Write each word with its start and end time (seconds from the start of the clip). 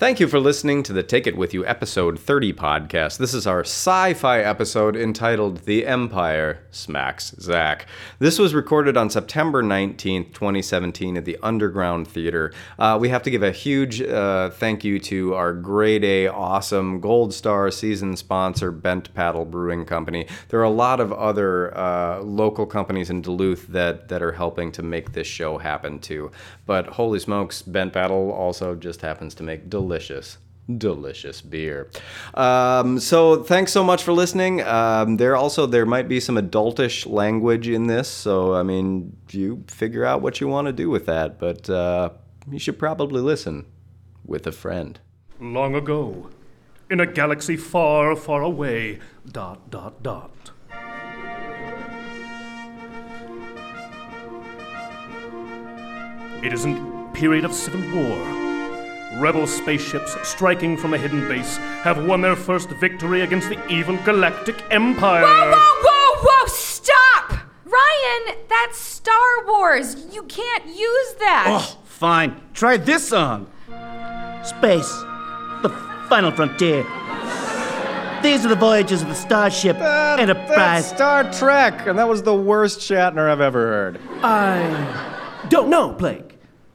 Thank 0.00 0.18
you 0.18 0.28
for 0.28 0.40
listening 0.40 0.82
to 0.84 0.94
the 0.94 1.02
Take 1.02 1.26
It 1.26 1.36
With 1.36 1.52
You 1.52 1.66
episode 1.66 2.18
30 2.18 2.54
podcast. 2.54 3.18
This 3.18 3.34
is 3.34 3.46
our 3.46 3.60
sci 3.60 4.14
fi 4.14 4.40
episode 4.40 4.96
entitled 4.96 5.58
The 5.66 5.86
Empire 5.86 6.64
Smacks 6.70 7.34
Zach. 7.38 7.84
This 8.18 8.38
was 8.38 8.54
recorded 8.54 8.96
on 8.96 9.10
September 9.10 9.62
19th, 9.62 10.32
2017, 10.32 11.18
at 11.18 11.26
the 11.26 11.36
Underground 11.42 12.08
Theater. 12.08 12.50
Uh, 12.78 12.96
we 12.98 13.10
have 13.10 13.22
to 13.24 13.30
give 13.30 13.42
a 13.42 13.52
huge 13.52 14.00
uh, 14.00 14.48
thank 14.48 14.84
you 14.84 14.98
to 15.00 15.34
our 15.34 15.52
grade 15.52 16.02
A, 16.02 16.28
awesome 16.28 17.02
Gold 17.02 17.34
Star 17.34 17.70
season 17.70 18.16
sponsor, 18.16 18.72
Bent 18.72 19.12
Paddle 19.12 19.44
Brewing 19.44 19.84
Company. 19.84 20.26
There 20.48 20.60
are 20.60 20.62
a 20.62 20.70
lot 20.70 21.00
of 21.00 21.12
other 21.12 21.76
uh, 21.76 22.20
local 22.22 22.64
companies 22.64 23.10
in 23.10 23.20
Duluth 23.20 23.66
that, 23.66 24.08
that 24.08 24.22
are 24.22 24.32
helping 24.32 24.72
to 24.72 24.82
make 24.82 25.12
this 25.12 25.26
show 25.26 25.58
happen 25.58 25.98
too. 25.98 26.30
But 26.64 26.86
holy 26.86 27.18
smokes, 27.18 27.60
Bent 27.60 27.92
Paddle 27.92 28.32
also 28.32 28.74
just 28.74 29.02
happens 29.02 29.34
to 29.34 29.42
make 29.42 29.68
delicious 29.90 30.38
delicious 30.78 31.40
beer. 31.40 31.90
Um, 32.34 33.00
so 33.00 33.42
thanks 33.42 33.72
so 33.72 33.82
much 33.82 34.04
for 34.04 34.12
listening. 34.12 34.62
Um, 34.62 35.16
there 35.16 35.34
also 35.34 35.66
there 35.66 35.84
might 35.84 36.08
be 36.08 36.20
some 36.20 36.36
adultish 36.36 37.10
language 37.10 37.68
in 37.68 37.88
this 37.88 38.08
so 38.08 38.54
i 38.54 38.62
mean 38.62 39.16
you 39.30 39.64
figure 39.66 40.04
out 40.04 40.22
what 40.22 40.40
you 40.40 40.46
want 40.46 40.66
to 40.66 40.72
do 40.72 40.88
with 40.88 41.06
that 41.06 41.38
but 41.40 41.68
uh, 41.68 42.10
you 42.48 42.58
should 42.58 42.78
probably 42.78 43.20
listen 43.20 43.66
with 44.24 44.46
a 44.46 44.52
friend. 44.52 45.00
Long 45.40 45.74
ago 45.74 46.30
in 46.88 47.00
a 47.00 47.06
galaxy 47.06 47.56
far 47.56 48.14
far 48.14 48.42
away 48.42 49.00
dot 49.26 49.70
dot 49.70 50.02
dot. 50.02 50.52
It 56.42 56.52
is 56.52 56.64
a 56.64 57.10
period 57.12 57.44
of 57.44 57.52
civil 57.52 57.82
war 57.94 58.39
rebel 59.18 59.46
spaceships 59.46 60.16
striking 60.28 60.76
from 60.76 60.94
a 60.94 60.98
hidden 60.98 61.26
base 61.28 61.56
have 61.82 62.04
won 62.04 62.20
their 62.20 62.36
first 62.36 62.68
victory 62.70 63.22
against 63.22 63.48
the 63.48 63.66
evil 63.68 63.96
galactic 64.04 64.62
empire. 64.70 65.22
Whoa, 65.22 65.50
whoa, 65.50 65.82
whoa, 65.82 66.22
whoa! 66.22 66.46
Stop! 66.46 67.32
Ryan, 67.64 68.36
that's 68.48 68.78
Star 68.78 69.46
Wars. 69.46 70.06
You 70.14 70.22
can't 70.24 70.66
use 70.66 71.14
that. 71.18 71.46
Oh, 71.48 71.78
fine. 71.84 72.40
Try 72.54 72.76
this 72.76 73.08
song. 73.08 73.46
Space, 74.44 74.90
the 75.62 75.70
final 76.08 76.30
frontier. 76.30 76.86
These 78.22 78.44
are 78.44 78.48
the 78.48 78.56
voyages 78.56 79.00
of 79.02 79.08
the 79.08 79.14
Starship 79.14 79.78
that, 79.78 80.20
Enterprise. 80.20 80.90
That's 80.90 80.96
Star 80.96 81.32
Trek, 81.32 81.86
and 81.86 81.98
that 81.98 82.08
was 82.08 82.22
the 82.22 82.34
worst 82.34 82.80
Shatner 82.80 83.30
I've 83.30 83.40
ever 83.40 83.66
heard. 83.66 84.00
I 84.22 85.46
don't 85.48 85.70
know, 85.70 85.92
Blake. 85.92 86.29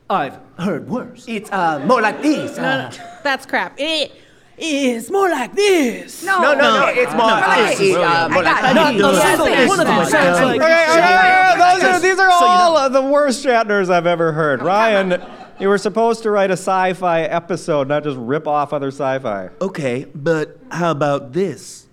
I've 0.10 0.38
heard 0.60 0.88
worse. 0.88 1.26
It's 1.28 1.52
uh, 1.52 1.80
more 1.86 2.02
like 2.02 2.22
this. 2.22 2.58
Uh, 2.58 2.92
That's 3.24 3.46
crap. 3.46 3.74
It 3.78 4.12
is 4.58 5.10
more 5.10 5.30
like 5.30 5.54
this. 5.54 6.24
No, 6.24 6.42
no, 6.42 6.54
no, 6.54 6.80
no. 6.80 6.88
It's 6.88 7.12
more 7.14 7.26
like 7.26 7.78
this. 7.78 7.96
Uh, 7.96 8.30
more 8.30 8.44
like 8.44 8.76
Not 8.76 8.96
a 8.96 9.22
single 9.22 9.68
one 9.68 9.80
of 9.80 9.88
them 9.88 10.06
sounds 10.06 10.46
like. 10.46 10.62
Okay, 10.62 10.86
okay, 10.90 11.54
okay, 11.54 11.58
those 11.58 11.84
are, 11.84 12.00
these 12.00 12.20
are 12.20 12.30
all 12.32 12.78
of 12.78 12.94
the 12.94 13.02
worst 13.02 13.44
Shatners 13.44 13.90
I've 13.90 14.06
ever 14.06 14.32
heard. 14.32 14.62
Ryan, 14.62 15.22
you 15.60 15.70
were 15.70 15.80
supposed 15.80 16.22
to 16.24 16.30
write 16.30 16.52
a 16.52 16.54
sci-fi 16.54 17.24
episode, 17.24 17.88
not 17.88 18.04
just 18.04 18.18
rip 18.18 18.48
off 18.48 18.74
other 18.74 18.90
sci-fi. 18.90 19.50
Okay, 19.60 20.06
but 20.14 20.60
how 20.70 20.92
about 20.92 21.34
this? 21.34 21.88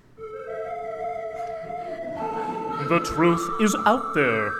The 2.88 3.00
truth 3.04 3.48
is 3.62 3.74
out 3.86 4.12
there. 4.14 4.52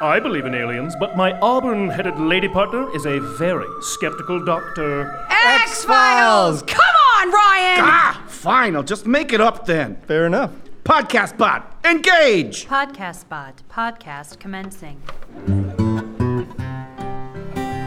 I 0.00 0.18
believe 0.20 0.44
in 0.44 0.54
aliens, 0.54 0.94
but 0.98 1.16
my 1.16 1.32
auburn 1.40 1.88
headed 1.88 2.18
lady 2.18 2.48
partner 2.48 2.94
is 2.94 3.06
a 3.06 3.20
very 3.20 3.66
skeptical 3.80 4.44
doctor. 4.44 5.24
X 5.30 5.84
Files! 5.84 6.62
Come 6.62 6.80
on, 7.16 7.30
Ryan! 7.30 7.78
Ah, 7.80 8.24
fine, 8.26 8.74
I'll 8.76 8.82
just 8.82 9.06
make 9.06 9.32
it 9.32 9.40
up 9.40 9.66
then. 9.66 9.96
Fair 10.06 10.26
enough. 10.26 10.50
Podcast 10.84 11.38
bot, 11.38 11.78
engage! 11.84 12.66
Podcast 12.66 13.28
bot, 13.28 13.62
podcast 13.70 14.38
commencing. 14.38 15.00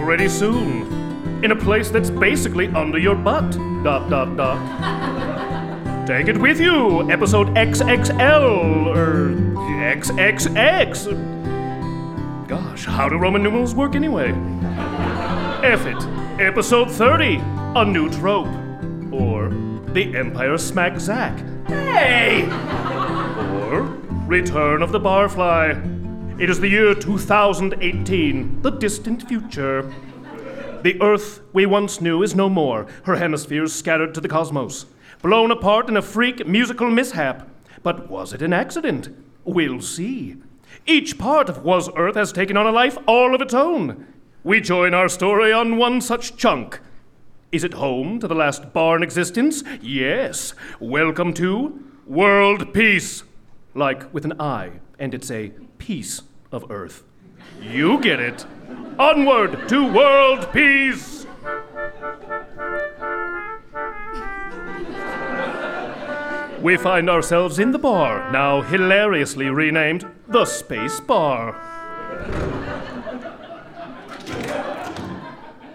Pretty 0.03 0.29
soon, 0.29 1.43
in 1.43 1.51
a 1.51 1.55
place 1.55 1.89
that's 1.89 2.09
basically 2.09 2.67
under 2.69 2.97
your 2.97 3.15
butt. 3.15 3.51
Dot, 3.83 4.09
dot, 4.09 4.35
dot. 4.37 6.07
Take 6.07 6.29
it 6.29 6.37
with 6.37 6.59
you, 6.59 7.11
episode 7.11 7.49
XXL, 7.49 8.95
or 8.95 9.35
XXX. 9.93 11.36
Gosh, 12.47 12.85
how 12.85 13.09
do 13.09 13.17
Roman 13.17 13.43
numerals 13.43 13.75
work 13.75 13.93
anyway? 13.93 14.29
F 15.63 15.85
it. 15.85 16.01
Episode 16.41 16.89
30 16.89 17.41
A 17.75 17.83
New 17.83 18.09
Trope. 18.09 18.47
Or 19.11 19.49
The 19.91 20.15
Empire 20.15 20.57
Smack 20.57 20.97
Zach. 20.97 21.37
Hey! 21.67 22.45
Or 22.45 23.81
Return 24.27 24.81
of 24.81 24.93
the 24.93 24.99
Barfly. 24.99 26.39
It 26.39 26.49
is 26.49 26.61
the 26.61 26.69
year 26.69 26.95
2018, 26.95 28.61
the 28.61 28.71
distant 28.71 29.27
future. 29.27 29.93
The 30.83 31.01
Earth 31.01 31.41
we 31.51 31.65
once 31.65 31.99
knew 31.99 32.23
is 32.23 32.33
no 32.33 32.47
more, 32.47 32.87
her 33.03 33.17
hemispheres 33.17 33.73
scattered 33.73 34.13
to 34.13 34.21
the 34.21 34.29
cosmos, 34.29 34.85
blown 35.21 35.51
apart 35.51 35.89
in 35.89 35.97
a 35.97 36.01
freak 36.01 36.47
musical 36.47 36.89
mishap. 36.89 37.49
But 37.83 38.09
was 38.09 38.31
it 38.31 38.41
an 38.41 38.53
accident? 38.53 39.09
We'll 39.43 39.81
see. 39.81 40.37
Each 40.85 41.17
part 41.17 41.49
of 41.49 41.63
Was 41.63 41.89
Earth 41.95 42.15
has 42.15 42.31
taken 42.31 42.57
on 42.57 42.65
a 42.65 42.71
life 42.71 42.97
all 43.07 43.35
of 43.35 43.41
its 43.41 43.53
own. 43.53 44.05
We 44.43 44.61
join 44.61 44.93
our 44.93 45.09
story 45.09 45.51
on 45.51 45.77
one 45.77 46.01
such 46.01 46.37
chunk. 46.37 46.79
Is 47.51 47.63
it 47.63 47.73
home 47.73 48.19
to 48.19 48.27
the 48.27 48.35
last 48.35 48.73
bar 48.73 48.95
in 48.95 49.03
existence? 49.03 49.63
Yes. 49.81 50.53
Welcome 50.79 51.33
to 51.35 51.83
World 52.05 52.73
Piece. 52.73 53.23
Like 53.73 54.13
with 54.13 54.25
an 54.25 54.39
I, 54.39 54.79
and 54.99 55.13
it's 55.13 55.31
a 55.31 55.49
piece 55.77 56.21
of 56.51 56.69
Earth. 56.69 57.03
You 57.61 57.99
get 58.01 58.19
it. 58.19 58.45
Onward 58.99 59.67
to 59.69 59.91
World 59.91 60.51
Piece! 60.51 61.16
We 66.67 66.75
find 66.75 67.09
ourselves 67.09 67.59
in 67.59 67.71
the 67.71 67.79
bar, 67.79 68.29
now 68.29 68.59
hilariously 68.59 69.49
renamed 69.49 70.05
the 70.27 70.43
Space 70.43 70.99
Bar. 70.99 71.55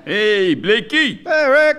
Hey, 0.04 0.52
Blakey! 0.52 1.24
Hey, 1.24 1.48
Rick! 1.48 1.78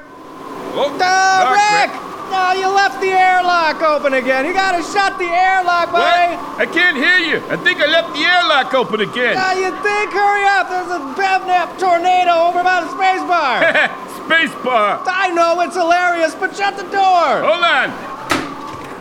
Oh, 0.73 0.89
Oh, 0.97 1.53
Rick! 1.53 1.93
Rick! 1.93 2.01
No, 2.33 2.53
you 2.57 2.65
left 2.73 3.01
the 3.01 3.13
airlock 3.13 3.83
open 3.83 4.15
again. 4.15 4.47
You 4.47 4.53
gotta 4.53 4.81
shut 4.81 5.19
the 5.19 5.29
airlock, 5.29 5.91
buddy. 5.93 6.33
What? 6.33 6.57
I 6.57 6.65
can't 6.65 6.97
hear 6.97 7.19
you. 7.21 7.37
I 7.53 7.57
think 7.57 7.81
I 7.81 7.85
left 7.85 8.17
the 8.17 8.25
airlock 8.25 8.73
open 8.73 9.01
again. 9.01 9.35
Now 9.35 9.53
you 9.53 9.69
think? 9.85 10.09
Hurry 10.09 10.45
up! 10.57 10.73
There's 10.73 10.89
a 10.89 11.13
Bevnap 11.13 11.77
tornado 11.77 12.49
over 12.49 12.63
by 12.65 12.81
the 12.81 12.89
space 12.89 13.21
bar. 13.29 13.61
Space 14.25 14.55
bar. 14.65 15.03
I 15.05 15.29
know 15.35 15.61
it's 15.61 15.75
hilarious, 15.75 16.33
but 16.33 16.55
shut 16.55 16.77
the 16.77 16.89
door. 16.89 17.43
Hold 17.45 17.61
on. 17.61 18.12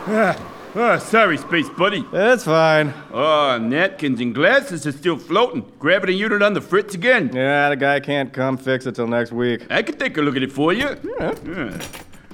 Ah, 0.05 0.37
oh, 0.75 0.97
sorry, 0.99 1.37
space 1.37 1.69
buddy. 1.69 2.05
That's 2.11 2.43
fine. 2.43 2.93
Oh, 3.13 3.57
napkins 3.57 4.19
and 4.19 4.35
glasses 4.35 4.85
are 4.85 4.91
still 4.91 5.17
floating. 5.17 5.65
Gravity 5.79 6.13
unit 6.13 6.41
on 6.41 6.53
the 6.53 6.61
fritz 6.61 6.93
again. 6.93 7.31
Yeah, 7.33 7.69
the 7.69 7.77
guy 7.77 8.01
can't 8.01 8.33
come 8.33 8.57
fix 8.57 8.85
it 8.85 8.95
till 8.95 9.07
next 9.07 9.31
week. 9.31 9.65
I 9.69 9.81
can 9.81 9.97
take 9.97 10.17
a 10.17 10.21
look 10.21 10.35
at 10.35 10.43
it 10.43 10.51
for 10.51 10.73
you. 10.73 10.89
Yeah. 11.19 11.79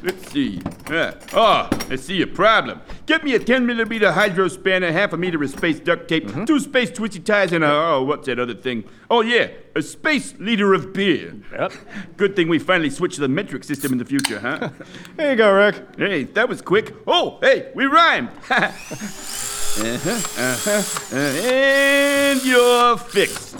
Let's 0.02 0.32
see. 0.32 0.62
Yeah. 0.90 1.14
Oh, 1.34 1.68
I 1.90 1.96
see 1.98 2.22
a 2.22 2.28
problem. 2.28 2.82
Get 3.06 3.24
me 3.24 3.36
a 3.36 3.40
10 3.40 3.66
millimeter 3.66 4.12
hydro 4.12 4.48
spanner, 4.48 4.92
half 4.92 5.12
a 5.14 5.18
meter 5.18 5.44
of 5.44 5.50
space 5.50 5.80
duct 5.80 6.08
tape, 6.08 6.26
Mm-hmm. 6.28 6.46
two 6.46 6.60
space 6.60 6.90
twisty 6.92 7.20
ties, 7.20 7.52
and 7.52 7.64
a, 7.64 7.68
oh, 7.72 8.04
what's 8.04 8.26
that 8.28 8.40
other 8.40 8.54
thing? 8.54 8.86
Oh, 9.10 9.22
yeah, 9.22 9.50
a 9.76 9.82
space 9.82 10.34
liter 10.40 10.74
of 10.74 10.94
beer. 10.94 11.36
Yep. 11.52 11.74
Good 12.18 12.36
thing 12.36 12.48
we 12.48 12.60
finally 12.60 12.90
switched 12.90 13.16
to 13.16 13.22
the 13.22 13.28
metric 13.28 13.64
system 13.66 13.92
in 13.92 13.98
the 13.98 14.06
future, 14.06 14.40
huh? 14.40 14.70
Here 15.18 15.31
you 15.31 15.36
go, 15.36 15.51
Rick. 15.54 15.75
hey, 15.98 16.24
that 16.24 16.48
was 16.48 16.62
quick. 16.62 16.94
Oh, 17.06 17.38
hey, 17.42 17.72
we 17.75 17.86
rhymed. 17.86 18.30
uh-huh, 18.50 18.72
uh-huh. 20.38 21.16
Uh, 21.16 21.19
and 21.19 22.46
you're 22.46 22.98
fixed. 22.98 23.56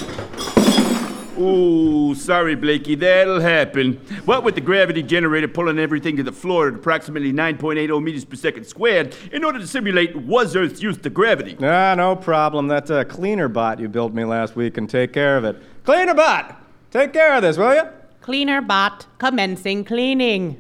Ooh, 1.40 2.14
sorry, 2.16 2.56
Blakey, 2.56 2.96
that'll 2.96 3.40
happen. 3.40 3.94
What 4.26 4.44
with 4.44 4.56
the 4.56 4.62
gravity 4.62 5.02
generator 5.02 5.48
pulling 5.48 5.80
everything 5.80 6.18
to 6.18 6.24
the 6.24 6.34
floor 6.34 6.68
at 6.68 6.74
approximately 6.74 7.32
9.80 7.32 8.04
meters 8.04 8.26
per 8.26 8.36
second 8.36 8.66
squared 8.66 9.16
in 9.32 9.46
order 9.46 9.58
to 9.60 9.68
simulate 9.68 10.16
was 10.16 10.56
Earth's 10.56 10.82
use 10.82 10.98
to 10.98 11.10
gravity. 11.10 11.56
Ah, 11.62 11.96
no 11.96 12.16
problem. 12.16 12.68
That 12.68 12.92
uh, 12.92 13.06
cleaner 13.06 13.48
bot 13.48 13.80
you 13.80 13.88
built 13.88 14.14
me 14.14 14.26
last 14.26 14.58
week 14.58 14.74
can 14.74 14.86
take 14.88 15.14
care 15.14 15.38
of 15.38 15.46
it. 15.46 15.62
Cleaner 15.86 16.14
bot, 16.14 16.62
take 16.92 17.14
care 17.14 17.34
of 17.36 17.42
this, 17.42 17.58
will 17.58 17.74
you? 17.74 17.84
Cleaner 18.22 18.62
bot 18.62 19.06
commencing 19.18 19.86
cleaning. 19.86 20.60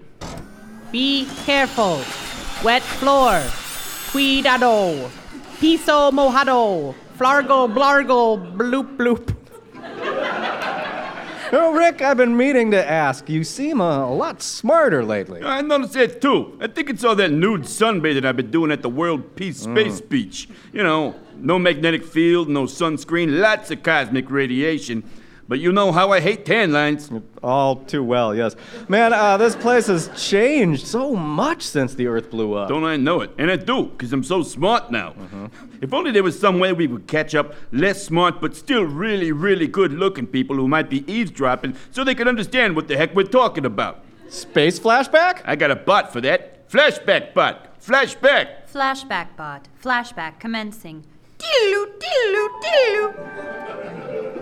Be 0.91 1.27
careful. 1.45 2.01
Wet 2.63 2.81
floor. 2.81 3.41
Cuidado. 4.11 5.09
Piso 5.59 6.09
mojado. 6.11 6.95
Flargo 7.17 7.67
blargo 7.67 8.55
bloop 8.55 8.95
bloop. 8.95 9.35
Oh, 11.51 11.73
Rick, 11.73 12.03
I've 12.03 12.17
been 12.17 12.37
meaning 12.37 12.69
to 12.71 12.87
ask. 12.87 13.27
You 13.27 13.43
seem 13.43 13.81
a, 13.81 14.05
a 14.05 14.13
lot 14.13 14.39
smarter 14.43 15.03
lately. 15.03 15.41
I 15.41 15.61
noticed 15.61 15.93
that 15.93 16.21
too. 16.21 16.55
I 16.61 16.67
think 16.67 16.91
it's 16.91 17.03
all 17.03 17.15
that 17.15 17.31
nude 17.31 17.61
sunbathing 17.61 18.23
I've 18.23 18.37
been 18.37 18.51
doing 18.51 18.71
at 18.71 18.83
the 18.83 18.89
World 18.89 19.35
Piece 19.35 19.65
mm. 19.65 19.73
Space 19.73 19.99
Beach. 19.99 20.47
You 20.71 20.83
know, 20.83 21.15
no 21.37 21.57
magnetic 21.57 22.05
field, 22.05 22.49
no 22.49 22.65
sunscreen, 22.65 23.39
lots 23.39 23.71
of 23.71 23.81
cosmic 23.81 24.29
radiation. 24.29 25.03
But 25.49 25.59
you 25.59 25.71
know 25.71 25.91
how 25.91 26.11
I 26.11 26.19
hate 26.19 26.45
tan 26.45 26.71
lines. 26.71 27.09
All 27.41 27.77
too 27.77 28.03
well, 28.03 28.35
yes. 28.35 28.55
Man, 28.87 29.13
uh, 29.13 29.35
this 29.35 29.55
place 29.55 29.87
has 29.87 30.07
changed 30.15 30.85
so 30.85 31.15
much 31.15 31.63
since 31.63 31.95
the 31.95 32.05
Earth 32.05 32.29
blew 32.29 32.53
up. 32.53 32.69
Don't 32.69 32.83
I 32.83 32.97
know 32.97 33.21
it? 33.21 33.31
And 33.39 33.49
I 33.49 33.55
do, 33.55 33.85
because 33.87 34.13
I'm 34.13 34.23
so 34.23 34.43
smart 34.43 34.91
now. 34.91 35.15
If 35.81 35.91
only 35.91 36.11
there 36.11 36.21
was 36.21 36.39
some 36.39 36.59
way 36.59 36.71
we 36.71 36.87
could 36.87 37.07
catch 37.07 37.33
up 37.33 37.55
less 37.71 38.03
smart 38.03 38.39
but 38.39 38.55
still 38.55 38.83
really, 38.83 39.31
really 39.31 39.65
good 39.67 39.91
looking 39.91 40.27
people 40.27 40.55
who 40.55 40.67
might 40.67 40.87
be 40.87 41.03
eavesdropping 41.11 41.75
so 41.89 42.03
they 42.03 42.13
could 42.13 42.27
understand 42.27 42.75
what 42.75 42.87
the 42.87 42.95
heck 42.95 43.15
we're 43.15 43.23
talking 43.23 43.65
about. 43.65 44.03
Space 44.29 44.79
flashback? 44.79 45.41
I 45.45 45.55
got 45.55 45.71
a 45.71 45.75
bot 45.75 46.13
for 46.13 46.21
that. 46.21 46.69
Flashback 46.69 47.33
bot. 47.33 47.81
Flashback. 47.81 48.71
Flashback 48.71 49.35
bot. 49.35 49.67
Flashback 49.83 50.39
commencing. 50.39 51.05
Diddle-oo, 51.39 51.87
diddle-oo, 51.99 52.61
diddle-oo. 52.61 54.38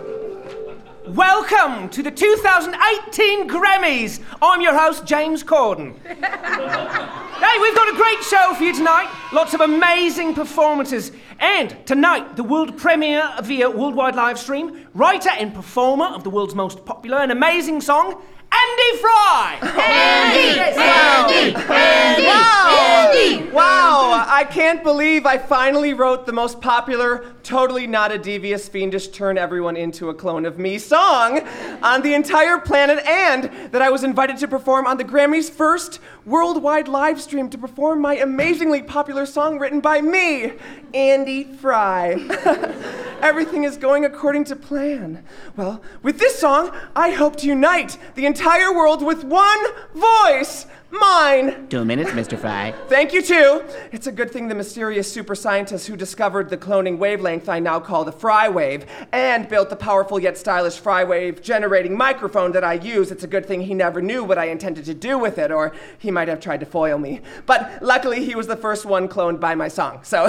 Welcome 1.14 1.88
to 1.90 2.02
the 2.02 2.10
2018 2.10 3.48
Grammys. 3.48 4.20
I'm 4.42 4.60
your 4.60 4.78
host, 4.78 5.06
James 5.06 5.42
Corden. 5.42 5.96
hey, 6.06 7.58
we've 7.62 7.74
got 7.74 7.94
a 7.94 7.96
great 7.96 8.22
show 8.22 8.52
for 8.52 8.62
you 8.62 8.74
tonight. 8.74 9.10
Lots 9.32 9.54
of 9.54 9.62
amazing 9.62 10.34
performances. 10.34 11.12
And 11.38 11.74
tonight, 11.86 12.36
the 12.36 12.44
world 12.44 12.76
premiere 12.76 13.26
via 13.42 13.70
worldwide 13.70 14.16
live 14.16 14.38
stream, 14.38 14.86
writer 14.92 15.30
and 15.30 15.54
performer 15.54 16.04
of 16.04 16.24
the 16.24 16.30
world's 16.30 16.54
most 16.54 16.84
popular 16.84 17.16
and 17.18 17.32
amazing 17.32 17.80
song, 17.80 18.22
Andy 18.52 18.98
Fry. 19.00 19.58
Andy! 19.62 20.60
Andy! 20.80 21.56
Andy! 21.56 23.50
Wow, 23.50 24.24
I 24.26 24.44
can't 24.44 24.82
believe 24.82 25.26
I 25.26 25.38
finally 25.38 25.92
wrote 25.94 26.26
the 26.26 26.32
most 26.32 26.60
popular, 26.60 27.34
totally 27.42 27.86
not 27.86 28.12
a 28.12 28.18
devious, 28.18 28.68
fiendish, 28.68 29.08
turn 29.08 29.36
everyone 29.38 29.76
into 29.76 30.10
a 30.10 30.14
clone 30.14 30.46
of 30.46 30.58
me 30.58 30.78
song 30.78 31.40
on 31.82 32.02
the 32.02 32.14
entire 32.14 32.58
planet, 32.58 33.04
and 33.06 33.50
that 33.72 33.82
I 33.82 33.90
was 33.90 34.04
invited 34.04 34.38
to 34.38 34.48
perform 34.48 34.86
on 34.86 34.96
the 34.96 35.04
Grammys' 35.04 35.50
first 35.50 36.00
worldwide 36.28 36.88
live 36.88 37.20
stream 37.20 37.48
to 37.50 37.58
perform 37.58 38.00
my 38.00 38.16
amazingly 38.16 38.82
popular 38.82 39.24
song 39.24 39.58
written 39.58 39.80
by 39.80 40.00
me, 40.00 40.52
Andy 40.92 41.44
Fry. 41.44 42.12
Everything 43.22 43.64
is 43.64 43.76
going 43.76 44.04
according 44.04 44.44
to 44.44 44.56
plan. 44.56 45.24
Well, 45.56 45.82
with 46.02 46.18
this 46.18 46.38
song, 46.38 46.76
I 46.94 47.10
hope 47.10 47.36
to 47.36 47.46
unite 47.46 47.96
the 48.14 48.26
entire 48.26 48.72
world 48.72 49.02
with 49.02 49.24
one 49.24 49.58
voice. 49.94 50.66
Mine. 50.90 51.68
Two 51.68 51.84
minutes, 51.84 52.12
Mr. 52.12 52.38
Fry. 52.38 52.72
Thank 52.88 53.12
you, 53.12 53.20
too. 53.20 53.62
It's 53.92 54.06
a 54.06 54.12
good 54.12 54.30
thing 54.30 54.48
the 54.48 54.54
mysterious 54.54 55.10
super 55.12 55.34
scientist 55.34 55.86
who 55.86 55.96
discovered 55.96 56.48
the 56.48 56.56
cloning 56.56 56.96
wavelength 56.96 57.46
I 57.46 57.58
now 57.58 57.78
call 57.78 58.06
the 58.06 58.12
Fry 58.12 58.48
Wave 58.48 58.86
and 59.12 59.46
built 59.50 59.68
the 59.68 59.76
powerful 59.76 60.18
yet 60.18 60.38
stylish 60.38 60.78
Fry 60.78 61.04
Wave 61.04 61.42
generating 61.42 61.94
microphone 61.94 62.52
that 62.52 62.64
I 62.64 62.74
use. 62.74 63.10
It's 63.10 63.22
a 63.22 63.26
good 63.26 63.44
thing 63.44 63.60
he 63.60 63.74
never 63.74 64.00
knew 64.00 64.24
what 64.24 64.38
I 64.38 64.46
intended 64.46 64.86
to 64.86 64.94
do 64.94 65.18
with 65.18 65.36
it, 65.36 65.50
or 65.50 65.74
he 65.98 66.10
might 66.10 66.28
have 66.28 66.40
tried 66.40 66.60
to 66.60 66.66
foil 66.66 66.96
me. 66.96 67.20
But 67.44 67.82
luckily, 67.82 68.24
he 68.24 68.34
was 68.34 68.46
the 68.46 68.56
first 68.56 68.86
one 68.86 69.08
cloned 69.08 69.40
by 69.40 69.54
my 69.54 69.68
song. 69.68 70.00
So 70.04 70.26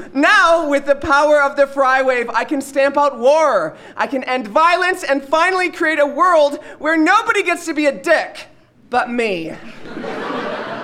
now, 0.14 0.70
with 0.70 0.86
the 0.86 0.96
power 0.96 1.42
of 1.42 1.56
the 1.56 1.66
Fry 1.66 2.00
Wave, 2.00 2.30
I 2.30 2.44
can 2.44 2.62
stamp 2.62 2.96
out 2.96 3.18
war. 3.18 3.76
I 3.94 4.06
can 4.06 4.24
end 4.24 4.48
violence 4.48 5.04
and 5.04 5.22
finally 5.22 5.70
create 5.70 5.98
a 5.98 6.06
world 6.06 6.64
where 6.78 6.96
nobody 6.96 7.42
gets 7.42 7.66
to 7.66 7.74
be 7.74 7.84
a 7.84 7.92
dick 7.92 8.48
but 8.92 9.10
me. 9.10 9.50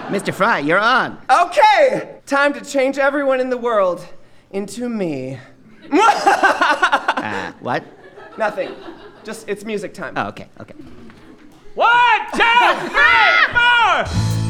Mr. 0.08 0.32
Fry, 0.32 0.60
you're 0.60 0.78
on. 0.78 1.18
Okay, 1.30 2.20
time 2.24 2.54
to 2.54 2.64
change 2.64 2.96
everyone 2.96 3.38
in 3.38 3.50
the 3.50 3.58
world 3.58 4.04
into 4.50 4.88
me. 4.88 5.38
Uh, 7.18 7.52
what? 7.60 7.84
Nothing. 8.38 8.72
Just 9.24 9.48
it's 9.48 9.64
music 9.64 9.92
time. 9.92 10.14
Oh, 10.16 10.28
okay, 10.28 10.48
okay. 10.60 10.74
One, 11.74 12.20
two, 12.32 12.88
three, 12.88 13.52
four. 13.52 14.47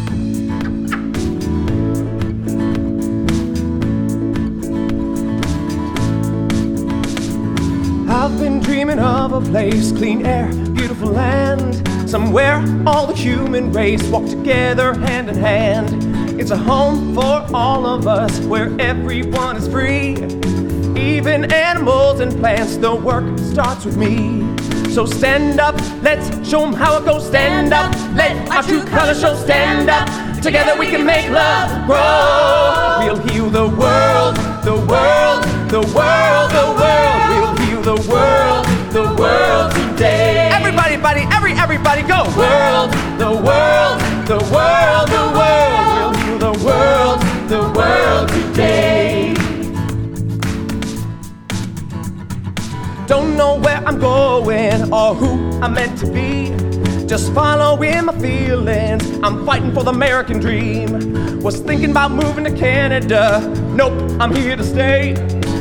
I've 8.10 8.38
been 8.38 8.60
dreaming 8.60 8.98
of 8.98 9.32
a 9.34 9.40
place, 9.40 9.92
clean 9.92 10.24
air, 10.24 10.48
beautiful 10.72 11.08
land, 11.08 11.86
somewhere 12.08 12.64
all 12.86 13.06
the 13.06 13.14
human 13.14 13.70
race 13.70 14.02
walk 14.04 14.26
together 14.26 14.94
hand 14.94 15.28
in 15.28 15.36
hand. 15.36 16.40
It's 16.40 16.50
a 16.50 16.56
home 16.56 17.14
for 17.14 17.46
all 17.52 17.84
of 17.84 18.06
us 18.06 18.40
where 18.40 18.74
everyone 18.80 19.56
is 19.58 19.68
free. 19.68 20.16
Even 20.98 21.52
animals 21.52 22.20
and 22.20 22.34
plants, 22.40 22.78
the 22.78 22.94
work 22.94 23.38
starts 23.38 23.84
with 23.84 23.98
me. 23.98 24.42
So 24.94 25.04
stand 25.04 25.60
up, 25.60 25.74
let's 26.02 26.48
show 26.48 26.62
'em 26.62 26.72
how 26.72 26.96
it 26.96 27.04
goes. 27.04 27.26
Stand 27.26 27.74
up, 27.74 27.94
let 28.14 28.50
our 28.50 28.62
true 28.62 28.84
colors 28.84 29.20
show. 29.20 29.34
Stand 29.34 29.90
up, 29.90 30.08
together 30.40 30.76
we 30.78 30.86
can 30.86 31.04
make 31.04 31.28
love 31.30 31.70
grow. 31.86 33.00
We'll 33.04 33.22
heal 33.28 33.50
the 33.50 33.68
world, 33.68 34.36
the 34.64 34.76
world, 34.92 35.44
the 35.68 35.82
world, 35.94 36.50
the 36.50 36.66
world. 36.80 37.27
The 37.88 37.94
world, 37.94 38.66
the 38.92 39.02
world 39.18 39.72
today. 39.72 40.50
Everybody, 40.52 40.98
buddy, 40.98 41.22
every, 41.32 41.54
everybody 41.54 42.02
go. 42.02 42.24
World, 42.36 42.92
the 43.16 43.32
world, 43.32 43.98
the 44.28 44.36
world, 44.52 45.08
the 45.08 45.24
world. 45.38 46.16
We'll 46.26 46.38
the 46.38 46.52
world, 46.66 47.22
the 47.48 47.62
world 47.74 48.28
today. 48.28 49.32
Don't 53.06 53.38
know 53.38 53.58
where 53.58 53.82
I'm 53.86 53.98
going 53.98 54.92
or 54.92 55.14
who 55.14 55.58
I'm 55.62 55.72
meant 55.72 55.98
to 56.00 56.12
be. 56.12 56.54
Just 57.06 57.32
following 57.32 58.04
my 58.04 58.18
feelings. 58.18 59.02
I'm 59.22 59.46
fighting 59.46 59.72
for 59.72 59.82
the 59.82 59.92
American 59.92 60.40
dream. 60.40 61.40
Was 61.40 61.60
thinking 61.60 61.92
about 61.92 62.10
moving 62.10 62.44
to 62.44 62.54
Canada. 62.54 63.40
Nope, 63.70 63.94
I'm 64.20 64.34
here 64.34 64.56
to 64.56 64.62
stay. 64.62 65.14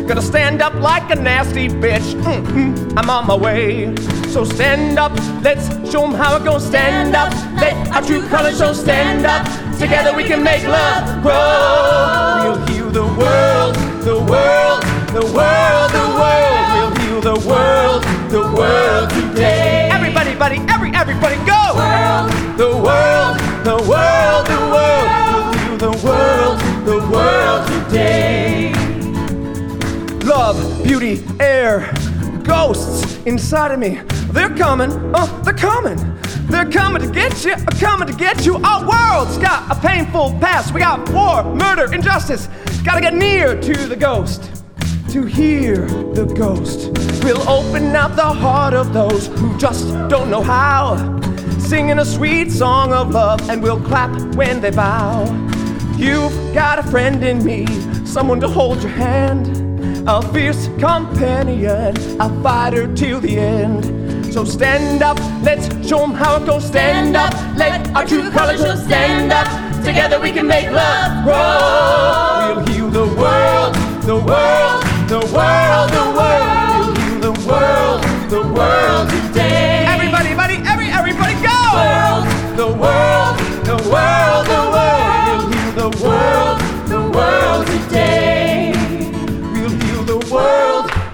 Gonna 0.07 0.21
stand 0.21 0.61
up 0.61 0.73
like 0.75 1.11
a 1.11 1.15
nasty 1.15 1.67
bitch. 1.67 2.15
Mm-mm, 2.21 2.97
I'm 2.97 3.09
on 3.09 3.27
my 3.27 3.35
way. 3.35 3.93
So 4.29 4.45
stand 4.45 4.97
up, 4.97 5.11
let's 5.43 5.67
show 5.91 6.05
'em 6.05 6.13
how 6.13 6.37
it 6.37 6.45
goes. 6.45 6.65
Stand 6.65 7.13
up, 7.13 7.33
let 7.59 7.75
our 7.91 8.01
true 8.01 8.25
colors 8.29 8.57
show. 8.57 8.71
Stand 8.71 9.25
up, 9.25 9.45
together 9.77 10.13
we 10.15 10.23
can 10.23 10.41
make 10.43 10.65
love 10.65 11.21
grow. 11.21 12.39
We'll 12.43 12.65
heal 12.67 12.89
the 12.89 13.03
world, 13.19 13.75
the 14.09 14.17
world, 14.31 14.81
the 15.11 15.25
world, 15.37 15.91
the 15.91 16.07
world. 16.19 16.67
We'll 16.73 16.95
heal 17.01 17.21
the 17.21 17.37
world, 17.49 18.03
the 18.29 18.43
world 18.57 19.09
today. 19.09 19.89
Everybody, 19.91 20.35
buddy, 20.35 20.59
every, 20.69 20.91
everybody, 20.95 21.35
go! 21.45 21.61
World, 21.75 22.31
the 22.55 22.71
world, 22.87 23.35
the 23.69 23.75
world, 23.75 23.83
the 23.83 23.87
world. 23.89 24.46
Beauty, 30.99 31.23
air, 31.39 31.93
ghosts 32.43 33.17
inside 33.25 33.71
of 33.71 33.79
me. 33.79 34.01
They're 34.31 34.55
coming, 34.55 34.89
oh, 35.13 35.41
they're 35.43 35.53
coming. 35.53 35.97
They're 36.47 36.69
coming 36.69 37.01
to 37.03 37.11
get 37.11 37.45
you, 37.45 37.53
uh, 37.53 37.65
coming 37.79 38.07
to 38.07 38.13
get 38.13 38.45
you. 38.45 38.55
Our 38.55 38.81
world's 38.81 39.37
got 39.37 39.69
a 39.69 39.79
painful 39.79 40.31
past. 40.39 40.73
We 40.73 40.79
got 40.79 41.07
war, 41.11 41.43
murder, 41.43 41.93
injustice. 41.93 42.47
Gotta 42.83 43.01
get 43.01 43.13
near 43.13 43.59
to 43.61 43.73
the 43.85 43.95
ghost 43.95 44.63
to 45.09 45.23
hear 45.23 45.87
the 46.13 46.25
ghost. 46.25 46.91
We'll 47.23 47.47
open 47.47 47.95
up 47.95 48.15
the 48.15 48.23
heart 48.23 48.73
of 48.73 48.91
those 48.91 49.27
who 49.27 49.55
just 49.57 49.87
don't 50.09 50.31
know 50.31 50.41
how. 50.41 50.95
Singing 51.59 51.99
a 51.99 52.05
sweet 52.05 52.51
song 52.51 52.91
of 52.91 53.11
love, 53.11 53.47
and 53.49 53.61
we'll 53.61 53.81
clap 53.81 54.35
when 54.35 54.61
they 54.61 54.71
bow. 54.71 55.25
You've 55.95 56.33
got 56.53 56.79
a 56.79 56.83
friend 56.83 57.23
in 57.23 57.43
me, 57.43 57.67
someone 58.05 58.39
to 58.39 58.47
hold 58.47 58.81
your 58.81 58.91
hand. 58.91 59.66
A 60.07 60.21
fierce 60.33 60.69
companion, 60.79 61.95
a 62.19 62.29
fighter 62.41 62.87
till 62.95 63.19
the 63.19 63.37
end. 63.37 64.33
So 64.33 64.43
stand 64.45 65.01
up, 65.03 65.17
let's 65.43 65.67
show 65.87 66.03
'em 66.03 66.13
how 66.13 66.37
it 66.37 66.45
goes. 66.45 66.65
Stand 66.65 67.15
up, 67.15 67.33
let 67.55 67.93
our 67.95 68.05
true 68.05 68.29
colors 68.31 68.61
show. 68.61 68.75
Stand 68.75 69.31
up, 69.33 69.47
together 69.83 70.19
we 70.19 70.31
can 70.31 70.47
make 70.47 70.71
love 70.71 71.23
grow. 71.23 72.55
We'll 72.55 72.65
heal 72.67 72.89
the 72.89 73.07
world, 73.21 73.73
the 74.11 74.15
world, 74.15 74.79
the 75.13 75.21
world, 75.35 75.89
the 75.99 76.05
world. 76.17 76.77
We'll 76.79 76.95
heal 76.95 77.19
the 77.27 77.35
world, 77.49 77.99
the 78.29 78.41
world 78.57 79.09
today. 79.09 79.85
Everybody, 79.93 80.33
buddy, 80.35 80.57
every, 80.71 80.89
everybody, 80.99 81.35
go! 81.49 81.59
World, 81.79 82.25
the 82.61 82.69
world, 82.83 83.35
the 83.71 83.77
world, 83.93 84.43
the 84.55 84.63
world. 84.75 85.27
We'll 85.27 85.51
heal 85.51 85.71
the 85.81 85.89
world, 86.05 86.57
the 86.93 87.01
world 87.17 87.67
today. 87.67 88.26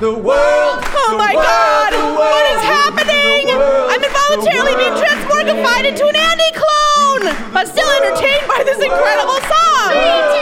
The 0.04 0.12
world. 0.12 0.84
Oh 0.84 1.16
the 1.16 1.18
my 1.18 1.32
world, 1.32 1.48
God! 1.48 1.94
World, 1.96 2.20
what 2.20 2.44
is 2.52 2.60
happening? 2.60 3.56
World, 3.56 3.88
I'm 3.88 4.04
involuntarily 4.04 4.76
being 4.76 5.00
transmogrified 5.00 5.88
into 5.88 6.04
an 6.04 6.18
Andy 6.20 6.52
clone, 6.60 7.32
but 7.56 7.72
still 7.72 7.88
entertained 7.88 8.44
by 8.44 8.68
this 8.68 8.84
incredible 8.84 9.40
song. 9.48 10.33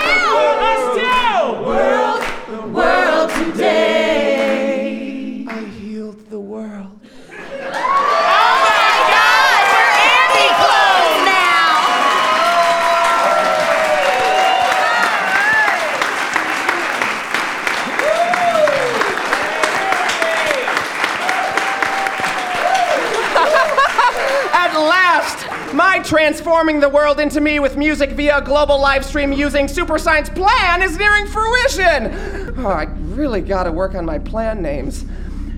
Transforming 26.12 26.82
the 26.82 26.90
world 26.90 27.22
into 27.22 27.40
me 27.40 27.58
with 27.58 27.78
music 27.78 28.10
via 28.10 28.42
global 28.42 28.78
live 28.78 29.06
stream 29.06 29.32
using 29.32 29.66
Super 29.66 29.98
Science 29.98 30.30
plan 30.30 30.82
is 30.82 30.98
nearing 30.98 31.26
fruition. 31.26 32.54
Oh, 32.58 32.68
I 32.68 32.84
really 32.84 33.40
gotta 33.40 33.72
work 33.72 33.96
on 33.96 34.04
my 34.04 34.20
plan 34.20 34.62
names. 34.62 35.06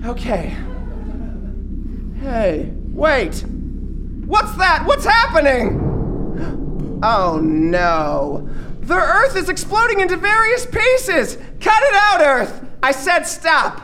Okay. 0.06 0.56
Hey, 2.22 2.72
wait. 2.72 3.44
What's 4.28 4.56
that? 4.58 4.86
What's 4.86 5.06
happening? 5.06 7.00
Oh 7.02 7.40
no. 7.42 8.48
The 8.82 8.94
Earth 8.94 9.36
is 9.36 9.50
exploding 9.50 10.02
into 10.02 10.18
various 10.18 10.68
pieces! 10.68 11.36
Cut 11.62 11.82
it 11.82 11.96
out, 11.96 12.22
Earth! 12.22 12.64
I 12.84 12.92
said 12.92 13.24
stop! 13.24 13.83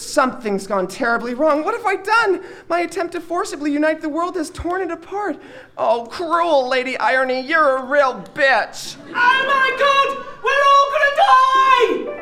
Something's 0.00 0.66
gone 0.66 0.88
terribly 0.88 1.34
wrong. 1.34 1.62
What 1.62 1.74
have 1.76 1.84
I 1.84 1.96
done? 1.96 2.42
My 2.68 2.80
attempt 2.80 3.12
to 3.12 3.20
forcibly 3.20 3.70
unite 3.72 4.00
the 4.00 4.08
world 4.08 4.34
has 4.36 4.50
torn 4.50 4.80
it 4.80 4.90
apart. 4.90 5.40
Oh, 5.76 6.06
cruel 6.10 6.68
Lady 6.68 6.96
Irony, 6.98 7.40
you're 7.40 7.76
a 7.76 7.84
real 7.84 8.14
bitch. 8.34 8.96
Oh 9.06 9.12
my 9.12 9.70
god! 9.78 10.16
We're 10.42 10.64
all 10.72 10.90
gonna 10.90 11.14
die! 11.16 12.20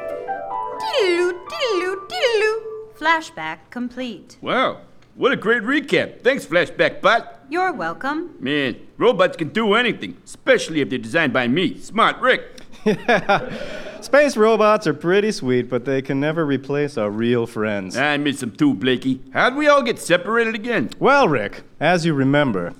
Diddle-oo, 1.01 1.33
diddle-oo, 1.49 2.09
diddle-oo. 2.09 2.59
Flashback 2.99 3.59
complete. 3.71 4.37
Wow, 4.41 4.81
what 5.15 5.31
a 5.33 5.37
great 5.37 5.63
recap. 5.63 6.23
Thanks, 6.23 6.45
Flashback 6.45 7.01
Bot. 7.01 7.45
You're 7.49 7.73
welcome. 7.73 8.35
Man, 8.41 8.77
robots 8.99 9.37
can 9.37 9.49
do 9.51 9.75
anything, 9.75 10.17
especially 10.25 10.81
if 10.81 10.91
they're 10.91 10.99
designed 10.99 11.33
by 11.33 11.47
me, 11.49 11.79
Smart 11.79 12.21
Rick. 12.21 12.58
Space 14.01 14.37
robots 14.37 14.87
are 14.87 14.95
pretty 14.95 15.33
sweet, 15.33 15.69
but 15.69 15.85
they 15.85 16.01
can 16.03 16.21
never 16.21 16.47
replace 16.47 16.97
our 16.97 17.11
real 17.11 17.47
friends. 17.47 17.97
I 17.97 18.17
miss 18.17 18.41
them 18.41 18.53
too, 18.53 18.75
Blakey. 18.75 19.21
How'd 19.33 19.57
we 19.57 19.67
all 19.67 19.83
get 19.83 19.99
separated 19.99 20.55
again? 20.55 20.91
Well, 20.99 21.29
Rick, 21.29 21.63
as 21.81 22.07
you 22.07 22.15
remember, 22.15 22.73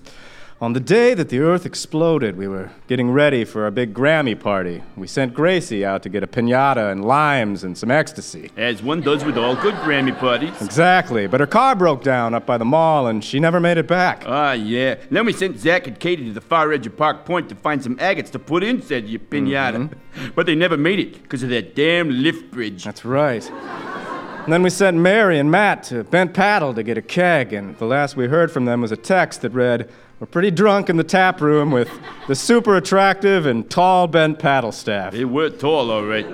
on 0.61 0.73
the 0.73 0.81
day 0.81 1.15
that 1.15 1.29
the 1.29 1.39
Earth 1.39 1.65
exploded, 1.65 2.37
we 2.37 2.49
were 2.49 2.71
getting 2.89 3.13
ready 3.13 3.45
for 3.45 3.63
our 3.63 3.71
big 3.71 3.95
Grammy 3.95 4.39
party. 4.39 4.83
We 4.97 5.07
sent 5.07 5.33
Gracie 5.33 5.85
out 5.85 6.03
to 6.03 6.09
get 6.09 6.25
a 6.25 6.27
pinata 6.27 6.91
and 6.91 7.05
limes 7.05 7.63
and 7.63 7.79
some 7.79 7.93
ecstasy. 7.93 8.51
As 8.57 8.83
one 8.83 9.01
does 9.01 9.25
with 9.25 9.39
all 9.39 9.55
good 9.55 9.75
Grammy 9.77 10.19
parties. 10.19 10.61
Exactly, 10.61 11.29
but 11.29 11.39
her 11.39 11.47
car 11.47 11.77
broke 11.77 12.03
down 12.03 12.35
up 12.35 12.45
by 12.45 12.59
the 12.59 12.65
mall 12.65 13.07
and 13.07 13.25
she 13.25 13.39
never 13.39 13.61
made 13.61 13.79
it 13.79 13.87
back. 13.87 14.25
Ah, 14.27 14.53
yeah. 14.53 14.97
Then 15.11 15.27
we 15.27 15.33
sent 15.33 15.61
Zach 15.61 15.87
and 15.87 15.99
Katie 15.99 16.25
to 16.25 16.33
the 16.33 16.41
far 16.41 16.73
edge 16.73 16.87
of 16.87 16.97
Park 16.97 17.25
Point 17.25 17.49
to 17.51 17.55
find 17.55 17.81
some 17.83 17.97
agates 18.01 18.31
to 18.31 18.41
put 18.41 18.65
in 18.65 18.83
said 18.83 19.09
your 19.09 19.21
pinata. 19.21 19.93
But 20.35 20.47
they 20.47 20.57
never 20.57 20.77
made 20.77 20.99
it 20.99 21.23
because 21.23 21.45
of 21.45 21.51
that 21.51 21.77
damn 21.77 22.11
lift 22.11 22.51
bridge. 22.51 22.83
That's 22.83 23.05
right. 23.05 23.49
And 23.49 24.53
then 24.53 24.63
we 24.63 24.71
sent 24.71 24.97
Mary 24.97 25.39
and 25.39 25.49
Matt 25.51 25.85
to 25.85 26.03
Bent 26.03 26.35
Paddle 26.35 26.73
to 26.75 26.83
get 26.83 26.97
a 26.97 27.03
keg, 27.03 27.53
and 27.53 27.77
the 27.77 27.85
last 27.85 28.17
we 28.17 28.27
heard 28.27 28.51
from 28.51 28.65
them 28.65 28.81
was 28.81 28.91
a 28.91 28.97
text 28.97 29.43
that 29.43 29.51
read, 29.51 29.91
We're 30.21 30.27
pretty 30.27 30.51
drunk 30.51 30.91
in 30.91 30.97
the 30.97 31.05
tap 31.05 31.41
room 31.41 31.71
with 31.71 31.89
the 32.27 32.35
super 32.35 32.77
attractive 32.77 33.47
and 33.47 33.71
tall 33.71 34.09
Bent 34.09 34.41
Paddle 34.41 34.73
staff. 34.73 35.13
They 35.13 35.25
were 35.25 35.49
tall, 35.49 35.93
all 35.93 36.05
right. 36.05 36.27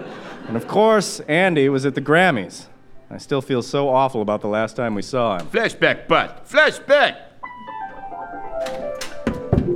And 0.49 0.57
of 0.57 0.67
course, 0.67 1.21
Andy 1.21 1.69
was 1.69 1.85
at 1.85 1.95
the 1.95 2.00
Grammys. 2.00 2.64
I 3.11 3.19
still 3.19 3.43
feel 3.43 3.61
so 3.61 3.91
awful 3.91 4.23
about 4.23 4.41
the 4.41 4.49
last 4.49 4.75
time 4.75 4.95
we 4.95 5.03
saw 5.03 5.38
him. 5.38 5.47
Flashback, 5.49 6.09
Bot. 6.09 6.49
Flashback! 6.49 7.19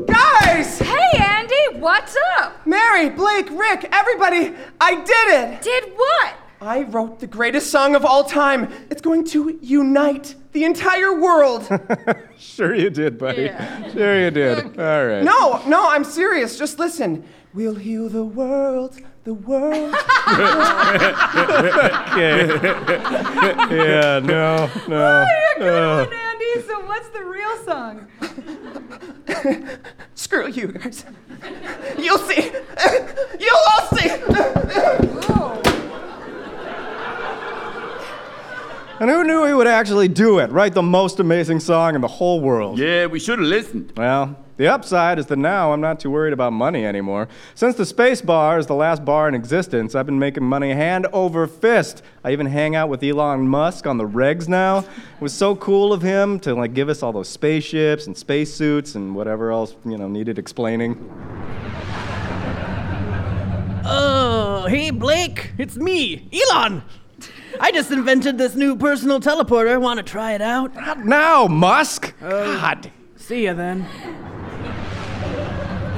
Guys! 0.06 0.78
Hey, 0.78 1.18
Andy, 1.18 1.78
what's 1.78 2.16
up? 2.38 2.66
Mary, 2.66 3.10
Blake, 3.10 3.50
Rick, 3.50 3.90
everybody, 3.92 4.54
I 4.80 4.94
did 4.94 5.52
it! 5.52 5.60
Did 5.60 5.92
what? 5.94 6.34
I 6.62 6.84
wrote 6.84 7.20
the 7.20 7.26
greatest 7.26 7.70
song 7.70 7.94
of 7.94 8.06
all 8.06 8.24
time. 8.24 8.72
It's 8.90 9.02
going 9.02 9.24
to 9.26 9.58
unite 9.60 10.34
the 10.52 10.64
entire 10.64 11.14
world. 11.20 11.68
Sure 12.40 12.72
you 12.72 12.88
did, 12.88 13.18
buddy. 13.18 13.50
Sure 13.92 14.16
you 14.20 14.30
did. 14.30 14.78
All 14.78 15.06
right. 15.06 15.24
no, 15.24 15.60
no, 15.66 15.88
I'm 15.90 16.04
serious. 16.04 16.56
Just 16.56 16.78
listen. 16.78 17.24
We'll 17.52 17.74
heal 17.74 18.08
the 18.08 18.24
world, 18.24 18.96
the 19.24 19.34
world. 19.34 19.92
Okay. 22.08 22.46
yeah, 23.76 24.20
no, 24.20 24.70
no. 24.86 25.26
Oh. 25.60 25.60
Uh, 25.60 26.06
Andy. 26.12 26.62
So 26.66 26.80
what's 26.86 27.08
the 27.10 27.24
real 27.24 27.56
song? 27.64 28.06
Screw 30.14 30.48
you 30.48 30.68
guys. 30.68 31.04
You'll 31.98 32.18
see. 32.18 32.52
You'll 33.40 33.64
all 33.68 33.88
see. 33.96 34.08
And 39.00 39.10
who 39.10 39.24
knew 39.24 39.46
he 39.46 39.54
would 39.54 39.66
actually 39.66 40.08
do 40.08 40.38
it? 40.38 40.50
Write 40.50 40.74
the 40.74 40.82
most 40.82 41.20
amazing 41.20 41.60
song 41.60 41.94
in 41.94 42.00
the 42.00 42.08
whole 42.08 42.40
world. 42.40 42.78
Yeah, 42.78 43.06
we 43.06 43.18
should 43.18 43.38
have 43.38 43.48
listened. 43.48 43.92
Well, 43.96 44.36
the 44.56 44.66
upside 44.66 45.20
is 45.20 45.26
that 45.26 45.38
now 45.38 45.72
I'm 45.72 45.80
not 45.80 46.00
too 46.00 46.10
worried 46.10 46.32
about 46.32 46.52
money 46.52 46.84
anymore. 46.84 47.28
Since 47.54 47.76
the 47.76 47.86
Space 47.86 48.20
Bar 48.20 48.58
is 48.58 48.66
the 48.66 48.74
last 48.74 49.04
bar 49.04 49.28
in 49.28 49.34
existence, 49.36 49.94
I've 49.94 50.06
been 50.06 50.18
making 50.18 50.42
money 50.42 50.72
hand 50.72 51.06
over 51.12 51.46
fist. 51.46 52.02
I 52.24 52.32
even 52.32 52.46
hang 52.46 52.74
out 52.74 52.88
with 52.88 53.02
Elon 53.04 53.46
Musk 53.46 53.86
on 53.86 53.98
the 53.98 54.04
regs 54.04 54.48
now. 54.48 54.78
It 54.78 55.20
was 55.20 55.32
so 55.32 55.54
cool 55.54 55.92
of 55.92 56.02
him 56.02 56.40
to 56.40 56.54
like 56.54 56.74
give 56.74 56.88
us 56.88 57.04
all 57.04 57.12
those 57.12 57.28
spaceships 57.28 58.08
and 58.08 58.18
spacesuits 58.18 58.96
and 58.96 59.14
whatever 59.14 59.52
else, 59.52 59.76
you 59.84 59.96
know, 59.96 60.08
needed 60.08 60.40
explaining. 60.40 60.96
Oh, 63.84 64.66
hey, 64.68 64.90
Blake. 64.90 65.52
It's 65.56 65.76
me, 65.76 66.28
Elon. 66.32 66.82
I 67.60 67.72
just 67.72 67.90
invented 67.90 68.38
this 68.38 68.54
new 68.54 68.76
personal 68.76 69.20
teleporter. 69.20 69.80
Want 69.80 69.98
to 69.98 70.02
try 70.02 70.32
it 70.32 70.40
out? 70.40 70.74
Not 70.74 71.04
now, 71.04 71.46
Musk. 71.46 72.14
God. 72.20 72.90
See 73.16 73.44
ya 73.44 73.54
then. 73.54 73.86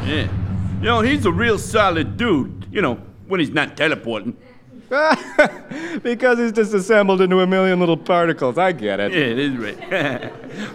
Yeah. 0.07 0.29
You 0.81 0.87
know, 0.87 1.01
he's 1.03 1.27
a 1.27 1.33
real 1.33 1.59
solid 1.59 2.17
dude. 2.17 2.67
You 2.73 2.83
know, 2.83 2.95
when 3.27 3.41
he's 3.41 3.51
not 3.51 3.77
teleporting. 3.77 4.37
because 6.03 6.39
he's 6.39 6.51
disassembled 6.51 7.21
into 7.21 7.39
a 7.39 7.47
million 7.47 7.79
little 7.79 7.97
particles. 7.97 8.59
I 8.59 8.73
get 8.73 8.99
it. 8.99 9.13
Yeah, 9.13 9.19
it 9.19 9.39
is 9.39 9.57
right. 9.57 9.93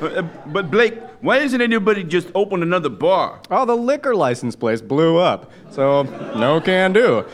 Uh, 0.01 0.21
but 0.47 0.71
Blake, 0.71 0.97
why 1.19 1.39
isn't 1.39 1.59
anybody 1.59 2.03
just 2.03 2.29
open 2.33 2.63
another 2.63 2.87
bar? 2.87 3.41
Oh, 3.51 3.65
the 3.65 3.75
liquor 3.75 4.15
license 4.15 4.55
place 4.55 4.81
blew 4.81 5.17
up. 5.17 5.51
So, 5.69 6.03
no 6.37 6.61
can 6.61 6.93
do. 6.93 7.25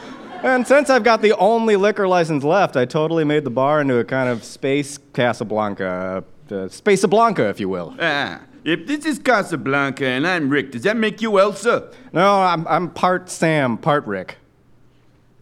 And 0.44 0.66
since 0.66 0.90
I've 0.90 1.04
got 1.04 1.22
the 1.22 1.38
only 1.38 1.76
liquor 1.76 2.08
license 2.08 2.44
left, 2.44 2.76
I 2.76 2.86
totally 2.86 3.24
made 3.24 3.44
the 3.44 3.52
bar 3.52 3.80
into 3.80 3.98
a 3.98 4.04
kind 4.04 4.28
of 4.28 4.44
space 4.44 4.98
Casablanca. 5.14 6.24
Uh, 6.50 6.54
uh, 6.54 6.68
Spaceblanca, 6.68 7.50
if 7.50 7.60
you 7.60 7.70
will. 7.70 7.96
Ah, 8.00 8.42
if 8.64 8.88
this 8.88 9.06
is 9.06 9.20
Casablanca 9.20 10.06
and 10.06 10.28
I'm 10.28 10.50
Rick, 10.50 10.72
does 10.72 10.84
that 10.84 10.98
make 10.98 11.22
you 11.22 11.32
Ilsa? 11.32 11.94
No, 12.12 12.42
I'm, 12.42 12.68
I'm 12.68 12.90
part 12.90 13.30
Sam, 13.30 13.78
part 13.78 14.06
Rick. 14.06 14.38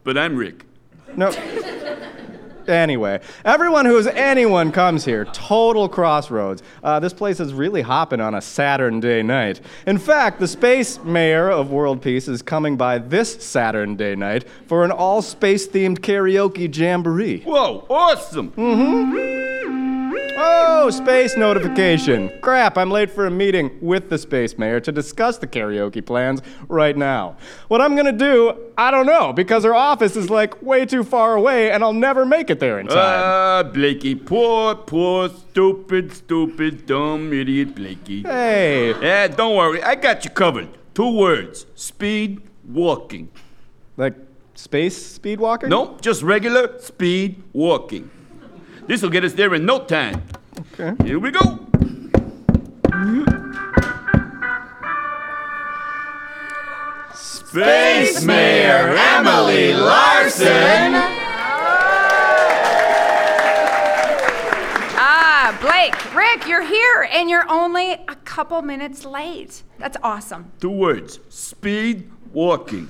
But 0.03 0.17
I'm 0.17 0.35
Rick. 0.35 0.65
No. 1.15 1.31
Anyway, 2.69 3.19
everyone 3.43 3.85
who's 3.85 4.07
anyone 4.07 4.71
comes 4.71 5.03
here. 5.03 5.25
Total 5.25 5.89
crossroads. 5.89 6.61
Uh, 6.83 6.99
this 6.99 7.13
place 7.13 7.39
is 7.39 7.53
really 7.53 7.81
hopping 7.81 8.21
on 8.21 8.35
a 8.35 8.41
Saturn 8.41 8.99
day 8.99 9.23
night. 9.23 9.59
In 9.87 9.97
fact, 9.97 10.39
the 10.39 10.47
space 10.47 10.99
mayor 11.03 11.49
of 11.49 11.71
world 11.71 12.01
piece 12.01 12.27
is 12.27 12.41
coming 12.41 12.77
by 12.77 12.99
this 12.99 13.43
Saturn 13.43 13.95
day 13.95 14.15
night 14.15 14.45
for 14.67 14.85
an 14.85 14.91
all 14.91 15.21
space 15.21 15.67
themed 15.67 15.99
karaoke 15.99 16.73
jamboree. 16.73 17.41
Whoa, 17.41 17.85
awesome! 17.89 18.53
Oh, 20.41 20.89
space 20.89 21.35
notification. 21.35 22.31
Crap, 22.41 22.77
I'm 22.77 22.89
late 22.89 23.11
for 23.11 23.25
a 23.25 23.31
meeting 23.31 23.77
with 23.81 24.09
the 24.09 24.17
space 24.17 24.57
mayor 24.57 24.79
to 24.79 24.91
discuss 24.91 25.37
the 25.37 25.47
karaoke 25.47 26.03
plans 26.05 26.41
right 26.69 26.95
now. 26.95 27.35
What 27.67 27.81
I'm 27.81 27.95
gonna 27.95 28.13
do, 28.13 28.55
I 28.77 28.89
don't 28.89 29.05
know, 29.05 29.33
because 29.33 29.65
her 29.65 29.75
office 29.75 30.15
is 30.15 30.29
like 30.29 30.61
way 30.61 30.85
too 30.85 31.03
far 31.03 31.35
away 31.35 31.71
and 31.71 31.83
I'll 31.83 31.91
never 31.93 32.25
make 32.25 32.49
it 32.49 32.59
there 32.61 32.79
in 32.79 32.87
time. 32.87 32.97
Ah, 32.97 33.63
Blakey, 33.63 34.15
poor, 34.15 34.75
poor, 34.75 35.27
stupid, 35.29 36.13
stupid, 36.13 36.85
dumb 36.85 37.33
idiot 37.33 37.75
Blakey. 37.75 38.21
hey, 38.23 38.95
Yeah, 39.01 39.27
don't 39.27 39.57
worry, 39.57 39.83
I 39.83 39.95
got 39.95 40.23
you 40.23 40.31
covered. 40.31 40.69
Two 40.93 41.17
words 41.17 41.65
speed 41.75 42.41
walking. 42.65 43.29
like 43.97 44.15
space 44.55 44.95
speed 45.05 45.39
walking? 45.41 45.67
Nope, 45.69 45.99
just 46.01 46.23
regular 46.23 46.79
speed 46.79 47.43
walking. 47.51 48.09
This'll 48.89 49.11
get 49.11 49.23
us 49.23 49.33
there 49.33 49.53
in 49.53 49.67
no 49.67 49.83
time. 49.85 50.23
Okay. 50.73 50.95
Here 51.05 51.19
we 51.19 51.29
go. 51.29 51.59
Space 57.13 58.23
Mayor 58.25 58.95
Emily 58.97 59.75
Larson! 59.75 60.95
Ah, 64.97 65.55
Blake, 65.61 66.15
Rick, 66.15 66.47
you're 66.47 66.63
here, 66.63 67.07
and 67.11 67.29
you're 67.29 67.47
only 67.47 67.93
a 67.93 68.15
couple 68.25 68.59
minutes 68.63 69.05
late. 69.05 69.61
That's 69.77 69.97
awesome. 70.01 70.51
Two 70.59 70.71
words 70.71 71.19
speed 71.29 72.09
walking. 72.33 72.87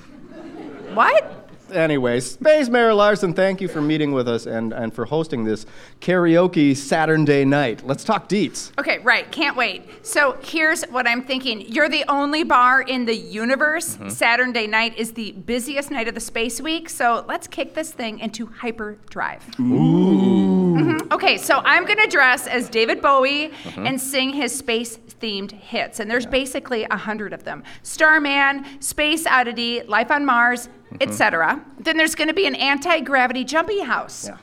What? 0.94 1.39
Anyway, 1.72 2.20
Space 2.20 2.68
Mayor 2.68 2.92
Larson, 2.94 3.32
thank 3.34 3.60
you 3.60 3.68
for 3.68 3.80
meeting 3.80 4.12
with 4.12 4.28
us 4.28 4.46
and, 4.46 4.72
and 4.72 4.92
for 4.94 5.04
hosting 5.04 5.44
this 5.44 5.66
karaoke 6.00 6.76
Saturday 6.76 7.44
night. 7.44 7.86
Let's 7.86 8.04
talk 8.04 8.28
deets. 8.28 8.72
Okay, 8.78 8.98
right. 8.98 9.30
Can't 9.30 9.56
wait. 9.56 10.04
So 10.06 10.38
here's 10.42 10.82
what 10.84 11.06
I'm 11.06 11.22
thinking. 11.22 11.60
You're 11.62 11.88
the 11.88 12.04
only 12.10 12.42
bar 12.44 12.82
in 12.82 13.04
the 13.04 13.14
universe. 13.16 13.98
Saturday 14.08 14.66
night 14.66 14.96
is 14.98 15.12
the 15.12 15.32
busiest 15.32 15.90
night 15.90 16.08
of 16.08 16.14
the 16.14 16.20
space 16.20 16.60
week. 16.60 16.88
So 16.88 17.24
let's 17.28 17.46
kick 17.46 17.74
this 17.74 17.92
thing 17.92 18.18
into 18.20 18.46
hyperdrive. 18.46 19.42
Mhm. 19.56 21.12
Okay, 21.12 21.36
so 21.38 21.60
I'm 21.64 21.84
going 21.84 21.98
to 21.98 22.06
dress 22.08 22.46
as 22.46 22.68
David 22.68 23.02
Bowie 23.02 23.52
and 23.76 24.00
sing 24.00 24.32
his 24.32 24.56
space 24.56 24.96
themed 25.20 25.52
hits. 25.52 26.00
And 26.00 26.10
there's 26.10 26.26
basically 26.26 26.84
a 26.84 26.96
hundred 26.96 27.32
of 27.32 27.44
them 27.44 27.62
Starman, 27.82 28.64
Space 28.80 29.26
Oddity, 29.26 29.82
Life 29.82 30.10
on 30.10 30.24
Mars, 30.24 30.68
etc. 31.00 31.64
Then 31.78 31.96
there's 31.96 32.14
going 32.14 32.28
to 32.28 32.34
be 32.34 32.46
an 32.46 32.54
anti 32.54 33.00
gravity 33.00 33.44
jumpy 33.44 33.80
house. 33.80 34.26
Yeah. 34.26 34.36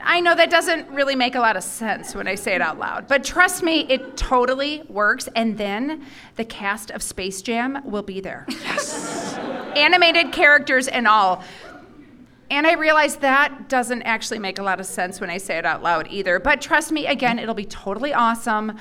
I 0.00 0.20
know 0.20 0.34
that 0.34 0.50
doesn't 0.50 0.88
really 0.90 1.14
make 1.14 1.34
a 1.34 1.40
lot 1.40 1.56
of 1.56 1.62
sense 1.62 2.14
when 2.14 2.26
I 2.26 2.34
say 2.34 2.54
it 2.54 2.60
out 2.60 2.78
loud, 2.78 3.08
but 3.08 3.24
trust 3.24 3.62
me, 3.62 3.80
it 3.88 4.16
totally 4.16 4.82
works. 4.88 5.28
And 5.36 5.58
then 5.58 6.06
the 6.36 6.44
cast 6.44 6.90
of 6.90 7.02
Space 7.02 7.42
Jam 7.42 7.82
will 7.84 8.02
be 8.02 8.20
there. 8.20 8.46
Yes. 8.48 9.34
Animated 9.76 10.32
characters 10.32 10.88
and 10.88 11.06
all. 11.06 11.42
And 12.50 12.66
I 12.66 12.74
realize 12.74 13.16
that 13.16 13.68
doesn't 13.68 14.02
actually 14.02 14.38
make 14.38 14.58
a 14.58 14.62
lot 14.62 14.78
of 14.78 14.86
sense 14.86 15.20
when 15.20 15.30
I 15.30 15.38
say 15.38 15.56
it 15.56 15.64
out 15.64 15.82
loud 15.82 16.08
either. 16.10 16.38
But 16.38 16.60
trust 16.60 16.92
me, 16.92 17.06
again, 17.06 17.38
it'll 17.38 17.54
be 17.54 17.64
totally 17.64 18.12
awesome. 18.12 18.76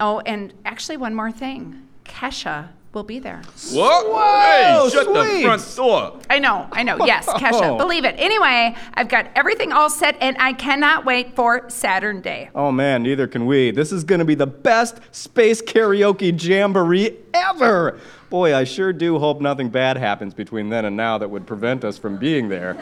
Oh, 0.00 0.20
and 0.20 0.52
actually, 0.64 0.96
one 0.98 1.14
more 1.14 1.32
thing 1.32 1.88
Kesha 2.04 2.68
will 2.92 3.04
be 3.04 3.18
there. 3.18 3.42
What? 3.72 4.06
hey, 4.06 4.88
shut 4.90 5.06
the 5.06 5.42
front 5.42 5.76
door. 5.76 6.20
I 6.30 6.38
know, 6.38 6.68
I 6.72 6.82
know. 6.82 7.04
Yes, 7.04 7.26
Kesha. 7.26 7.76
Believe 7.78 8.04
it. 8.04 8.14
Anyway, 8.18 8.74
I've 8.94 9.08
got 9.08 9.30
everything 9.36 9.72
all 9.72 9.90
set, 9.90 10.16
and 10.20 10.36
I 10.38 10.52
cannot 10.52 11.04
wait 11.04 11.36
for 11.36 11.68
Saturn 11.68 12.20
Day. 12.20 12.50
Oh 12.54 12.72
man, 12.72 13.02
neither 13.02 13.26
can 13.26 13.46
we. 13.46 13.70
This 13.70 13.92
is 13.92 14.04
going 14.04 14.20
to 14.20 14.24
be 14.24 14.34
the 14.34 14.46
best 14.46 15.00
space 15.12 15.60
karaoke 15.60 16.32
jamboree 16.40 17.16
ever. 17.34 17.98
Boy, 18.30 18.54
I 18.54 18.64
sure 18.64 18.92
do 18.92 19.18
hope 19.18 19.40
nothing 19.40 19.70
bad 19.70 19.96
happens 19.96 20.34
between 20.34 20.68
then 20.68 20.84
and 20.84 20.96
now 20.96 21.16
that 21.16 21.30
would 21.30 21.46
prevent 21.46 21.82
us 21.82 21.96
from 21.96 22.18
being 22.18 22.50
there. 22.50 22.76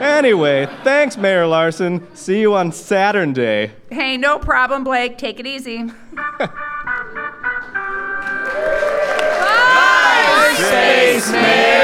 Anyway, 0.00 0.66
thanks, 0.84 1.16
Mayor 1.16 1.46
Larson. 1.46 2.06
See 2.14 2.40
you 2.40 2.54
on 2.54 2.70
Saturn 2.70 3.32
Day. 3.32 3.72
Hey, 3.90 4.18
no 4.18 4.38
problem, 4.38 4.84
Blake. 4.84 5.16
Take 5.16 5.40
it 5.40 5.46
easy. 5.46 5.90
Mayor! 11.30 11.80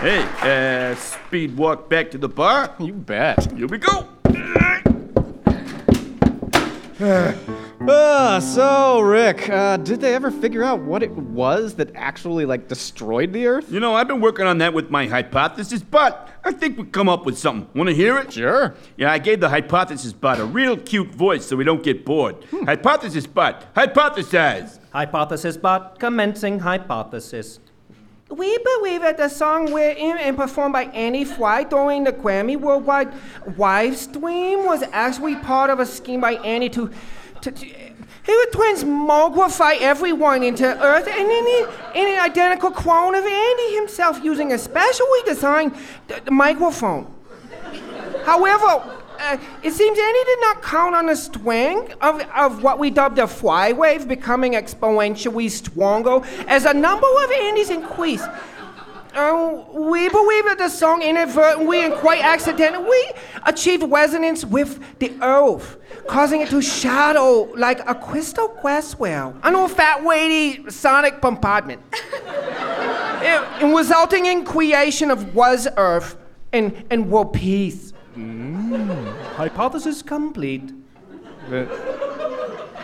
Hey, 0.00 0.22
uh, 0.42 0.94
speed 0.94 1.56
walk 1.56 1.88
back 1.88 2.10
to 2.12 2.18
the 2.18 2.28
bar. 2.28 2.74
You 2.78 2.92
bet. 2.92 3.52
Here 3.52 3.66
we 3.66 3.78
go. 3.78 4.06
Uh, 7.88 8.40
so, 8.40 9.00
Rick, 9.00 9.48
uh, 9.48 9.76
did 9.76 10.00
they 10.00 10.14
ever 10.14 10.30
figure 10.30 10.64
out 10.64 10.80
what 10.80 11.02
it 11.02 11.10
was 11.10 11.74
that 11.76 11.94
actually, 11.94 12.44
like, 12.44 12.66
destroyed 12.68 13.32
the 13.32 13.46
Earth? 13.46 13.70
You 13.70 13.78
know, 13.78 13.94
I've 13.94 14.08
been 14.08 14.20
working 14.20 14.46
on 14.46 14.58
that 14.58 14.74
with 14.74 14.90
my 14.90 15.06
hypothesis, 15.06 15.82
but 15.82 16.28
I 16.44 16.52
think 16.52 16.78
we've 16.78 16.90
come 16.90 17.08
up 17.08 17.24
with 17.24 17.38
something. 17.38 17.68
Want 17.78 17.88
to 17.88 17.94
hear 17.94 18.18
it? 18.18 18.32
Sure. 18.32 18.74
Yeah, 18.96 19.12
I 19.12 19.18
gave 19.18 19.40
the 19.40 19.48
hypothesis 19.48 20.12
bot 20.12 20.40
a 20.40 20.44
real 20.44 20.76
cute 20.76 21.14
voice 21.14 21.46
so 21.46 21.56
we 21.56 21.64
don't 21.64 21.82
get 21.82 22.04
bored. 22.04 22.36
Hypothesis 22.64 23.26
bot, 23.26 23.72
hypothesize. 23.74 24.80
Hypothesis 24.92 25.56
bot 25.56 25.98
commencing 25.98 26.58
hypothesis. 26.58 27.60
We 28.28 28.58
believe 28.58 29.02
that 29.02 29.18
the 29.18 29.28
song 29.28 29.72
written 29.72 30.18
and 30.18 30.36
performed 30.36 30.72
by 30.72 30.86
Andy 30.86 31.24
Fry 31.24 31.62
during 31.62 32.02
the 32.02 32.12
Grammy 32.12 32.56
Worldwide 32.56 33.12
live 33.56 33.96
stream 33.96 34.66
was 34.66 34.82
actually 34.90 35.36
part 35.36 35.70
of 35.70 35.78
a 35.78 35.86
scheme 35.86 36.20
by 36.20 36.32
Annie 36.34 36.70
to. 36.70 36.90
To, 37.42 37.50
to 37.52 37.66
he 37.66 38.34
would 38.36 38.50
transmogrify 38.50 39.80
everyone 39.80 40.42
into 40.42 40.64
Earth 40.66 41.06
and 41.06 41.30
in, 41.30 41.46
a- 41.46 41.68
in 41.94 42.14
an 42.14 42.20
identical 42.20 42.72
clone 42.72 43.14
of 43.14 43.24
Andy 43.24 43.76
himself 43.76 44.22
using 44.24 44.52
a 44.52 44.58
specially 44.58 45.20
designed 45.24 45.72
uh, 46.10 46.30
microphone. 46.30 47.06
However, 48.24 48.66
uh, 49.18 49.38
it 49.62 49.70
seems 49.72 49.98
Andy 49.98 50.24
did 50.24 50.40
not 50.40 50.62
count 50.62 50.94
on 50.96 51.06
the 51.06 51.14
strength 51.16 51.94
of, 52.00 52.20
of 52.34 52.62
what 52.64 52.80
we 52.80 52.90
dubbed 52.90 53.18
a 53.20 53.28
Fry 53.28 53.72
Wave 53.72 54.08
becoming 54.08 54.52
exponentially 54.54 55.48
stronger 55.48 56.20
as 56.48 56.64
a 56.64 56.74
number 56.74 57.06
of 57.06 57.30
Andys 57.30 57.70
increased. 57.70 58.28
Uh, 59.16 59.64
we 59.72 60.10
believe 60.10 60.44
that 60.44 60.58
the 60.58 60.68
song 60.68 61.00
inadvertently 61.00 61.84
and 61.84 61.94
quite 61.94 62.22
accidentally 62.22 63.00
achieved 63.46 63.82
resonance 63.84 64.44
with 64.44 64.78
the 64.98 65.10
earth, 65.22 65.78
causing 66.06 66.42
it 66.42 66.50
to 66.50 66.60
shadow 66.60 67.50
like 67.56 67.80
a 67.88 67.94
crystal 67.94 68.48
glassware 68.60 69.32
on 69.42 69.54
a 69.54 69.68
fat, 69.68 70.04
weighty 70.04 70.68
sonic 70.70 71.22
bombardment, 71.22 71.80
and, 72.26 73.44
and 73.62 73.74
resulting 73.74 74.26
in 74.26 74.44
creation 74.44 75.10
of 75.10 75.34
was 75.34 75.66
earth 75.78 76.18
and, 76.52 76.84
and 76.90 77.10
world 77.10 77.32
piece. 77.32 77.94
Hypothesis 79.36 80.02
complete. 80.02 80.72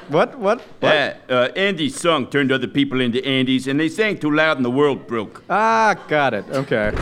What? 0.08 0.38
What? 0.38 0.60
what? 0.60 0.94
Yeah, 0.94 1.16
uh, 1.28 1.48
Andy's 1.56 1.98
song 1.98 2.26
turned 2.28 2.52
other 2.52 2.66
people 2.68 3.00
into 3.00 3.20
Andys, 3.20 3.66
and 3.66 3.78
they 3.80 3.88
sang 3.88 4.18
too 4.18 4.30
loud 4.30 4.56
and 4.56 4.64
the 4.64 4.70
world 4.70 5.06
broke. 5.06 5.42
Ah, 5.48 5.94
got 6.08 6.34
it. 6.34 6.44
Okay. 6.50 6.92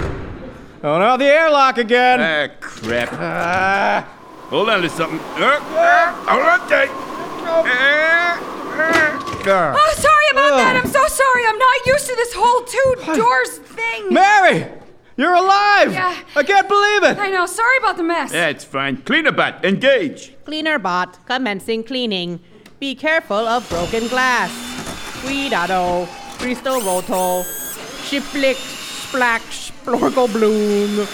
Oh 0.82 0.98
no, 0.98 1.16
the 1.16 1.24
airlock 1.26 1.78
again. 1.78 2.20
Ah, 2.20 2.54
crap. 2.60 3.08
Ah. 3.12 4.08
Hold 4.50 4.68
on 4.70 4.82
to 4.82 4.88
something. 4.88 5.20
Uh, 5.40 5.46
uh, 5.46 6.12
hold 6.26 6.42
on 6.46 6.68
tight. 6.68 6.90
Uh, 6.90 7.66
uh, 7.66 8.36
Oh, 9.42 9.92
sorry 9.96 10.24
about 10.32 10.56
that. 10.58 10.76
I'm 10.76 10.90
so 10.90 11.06
sorry. 11.06 11.42
I'm 11.46 11.58
not 11.58 11.86
used 11.86 12.06
to 12.08 12.14
this 12.14 12.32
whole 12.34 12.62
two 12.64 13.14
doors 13.20 13.58
thing. 13.58 14.12
Mary, 14.12 14.66
you're 15.16 15.32
alive. 15.34 15.92
Yeah. 15.92 16.14
I 16.36 16.42
can't 16.42 16.68
believe 16.68 17.04
it. 17.04 17.18
I 17.18 17.30
know. 17.30 17.46
Sorry 17.46 17.78
about 17.78 17.96
the 17.96 18.02
mess. 18.02 18.32
That's 18.32 18.64
fine. 18.64 18.98
Cleaner 18.98 19.32
bot, 19.32 19.64
engage. 19.64 20.32
Cleaner 20.44 20.78
bot 20.78 21.24
commencing 21.26 21.84
cleaning. 21.84 22.40
Be 22.80 22.94
careful 22.94 23.36
of 23.36 23.68
broken 23.68 24.08
glass. 24.08 24.50
Cuidado. 25.20 26.06
Crystal 26.38 26.80
roto. 26.80 27.42
Shiflick. 28.08 28.54
Splash. 28.54 29.70
Splorgle 29.70 30.32
bloom. 30.32 31.06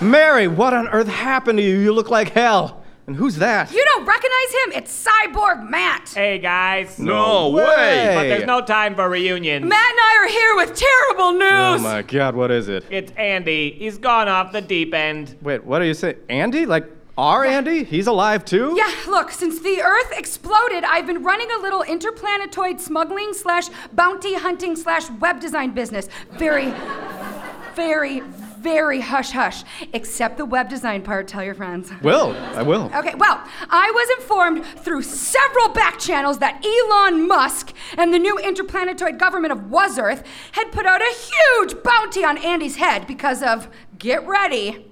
Mary, 0.00 0.48
what 0.48 0.72
on 0.72 0.88
earth 0.88 1.08
happened 1.08 1.58
to 1.58 1.62
you? 1.62 1.76
You 1.80 1.92
look 1.92 2.08
like 2.08 2.30
hell. 2.30 2.82
And 3.06 3.16
who's 3.16 3.36
that? 3.36 3.70
You 3.70 3.84
don't 3.84 4.06
recognize 4.06 4.52
him? 4.64 4.72
It's 4.76 5.06
Cyborg 5.06 5.68
Matt. 5.68 6.08
Hey 6.14 6.38
guys. 6.38 6.98
No 6.98 7.50
way. 7.50 8.14
But 8.14 8.22
there's 8.22 8.46
no 8.46 8.62
time 8.62 8.94
for 8.94 9.10
reunions. 9.10 9.66
Matt 9.66 9.90
and 9.90 10.00
I 10.00 10.24
are 10.24 10.28
here 10.28 10.56
with 10.56 10.74
terrible 10.74 11.32
news! 11.32 11.52
Oh 11.52 11.72
news. 11.72 11.82
my 11.82 12.00
God, 12.00 12.34
what 12.34 12.50
is 12.50 12.68
it? 12.68 12.86
It's 12.88 13.12
Andy. 13.18 13.72
He's 13.72 13.98
gone 13.98 14.28
off 14.28 14.52
the 14.52 14.62
deep 14.62 14.94
end. 14.94 15.36
Wait, 15.42 15.64
what 15.64 15.80
do 15.80 15.84
you 15.84 15.92
say? 15.92 16.16
Andy? 16.30 16.64
Like 16.64 16.88
our 17.20 17.44
Andy? 17.44 17.84
He's 17.84 18.06
alive 18.06 18.46
too? 18.46 18.72
Yeah, 18.74 18.90
look, 19.06 19.30
since 19.30 19.60
the 19.60 19.82
Earth 19.82 20.12
exploded, 20.16 20.84
I've 20.84 21.06
been 21.06 21.22
running 21.22 21.48
a 21.50 21.60
little 21.60 21.82
interplanetoid 21.82 22.80
smuggling 22.80 23.34
slash 23.34 23.68
bounty 23.92 24.34
hunting 24.34 24.74
slash 24.74 25.10
web 25.10 25.38
design 25.38 25.72
business. 25.72 26.08
Very, 26.32 26.72
very, 27.74 28.20
very 28.20 29.00
hush 29.00 29.32
hush. 29.32 29.64
Except 29.92 30.38
the 30.38 30.46
web 30.46 30.70
design 30.70 31.02
part, 31.02 31.28
tell 31.28 31.44
your 31.44 31.54
friends. 31.54 31.92
Will, 32.02 32.32
I 32.54 32.62
will. 32.62 32.90
Okay, 32.94 33.14
well, 33.14 33.42
I 33.68 33.90
was 33.94 34.20
informed 34.20 34.64
through 34.64 35.02
several 35.02 35.68
back 35.68 35.98
channels 35.98 36.38
that 36.38 36.64
Elon 36.64 37.28
Musk 37.28 37.74
and 37.98 38.14
the 38.14 38.18
new 38.18 38.38
interplanetoid 38.38 39.18
government 39.18 39.52
of 39.52 39.70
Was 39.70 39.98
Earth 39.98 40.24
had 40.52 40.72
put 40.72 40.86
out 40.86 41.02
a 41.02 41.14
huge 41.14 41.82
bounty 41.82 42.24
on 42.24 42.38
Andy's 42.38 42.76
head 42.76 43.06
because 43.06 43.42
of, 43.42 43.68
get 43.98 44.26
ready, 44.26 44.89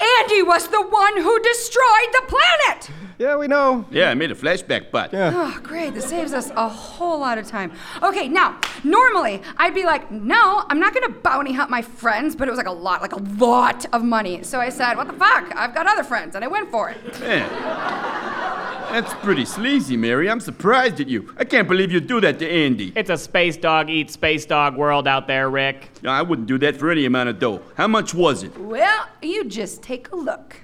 Andy 0.00 0.42
was 0.42 0.68
the 0.68 0.80
one 0.80 1.16
who 1.16 1.38
destroyed 1.40 2.10
the 2.12 2.22
planet! 2.28 2.90
Yeah, 3.18 3.36
we 3.36 3.48
know. 3.48 3.84
Yeah, 3.90 4.08
I 4.08 4.14
made 4.14 4.30
a 4.30 4.34
flashback 4.34 4.90
but. 4.90 5.12
Yeah. 5.12 5.32
Oh, 5.34 5.60
great. 5.62 5.92
This 5.92 6.06
saves 6.06 6.32
us 6.32 6.50
a 6.56 6.66
whole 6.70 7.18
lot 7.18 7.36
of 7.36 7.46
time. 7.46 7.70
Okay, 8.02 8.28
now, 8.28 8.58
normally 8.82 9.42
I'd 9.58 9.74
be 9.74 9.84
like, 9.84 10.10
no, 10.10 10.64
I'm 10.70 10.80
not 10.80 10.94
gonna 10.94 11.10
bounty 11.10 11.52
hunt 11.52 11.68
my 11.68 11.82
friends, 11.82 12.34
but 12.34 12.48
it 12.48 12.50
was 12.50 12.56
like 12.56 12.66
a 12.66 12.72
lot, 12.72 13.02
like 13.02 13.12
a 13.12 13.22
lot 13.38 13.84
of 13.92 14.02
money. 14.02 14.42
So 14.42 14.58
I 14.58 14.70
said, 14.70 14.94
what 14.94 15.06
the 15.06 15.12
fuck? 15.12 15.54
I've 15.54 15.74
got 15.74 15.86
other 15.86 16.02
friends, 16.02 16.34
and 16.34 16.42
I 16.42 16.48
went 16.48 16.70
for 16.70 16.88
it. 16.88 17.20
Man. 17.20 18.58
That's 18.90 19.14
pretty 19.14 19.44
sleazy, 19.44 19.96
Mary. 19.96 20.28
I'm 20.28 20.40
surprised 20.40 21.00
at 21.00 21.08
you. 21.08 21.32
I 21.38 21.44
can't 21.44 21.68
believe 21.68 21.92
you'd 21.92 22.08
do 22.08 22.20
that 22.20 22.40
to 22.40 22.50
Andy. 22.50 22.92
It's 22.96 23.08
a 23.08 23.16
space 23.16 23.56
dog 23.56 23.88
eat 23.88 24.10
space 24.10 24.44
dog 24.44 24.76
world 24.76 25.06
out 25.06 25.28
there, 25.28 25.48
Rick. 25.48 25.90
No, 26.02 26.10
I 26.10 26.22
wouldn't 26.22 26.48
do 26.48 26.58
that 26.58 26.76
for 26.76 26.90
any 26.90 27.04
amount 27.04 27.28
of 27.28 27.38
dough. 27.38 27.62
How 27.76 27.86
much 27.86 28.14
was 28.14 28.42
it? 28.42 28.58
Well, 28.58 29.06
you 29.22 29.44
just 29.44 29.82
take 29.82 30.10
a 30.10 30.16
look. 30.16 30.56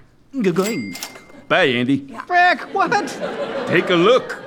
Bye, 1.49 1.67
Andy. 1.67 2.13
Rick, 2.29 2.63
what? 2.75 3.09
Take 3.69 3.91
a 3.91 3.95
look. 3.95 4.43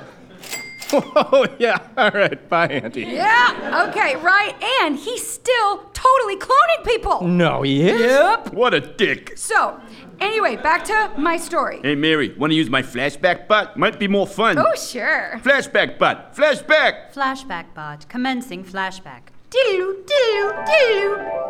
oh, 0.92 1.46
yeah. 1.58 1.78
All 1.96 2.10
right. 2.10 2.48
Bye, 2.48 2.66
Auntie. 2.66 3.02
Yeah, 3.02 3.86
okay, 3.88 4.16
right. 4.16 4.54
And 4.82 4.96
he's 4.96 5.26
still 5.26 5.84
totally 5.92 6.36
cloning 6.36 6.84
people. 6.84 7.26
No, 7.28 7.62
he 7.62 7.88
is? 7.88 8.00
Yep. 8.00 8.52
What 8.52 8.74
a 8.74 8.80
dick. 8.80 9.34
So, 9.36 9.80
anyway, 10.20 10.56
back 10.56 10.84
to 10.84 11.12
my 11.18 11.36
story. 11.36 11.80
Hey, 11.82 11.94
Mary, 11.94 12.34
want 12.36 12.50
to 12.52 12.56
use 12.56 12.70
my 12.70 12.82
flashback 12.82 13.48
bot? 13.48 13.76
Might 13.76 13.98
be 13.98 14.08
more 14.08 14.26
fun. 14.26 14.58
Oh, 14.58 14.74
sure. 14.74 15.40
Flashback 15.42 15.98
bot. 15.98 16.36
Flashback. 16.36 17.12
Flashback 17.12 17.74
bot. 17.74 18.08
Commencing 18.08 18.64
flashback. 18.64 19.22
Diddle, 19.50 19.94
diddle, 20.06 20.64
diddle. 20.64 21.49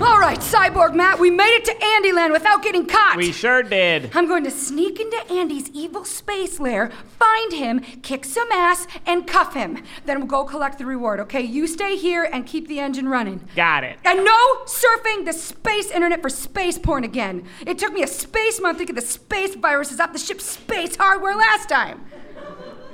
All 0.00 0.20
right, 0.20 0.38
Cyborg 0.38 0.94
Matt, 0.94 1.18
we 1.18 1.28
made 1.28 1.56
it 1.56 1.64
to 1.64 1.74
Andyland 1.74 2.30
without 2.30 2.62
getting 2.62 2.86
caught. 2.86 3.16
We 3.16 3.32
sure 3.32 3.64
did. 3.64 4.12
I'm 4.14 4.28
going 4.28 4.44
to 4.44 4.50
sneak 4.50 5.00
into 5.00 5.16
Andy's 5.28 5.70
evil 5.70 6.04
space 6.04 6.60
lair, 6.60 6.92
find 7.18 7.52
him, 7.52 7.80
kick 8.02 8.24
some 8.24 8.50
ass, 8.52 8.86
and 9.06 9.26
cuff 9.26 9.54
him. 9.54 9.82
Then 10.06 10.18
we'll 10.18 10.28
go 10.28 10.44
collect 10.44 10.78
the 10.78 10.86
reward, 10.86 11.18
okay? 11.20 11.40
You 11.40 11.66
stay 11.66 11.96
here 11.96 12.22
and 12.22 12.46
keep 12.46 12.68
the 12.68 12.78
engine 12.78 13.08
running. 13.08 13.40
Got 13.56 13.82
it. 13.82 13.98
And 14.04 14.24
no 14.24 14.64
surfing 14.66 15.24
the 15.24 15.32
space 15.32 15.90
internet 15.90 16.22
for 16.22 16.30
space 16.30 16.78
porn 16.78 17.02
again. 17.02 17.44
It 17.66 17.78
took 17.78 17.92
me 17.92 18.04
a 18.04 18.06
space 18.06 18.60
month 18.60 18.78
to 18.78 18.84
get 18.84 18.94
the 18.94 19.02
space 19.02 19.56
viruses 19.56 19.98
off 19.98 20.12
the 20.12 20.20
ship's 20.20 20.44
space 20.44 20.94
hardware 20.94 21.34
last 21.34 21.68
time. 21.68 22.04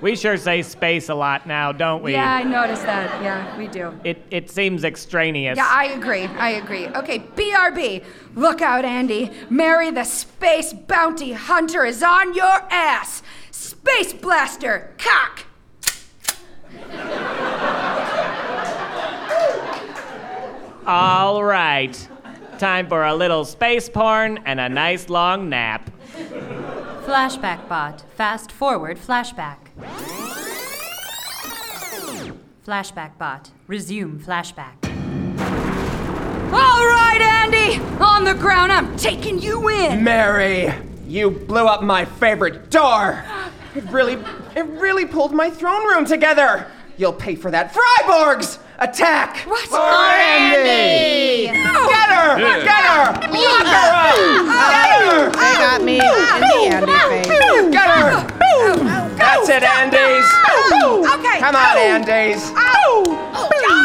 We 0.00 0.16
sure 0.16 0.36
say 0.36 0.62
space 0.62 1.08
a 1.08 1.14
lot 1.14 1.46
now, 1.46 1.72
don't 1.72 2.02
we? 2.02 2.12
Yeah, 2.12 2.34
I 2.34 2.42
noticed 2.42 2.82
that. 2.82 3.22
Yeah, 3.22 3.56
we 3.56 3.68
do. 3.68 3.98
It, 4.04 4.22
it 4.30 4.50
seems 4.50 4.84
extraneous. 4.84 5.56
Yeah, 5.56 5.68
I 5.70 5.86
agree. 5.86 6.24
I 6.24 6.50
agree. 6.50 6.88
Okay, 6.88 7.20
BRB. 7.20 8.04
Look 8.34 8.60
out, 8.60 8.84
Andy. 8.84 9.30
Mary 9.48 9.90
the 9.90 10.04
space 10.04 10.72
bounty 10.72 11.32
hunter 11.32 11.84
is 11.84 12.02
on 12.02 12.34
your 12.34 12.60
ass. 12.70 13.22
Space 13.50 14.12
blaster, 14.12 14.94
cock. 14.98 15.44
All 20.86 21.42
right. 21.42 22.08
Time 22.58 22.88
for 22.88 23.04
a 23.04 23.14
little 23.14 23.44
space 23.44 23.88
porn 23.88 24.38
and 24.44 24.60
a 24.60 24.68
nice 24.68 25.08
long 25.08 25.48
nap. 25.48 25.90
Flashback 27.04 27.68
bot. 27.68 28.02
Fast 28.16 28.50
forward 28.50 28.96
flashback. 28.96 29.58
Flashback 32.66 33.18
bot. 33.18 33.50
Resume 33.66 34.18
flashback. 34.18 34.82
All 36.50 36.86
right, 36.86 37.20
Andy. 37.20 37.82
On 38.02 38.24
the 38.24 38.32
ground, 38.32 38.72
I'm 38.72 38.96
taking 38.96 39.38
you 39.38 39.68
in. 39.68 40.02
Mary, 40.02 40.72
you 41.06 41.30
blew 41.30 41.66
up 41.66 41.82
my 41.82 42.06
favorite 42.06 42.70
door. 42.70 43.22
It 43.74 43.84
really, 43.90 44.14
it 44.56 44.64
really 44.64 45.04
pulled 45.04 45.32
my 45.32 45.50
throne 45.50 45.86
room 45.86 46.06
together. 46.06 46.66
You'll 46.96 47.12
pay 47.12 47.34
for 47.34 47.50
that. 47.50 47.74
Fryborgs! 47.74 48.58
Attack! 48.78 49.46
What? 49.46 49.68
For 49.68 49.76
Andy! 49.78 51.46
Get 51.46 51.54
her! 51.54 52.36
Get 52.38 52.84
her! 52.84 53.12
Lock 53.30 53.66
her 53.70 53.90
up! 53.94 54.16
Get 54.46 54.98
her! 55.00 55.30
They 55.30 55.54
got 55.62 55.80
me 55.82 55.94
in 55.94 56.00
the 56.00 56.12
Andy 56.74 56.92
face. 57.08 57.30
Get 57.70 57.88
her! 57.88 58.26
That's 59.16 59.48
it, 59.48 59.62
Andys! 59.62 60.28
Okay. 61.14 61.38
Come 61.38 61.54
on, 61.54 61.76
Andys! 61.76 62.52
I 62.56 62.68
win! 63.50 63.84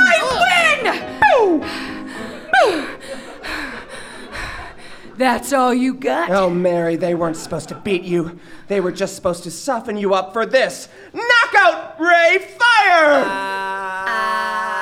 That's 5.18 5.52
all 5.52 5.74
you 5.74 5.94
got? 5.96 6.32
Oh, 6.32 6.50
Mary, 6.50 6.96
they 6.96 7.14
weren't 7.14 7.36
supposed 7.36 7.68
to 7.70 7.76
beat 7.76 8.04
you. 8.04 8.40
They 8.70 8.80
were 8.80 8.94
just 8.94 9.16
supposed 9.16 9.44
to 9.44 9.52
soften 9.52 9.98
you 9.98 10.14
up 10.14 10.32
for 10.32 10.46
this. 10.46 10.88
Knockout 11.14 12.00
Ray 12.00 12.38
Fire! 12.58 13.26
Uh, 13.26 14.79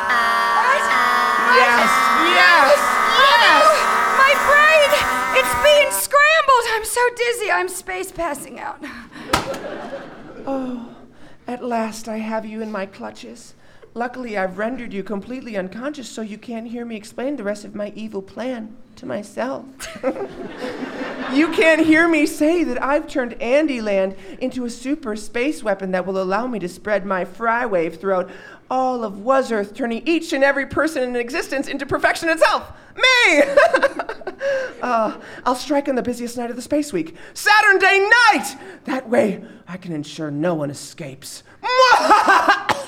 Yes, 1.58 1.90
yes, 2.38 2.78
yes! 3.18 3.66
My 4.22 4.34
brain! 4.46 4.90
It's 5.40 5.56
being 5.66 5.90
scrambled! 5.90 6.66
I'm 6.70 6.86
so 6.86 7.02
dizzy, 7.16 7.52
I'm 7.52 7.68
space 7.68 8.12
passing 8.12 8.60
out. 8.60 8.80
Oh, 10.46 10.96
at 11.48 11.64
last 11.64 12.08
I 12.08 12.18
have 12.18 12.46
you 12.46 12.62
in 12.62 12.72
my 12.72 12.86
clutches. 12.86 13.56
Luckily, 13.96 14.38
I've 14.38 14.60
rendered 14.60 14.94
you 14.94 15.02
completely 15.02 15.58
unconscious 15.58 16.08
so 16.08 16.22
you 16.22 16.38
can't 16.38 16.68
hear 16.68 16.86
me 16.86 16.96
explain 16.96 17.36
the 17.36 17.44
rest 17.44 17.66
of 17.66 17.74
my 17.74 17.92
evil 17.96 18.22
plan 18.22 18.78
to 18.98 19.08
myself. 19.08 19.66
you 21.34 21.52
can't 21.52 21.84
hear 21.84 22.08
me 22.08 22.28
say 22.28 22.64
that 22.64 22.82
I've 22.82 23.08
turned 23.08 23.34
Andyland 23.40 24.16
into 24.38 24.66
a 24.66 24.70
super 24.70 25.16
space 25.16 25.64
weapon 25.64 25.90
that 25.92 26.06
will 26.06 26.22
allow 26.22 26.46
me 26.46 26.60
to 26.60 26.70
spread 26.70 27.08
my 27.08 27.26
fry 27.26 27.66
wave 27.66 28.00
throughout 28.00 28.30
all 28.70 29.04
of 29.04 29.20
Was 29.20 29.52
Earth, 29.52 29.74
turning 29.74 30.08
each 30.08 30.34
and 30.34 30.44
every 30.44 30.66
person 30.66 31.04
in 31.04 31.16
existence 31.16 31.68
into 31.68 31.86
perfection 31.86 32.30
itself. 32.30 32.72
Me! 32.96 33.42
uh, 34.82 35.18
I'll 35.46 35.56
strike 35.56 35.88
on 35.88 35.96
the 35.96 36.04
busiest 36.04 36.38
night 36.38 36.50
of 36.50 36.56
the 36.56 36.62
space 36.62 36.92
week, 36.92 37.16
Saturn 37.34 37.80
Day 37.80 38.10
night! 38.34 38.56
That 38.86 39.08
way, 39.10 39.44
I 39.68 39.78
can 39.78 39.94
ensure 39.94 40.32
no 40.32 40.56
one 40.56 40.70
escapes. 40.70 41.44
oh, 41.64 42.84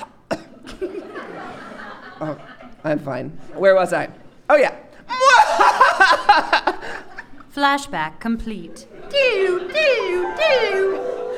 I'm 2.84 2.98
fine. 2.98 3.30
Where 3.54 3.74
was 3.74 3.92
I? 3.92 4.08
Oh, 4.48 4.56
yeah. 4.56 4.74
Flashback 7.54 8.20
complete. 8.20 8.86
Do, 9.10 9.68
do, 9.72 10.34
do. 10.36 11.29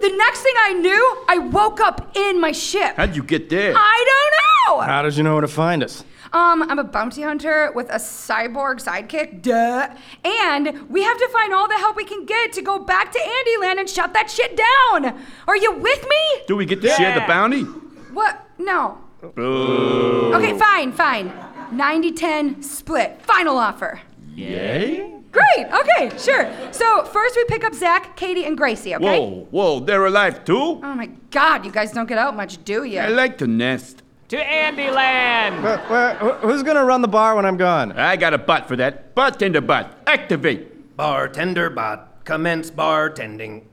The 0.00 0.08
next 0.16 0.40
thing 0.40 0.54
I 0.58 0.72
knew, 0.72 1.24
I 1.28 1.38
woke 1.38 1.80
up 1.80 2.16
in 2.16 2.40
my 2.40 2.52
ship. 2.52 2.96
How'd 2.96 3.14
you 3.14 3.22
get 3.22 3.50
there? 3.50 3.74
I 3.76 4.04
don't 4.10 4.78
know! 4.78 4.80
How 4.86 5.02
did 5.02 5.16
you 5.16 5.22
know 5.22 5.34
where 5.34 5.42
to 5.42 5.48
find 5.48 5.82
us? 5.82 6.04
Um, 6.32 6.62
I'm 6.62 6.78
a 6.78 6.84
bounty 6.84 7.22
hunter 7.22 7.72
with 7.74 7.90
a 7.90 7.96
cyborg 7.96 8.76
sidekick, 8.82 9.42
duh. 9.42 9.88
And 10.24 10.88
we 10.88 11.02
have 11.02 11.18
to 11.18 11.28
find 11.32 11.52
all 11.52 11.66
the 11.68 11.74
help 11.74 11.96
we 11.96 12.04
can 12.04 12.24
get 12.24 12.52
to 12.52 12.62
go 12.62 12.78
back 12.78 13.12
to 13.12 13.18
Andyland 13.18 13.78
and 13.80 13.90
shut 13.90 14.14
that 14.14 14.30
shit 14.30 14.56
down. 14.56 15.18
Are 15.48 15.56
you 15.56 15.72
with 15.72 16.02
me? 16.08 16.42
Do 16.46 16.56
we 16.56 16.66
get 16.66 16.80
to 16.82 16.88
share 16.90 17.14
the 17.18 17.26
bounty? 17.26 17.62
What? 17.62 18.40
No. 18.58 18.98
Boo. 19.34 20.32
Okay, 20.34 20.56
fine, 20.58 20.92
fine. 20.92 21.32
90 21.72 22.12
10 22.12 22.62
split. 22.62 23.20
Final 23.22 23.58
offer. 23.58 24.00
Yay? 24.34 25.19
Great, 25.32 25.66
okay, 25.72 26.10
sure. 26.18 26.50
So, 26.72 27.04
first 27.04 27.36
we 27.36 27.44
pick 27.44 27.62
up 27.64 27.72
Zach, 27.74 28.16
Katie, 28.16 28.44
and 28.44 28.56
Gracie, 28.56 28.94
okay? 28.96 29.04
Whoa, 29.18 29.46
whoa, 29.50 29.80
they're 29.80 30.06
alive 30.06 30.44
too? 30.44 30.80
Oh 30.82 30.94
my 30.94 31.06
god, 31.30 31.64
you 31.64 31.70
guys 31.70 31.92
don't 31.92 32.06
get 32.08 32.18
out 32.18 32.34
much, 32.36 32.62
do 32.64 32.82
you? 32.84 32.98
I 32.98 33.08
like 33.08 33.38
to 33.38 33.46
nest. 33.46 34.02
To 34.28 34.36
Andyland! 34.36 35.62
Where, 35.62 35.78
where, 35.88 36.14
wh- 36.16 36.40
who's 36.40 36.62
gonna 36.62 36.84
run 36.84 37.00
the 37.02 37.08
bar 37.08 37.34
when 37.36 37.44
I'm 37.46 37.56
gone? 37.56 37.92
I 37.92 38.16
got 38.16 38.32
a 38.34 38.38
bot 38.38 38.66
for 38.68 38.76
that. 38.76 39.14
Bartender 39.14 39.60
bot. 39.60 39.98
Activate. 40.06 40.96
Bartender 40.96 41.70
bot, 41.70 42.24
commence 42.24 42.70
bartending. 42.70 43.64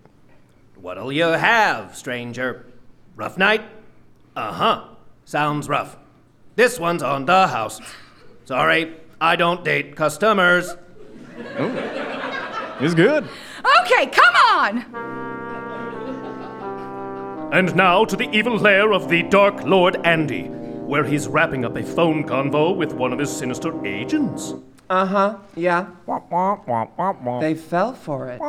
What'll 0.76 1.12
you 1.12 1.26
have, 1.26 1.96
stranger? 1.96 2.66
Rough 3.16 3.38
night? 3.38 3.62
Uh 4.36 4.52
huh. 4.52 4.84
Sounds 5.26 5.68
rough. 5.68 5.98
This 6.56 6.80
one's 6.80 7.04
on 7.04 7.26
the 7.26 7.48
house. 7.48 7.82
Sorry, 8.46 8.96
I 9.20 9.36
don't 9.36 9.64
date 9.66 9.96
customers. 9.96 10.76
He's 12.80 12.94
good. 12.94 13.28
Okay, 13.82 14.08
come 14.08 14.36
on! 14.54 14.86
And 17.54 17.76
now 17.76 18.06
to 18.06 18.16
the 18.16 18.30
evil 18.32 18.58
lair 18.58 18.92
of 18.92 19.08
the 19.10 19.24
Dark 19.24 19.64
Lord 19.64 19.98
Andy, 20.06 20.44
where 20.44 21.04
he's 21.04 21.28
wrapping 21.28 21.64
up 21.66 21.76
a 21.76 21.84
phone 21.84 22.24
convo 22.28 22.76
with 22.76 22.94
one 22.94 23.14
of 23.14 23.20
his 23.20 23.32
sinister 23.36 23.86
agents. 23.86 24.54
Uh 24.90 25.06
huh, 25.06 25.38
yeah. 25.56 25.88
They 27.42 27.56
fell 27.56 27.94
for 27.94 28.30
it. 28.30 28.40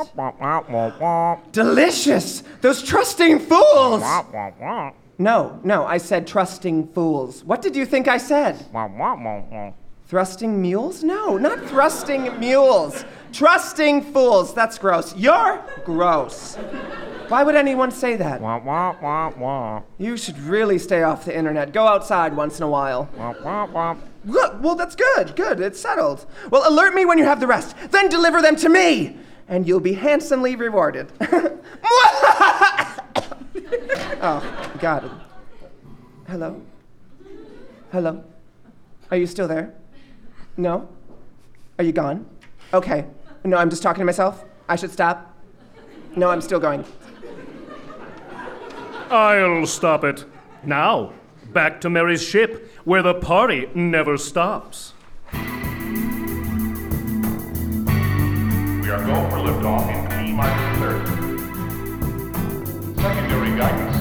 Delicious! 1.53 2.42
Those 2.61 2.83
trusting 2.83 3.40
fools! 3.40 4.03
No, 5.18 5.59
no, 5.64 5.85
I 5.85 5.98
said 5.98 6.27
trusting 6.29 6.88
fools. 6.92 7.42
What 7.44 7.61
did 7.61 7.74
you 7.74 7.85
think 7.85 8.07
I 8.07 8.18
said? 8.18 8.64
Thrusting 10.09 10.61
mules? 10.62 11.05
No, 11.05 11.37
not 11.37 11.61
thrusting 11.66 12.40
mules. 12.40 13.05
Trusting 13.31 14.01
fools. 14.11 14.55
That's 14.55 14.79
gross. 14.79 15.14
You're 15.14 15.62
gross. 15.85 16.57
Why 17.29 17.42
would 17.42 17.55
anyone 17.55 17.90
say 17.90 18.16
that? 18.16 18.40
You 19.99 20.16
should 20.16 20.38
really 20.38 20.79
stay 20.79 21.03
off 21.03 21.27
the 21.27 21.37
internet. 21.37 21.75
Go 21.75 21.87
outside 21.87 22.35
once 22.35 22.57
in 22.57 22.62
a 22.62 22.68
while. 22.71 23.11
Look, 24.25 24.62
well, 24.62 24.75
that's 24.75 24.97
good. 24.97 25.37
Good. 25.37 25.61
It's 25.61 25.79
settled. 25.79 26.25
Well, 26.51 26.66
alert 26.66 26.94
me 26.94 27.05
when 27.05 27.18
you 27.18 27.25
have 27.25 27.38
the 27.38 27.47
rest. 27.47 27.77
Then 27.90 28.09
deliver 28.09 28.40
them 28.40 28.57
to 28.57 28.71
me, 28.71 29.18
and 29.47 29.68
you'll 29.68 29.79
be 29.79 29.92
handsomely 29.92 30.57
rewarded. 30.57 31.12
oh, 34.23 34.73
God. 34.81 35.11
Hello? 36.29 36.62
Hello? 37.92 38.25
Are 39.11 39.16
you 39.18 39.27
still 39.27 39.49
there? 39.49 39.75
No? 40.59 40.88
Are 41.79 41.85
you 41.85 41.92
gone? 41.92 42.27
Okay. 42.75 43.07
No, 43.44 43.57
I'm 43.57 43.71
just 43.71 43.81
talking 43.81 44.01
to 44.01 44.05
myself. 44.05 44.44
I 44.68 44.75
should 44.75 44.90
stop. 44.90 45.37
No, 46.16 46.31
I'm 46.31 46.40
still 46.40 46.59
going. 46.59 46.85
I'll 49.09 49.66
stop 49.66 50.03
it. 50.03 50.25
Now, 50.64 51.12
back 51.53 51.81
to 51.83 51.88
Mary's 51.88 52.25
ship, 52.25 52.73
where 52.85 53.03
the 53.03 53.14
party 53.14 53.71
never 53.73 54.18
stops. 54.18 54.94
We 55.33 55.38
are 58.90 58.99
go 59.07 59.31
for 59.31 59.38
liftoff 59.47 59.88
in 59.94 60.27
T 60.27 60.33
minus 60.33 60.79
30. 60.81 61.07
Secondary 63.01 63.57
guidance 63.57 63.98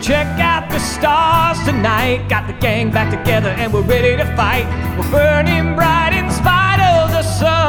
Check 0.00 0.26
out 0.40 0.70
the 0.70 0.78
stars 0.78 1.62
tonight. 1.64 2.26
Got 2.28 2.46
the 2.46 2.54
gang 2.54 2.90
back 2.90 3.10
together 3.10 3.50
and 3.50 3.70
we're 3.72 3.82
ready 3.82 4.16
to 4.16 4.24
fight. 4.34 4.64
We're 4.98 5.10
burning 5.10 5.74
bright 5.74 6.14
in 6.14 6.30
spite 6.30 6.80
of 6.80 7.10
the 7.10 7.22
sun. 7.22 7.60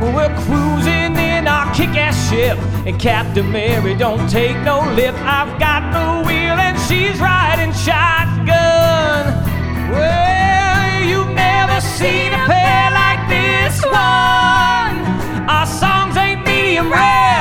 We're 0.00 0.34
cruising 0.44 1.16
in 1.16 1.46
our 1.46 1.72
kick-ass 1.74 2.30
ship, 2.30 2.58
and 2.86 2.98
Captain 3.00 3.50
Mary 3.50 3.94
don't 3.94 4.28
take 4.28 4.56
no 4.62 4.80
lip. 4.94 5.14
I've 5.20 5.58
got 5.58 5.92
the 5.92 6.26
wheel 6.26 6.58
and 6.60 6.78
she's 6.86 7.18
riding 7.20 7.72
shotgun. 7.72 9.24
Well, 9.90 11.02
you've 11.02 11.34
never 11.34 11.80
seen 11.80 12.32
a 12.32 12.46
pair 12.46 12.90
like 12.92 13.28
this 13.28 13.82
one. 13.84 14.94
Our 15.48 15.66
songs 15.66 16.16
ain't 16.16 16.44
medium 16.44 16.92
rare, 16.92 17.33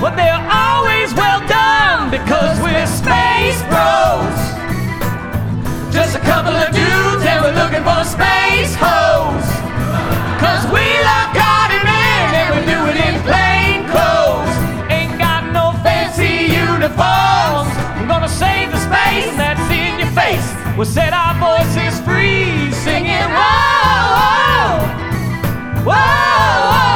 but 0.00 0.16
they're 0.16 0.46
always 0.48 1.12
well 1.14 1.40
done 1.46 2.10
because 2.10 2.56
we're 2.64 2.86
space 2.86 3.60
bros. 3.68 4.38
Just 5.92 6.16
a 6.16 6.20
couple 6.20 6.56
of 6.56 6.68
dudes 6.72 7.22
and 7.28 7.44
we're 7.44 7.52
looking 7.52 7.84
for 7.84 8.00
space 8.08 8.72
hoes. 8.80 9.44
Cause 10.40 10.64
we 10.72 10.84
love 11.04 11.28
God 11.36 11.68
and 11.76 11.84
man 11.84 12.28
and 12.40 12.48
we 12.56 12.60
do 12.64 12.80
it 12.88 12.96
in 12.96 13.14
plain 13.28 13.84
clothes. 13.92 14.54
Ain't 14.88 15.18
got 15.18 15.44
no 15.52 15.76
fancy 15.84 16.48
uniforms. 16.48 17.68
We're 18.00 18.08
gonna 18.08 18.28
save 18.28 18.72
the 18.72 18.80
space 18.80 19.28
that's 19.36 19.68
in 19.68 19.98
your 20.00 20.12
face. 20.16 20.48
We'll 20.78 20.86
set 20.88 21.12
our 21.12 21.36
voices 21.36 22.00
free, 22.00 22.72
singing 22.72 23.28
whoa, 23.36 24.80
whoa, 25.84 26.72
whoa, 26.72 26.89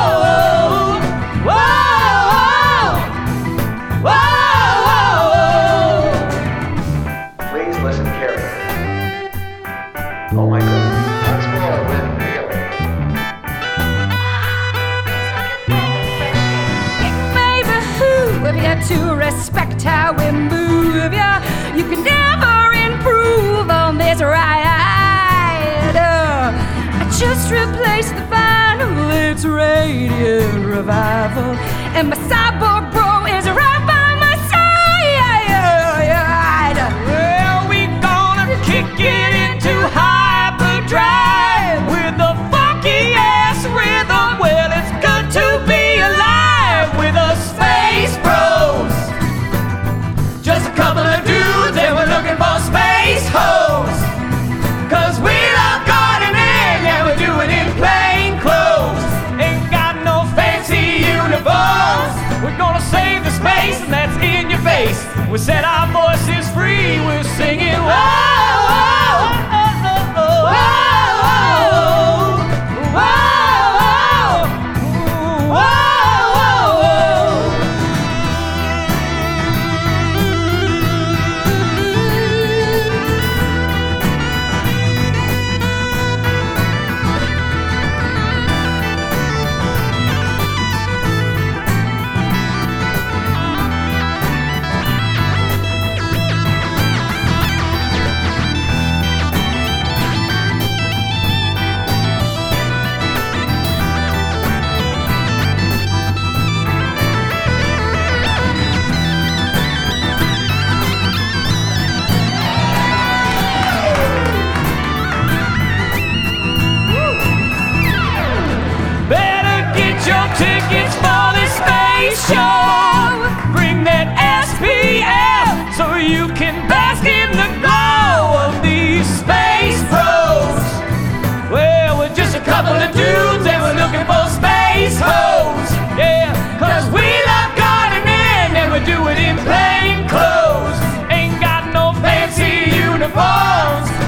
to 18.94 19.14
respect 19.16 19.82
how 19.82 20.12
we 20.12 20.30
move 20.30 21.12
ya. 21.12 21.40
You 21.74 21.84
can 21.90 22.02
never 22.04 22.56
improve 22.88 23.68
on 23.70 23.98
this 23.98 24.20
ride. 24.20 25.96
Uh, 25.96 26.52
I 27.00 27.02
just 27.18 27.50
replaced 27.50 28.14
the 28.14 28.24
vinyl, 28.32 29.30
it's 29.30 29.44
radiant 29.44 30.66
revival, 30.66 31.50
and 31.96 32.10
my 32.10 32.16
cyborg 32.30 32.92
bro 32.92 33.13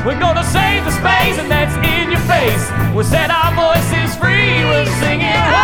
We're 0.06 0.20
gonna 0.20 0.44
save 0.44 0.84
the 0.84 0.92
space 0.92 1.36
and 1.36 1.50
that's 1.50 1.74
in 1.84 2.12
your 2.12 2.20
face. 2.30 2.70
We'll 2.94 3.02
set 3.02 3.28
our 3.28 3.50
voices 3.58 4.14
free. 4.14 4.62
We're 4.62 4.86
singing 5.02 5.55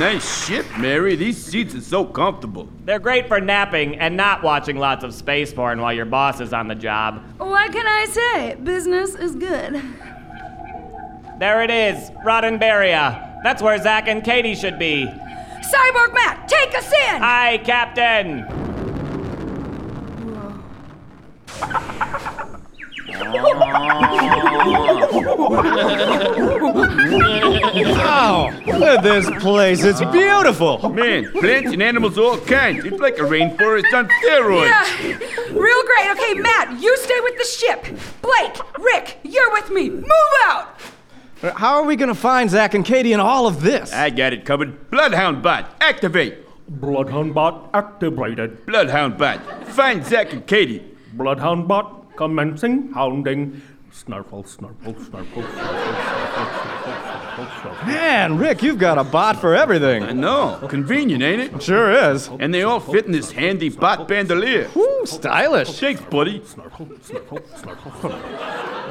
nice 0.00 0.46
ship, 0.46 0.64
Mary. 0.78 1.14
These 1.14 1.36
seats 1.36 1.74
are 1.74 1.80
so 1.82 2.06
comfortable. 2.06 2.66
They're 2.86 2.98
great 2.98 3.28
for 3.28 3.38
napping 3.38 3.98
and 3.98 4.16
not 4.16 4.42
watching 4.42 4.78
lots 4.78 5.04
of 5.04 5.12
space 5.12 5.52
porn 5.52 5.78
while 5.82 5.92
your 5.92 6.06
boss 6.06 6.40
is 6.40 6.54
on 6.54 6.68
the 6.68 6.74
job. 6.74 7.22
What 7.36 7.70
can 7.70 7.86
I 7.86 8.06
say? 8.06 8.54
Business 8.54 9.14
is 9.14 9.34
good. 9.34 9.82
There 11.38 11.62
it 11.62 11.70
is, 11.70 12.10
Roddenberria. 12.24 13.42
That's 13.42 13.60
where 13.60 13.76
Zach 13.76 14.08
and 14.08 14.24
Katie 14.24 14.54
should 14.54 14.78
be. 14.78 15.04
Cyborg 15.04 16.14
Matt, 16.14 16.48
take 16.48 16.74
us 16.74 16.90
in! 16.90 17.20
Hi, 17.20 17.58
Captain. 17.58 18.46
Wow! 27.74 28.50
Look 28.66 28.82
at 28.82 29.02
this 29.02 29.28
place. 29.42 29.82
It's 29.84 30.00
beautiful. 30.00 30.88
Man, 30.90 31.30
plants 31.32 31.72
and 31.72 31.82
animals 31.82 32.18
all 32.18 32.38
kinds. 32.38 32.84
It's 32.84 32.98
like 33.00 33.18
a 33.18 33.22
rainforest 33.22 33.92
on 33.94 34.08
steroids. 34.22 34.66
Yeah, 35.02 35.18
Real 35.50 35.82
great. 35.84 36.10
Okay, 36.12 36.34
Matt, 36.34 36.80
you 36.80 36.96
stay 36.98 37.20
with 37.20 37.36
the 37.38 37.44
ship. 37.44 37.84
Blake, 38.22 38.56
Rick, 38.78 39.18
you're 39.22 39.52
with 39.52 39.70
me. 39.70 39.90
Move 39.90 40.04
out. 40.44 40.78
Uh, 41.42 41.52
how 41.52 41.74
are 41.76 41.84
we 41.84 41.96
gonna 41.96 42.14
find 42.14 42.50
Zach 42.50 42.74
and 42.74 42.84
Katie 42.84 43.12
in 43.12 43.20
all 43.20 43.46
of 43.46 43.62
this? 43.62 43.92
I 43.92 44.10
got 44.10 44.32
it 44.32 44.44
covered. 44.44 44.90
Bloodhound 44.90 45.42
bot, 45.42 45.74
activate. 45.80 46.46
Bloodhound 46.68 47.34
bot 47.34 47.70
activated. 47.72 48.66
Bloodhound 48.66 49.16
bot, 49.16 49.40
find 49.68 50.04
Zach 50.04 50.32
and 50.32 50.46
Katie. 50.46 50.84
Bloodhound 51.14 51.66
bot 51.66 52.14
commencing 52.16 52.92
hounding. 52.92 53.62
Snarfle, 53.90 54.44
snarfle, 54.44 54.94
snarfle, 54.94 54.94
snarfle, 54.94 55.42
snarfle, 55.42 55.42
snarfle, 55.42 56.22
snarfle. 56.34 56.69
Man, 57.84 58.38
Rick, 58.38 58.62
you've 58.62 58.78
got 58.78 58.96
a 58.98 59.04
bot 59.04 59.38
for 59.40 59.54
everything. 59.54 60.02
I 60.02 60.12
know. 60.12 60.58
Convenient, 60.68 61.22
ain't 61.22 61.42
it? 61.42 61.62
Sure 61.62 61.90
is. 62.12 62.28
And 62.38 62.54
they 62.54 62.62
all 62.62 62.80
fit 62.80 63.06
in 63.06 63.12
this 63.12 63.32
handy 63.32 63.68
bot 63.68 64.08
bandolier. 64.08 64.70
Ooh, 64.76 65.02
stylish. 65.04 65.78
Thanks, 65.78 66.00
buddy. 66.02 66.42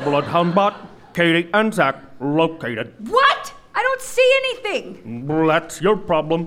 Bloodhound 0.03 0.53
bot, 0.53 0.87
Katie 1.13 1.49
and 1.53 1.73
Zach 1.73 2.03
located. 2.19 2.93
What? 3.09 3.53
I 3.73 3.81
don't 3.81 4.01
see 4.01 4.33
anything. 4.43 5.25
That's 5.27 5.81
your 5.81 5.97
problem. 5.97 6.45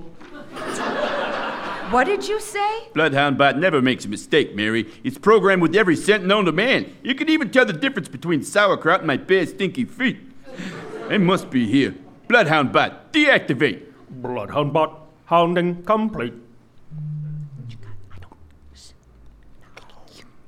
What 1.91 2.05
did 2.05 2.27
you 2.27 2.39
say? 2.39 2.87
Bloodhound 2.93 3.37
bot 3.37 3.57
never 3.57 3.81
makes 3.81 4.05
a 4.05 4.07
mistake, 4.09 4.55
Mary. 4.55 4.89
It's 5.03 5.17
programmed 5.17 5.61
with 5.61 5.75
every 5.75 5.95
scent 5.95 6.23
known 6.25 6.45
to 6.45 6.51
man. 6.51 6.95
You 7.03 7.15
can 7.15 7.29
even 7.29 7.51
tell 7.51 7.65
the 7.65 7.73
difference 7.73 8.07
between 8.07 8.43
sauerkraut 8.43 8.99
and 8.99 9.07
my 9.07 9.17
bare 9.17 9.45
stinky 9.45 9.85
feet. 9.85 10.19
They 11.09 11.17
must 11.17 11.49
be 11.51 11.67
here. 11.67 11.93
Bloodhound 12.33 12.71
bot, 12.73 13.13
deactivate. 13.13 13.83
Bloodhound 14.09 14.73
bot 14.73 15.07
hounding 15.25 15.83
complete. 15.83 16.33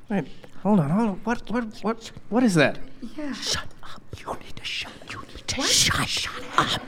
Wait, 0.10 0.26
hold 0.63 0.80
on, 0.80 0.89
hold 0.89 1.10
on. 1.10 1.15
What, 1.24 1.52
what, 1.52 1.65
what, 1.84 2.12
what 2.30 2.43
is 2.43 2.56
that? 2.56 2.80
Yeah. 3.15 3.32
Shut 3.34 3.67
up. 3.84 4.02
You 4.17 4.34
need 4.34 4.56
to 4.56 4.63
shut. 4.65 4.91
You 5.12 5.19
need 5.19 5.48
to 5.48 5.58
What? 5.58 5.69
shut. 5.69 6.08
Shut 6.08 6.43
up. 6.58 6.82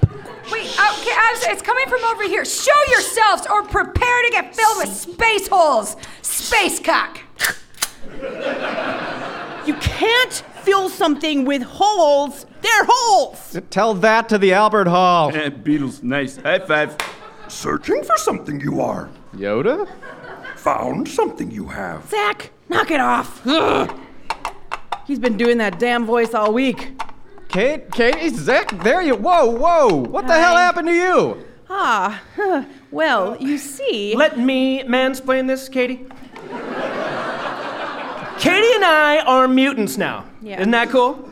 Wait, 0.52 0.66
oh, 0.80 0.98
okay, 1.00 1.14
I'm 1.16 1.54
it's 1.54 1.62
coming 1.62 1.86
from 1.88 2.04
over 2.06 2.24
here. 2.24 2.44
Show 2.44 2.82
yourselves 2.90 3.46
or 3.52 3.62
prepare 3.66 4.24
to 4.24 4.30
get 4.32 4.56
filled 4.56 4.78
with 4.80 4.90
space 4.90 5.48
holes. 5.48 5.96
Space 6.24 6.80
cock. 6.80 7.20
You 9.68 9.74
can't 9.76 10.32
fill 10.62 10.88
something 10.88 11.44
with 11.44 11.62
holes. 11.62 12.46
They're 12.62 12.86
holes. 12.88 13.60
Tell 13.70 13.94
that 13.96 14.30
to 14.30 14.38
the 14.38 14.54
Albert 14.54 14.88
Hall. 14.88 15.36
Eh, 15.36 15.50
Beatles, 15.50 16.02
nice. 16.02 16.38
High 16.38 16.60
five. 16.60 16.96
Searching 17.50 18.02
for 18.02 18.16
something 18.16 18.62
you 18.62 18.80
are. 18.80 19.10
Yoda? 19.36 19.86
Found 20.56 21.10
something 21.10 21.52
you 21.52 21.68
have. 21.68 22.10
Zach, 22.10 22.52
knock 22.70 22.92
it 22.92 23.02
off. 23.02 23.46
Ugh. 23.46 23.94
He's 25.06 25.20
been 25.20 25.36
doing 25.36 25.58
that 25.58 25.80
damn 25.80 26.06
voice 26.06 26.34
all 26.34 26.54
week. 26.54 27.02
Kate, 27.50 27.92
Katie, 27.92 28.30
Zach, 28.30 28.84
there 28.84 29.02
you. 29.02 29.16
Whoa, 29.16 29.48
whoa. 29.48 29.96
What 29.96 30.28
the 30.28 30.34
hell 30.34 30.56
happened 30.56 30.88
to 30.88 30.94
you? 30.94 31.46
Ah, 31.70 32.22
huh. 32.38 32.64
well, 32.92 33.36
you 33.38 33.58
see. 33.58 34.16
Let 34.16 34.40
me 34.40 34.84
mansplain 34.84 35.48
this, 35.48 35.68
Katie. 35.68 36.06
Katie 38.40 38.72
and 38.76 38.86
I 38.86 39.20
are 39.26 39.48
mutants 39.48 39.98
now. 39.98 40.26
Yeah. 40.42 40.60
Isn't 40.60 40.72
that 40.72 40.90
cool? 40.90 41.28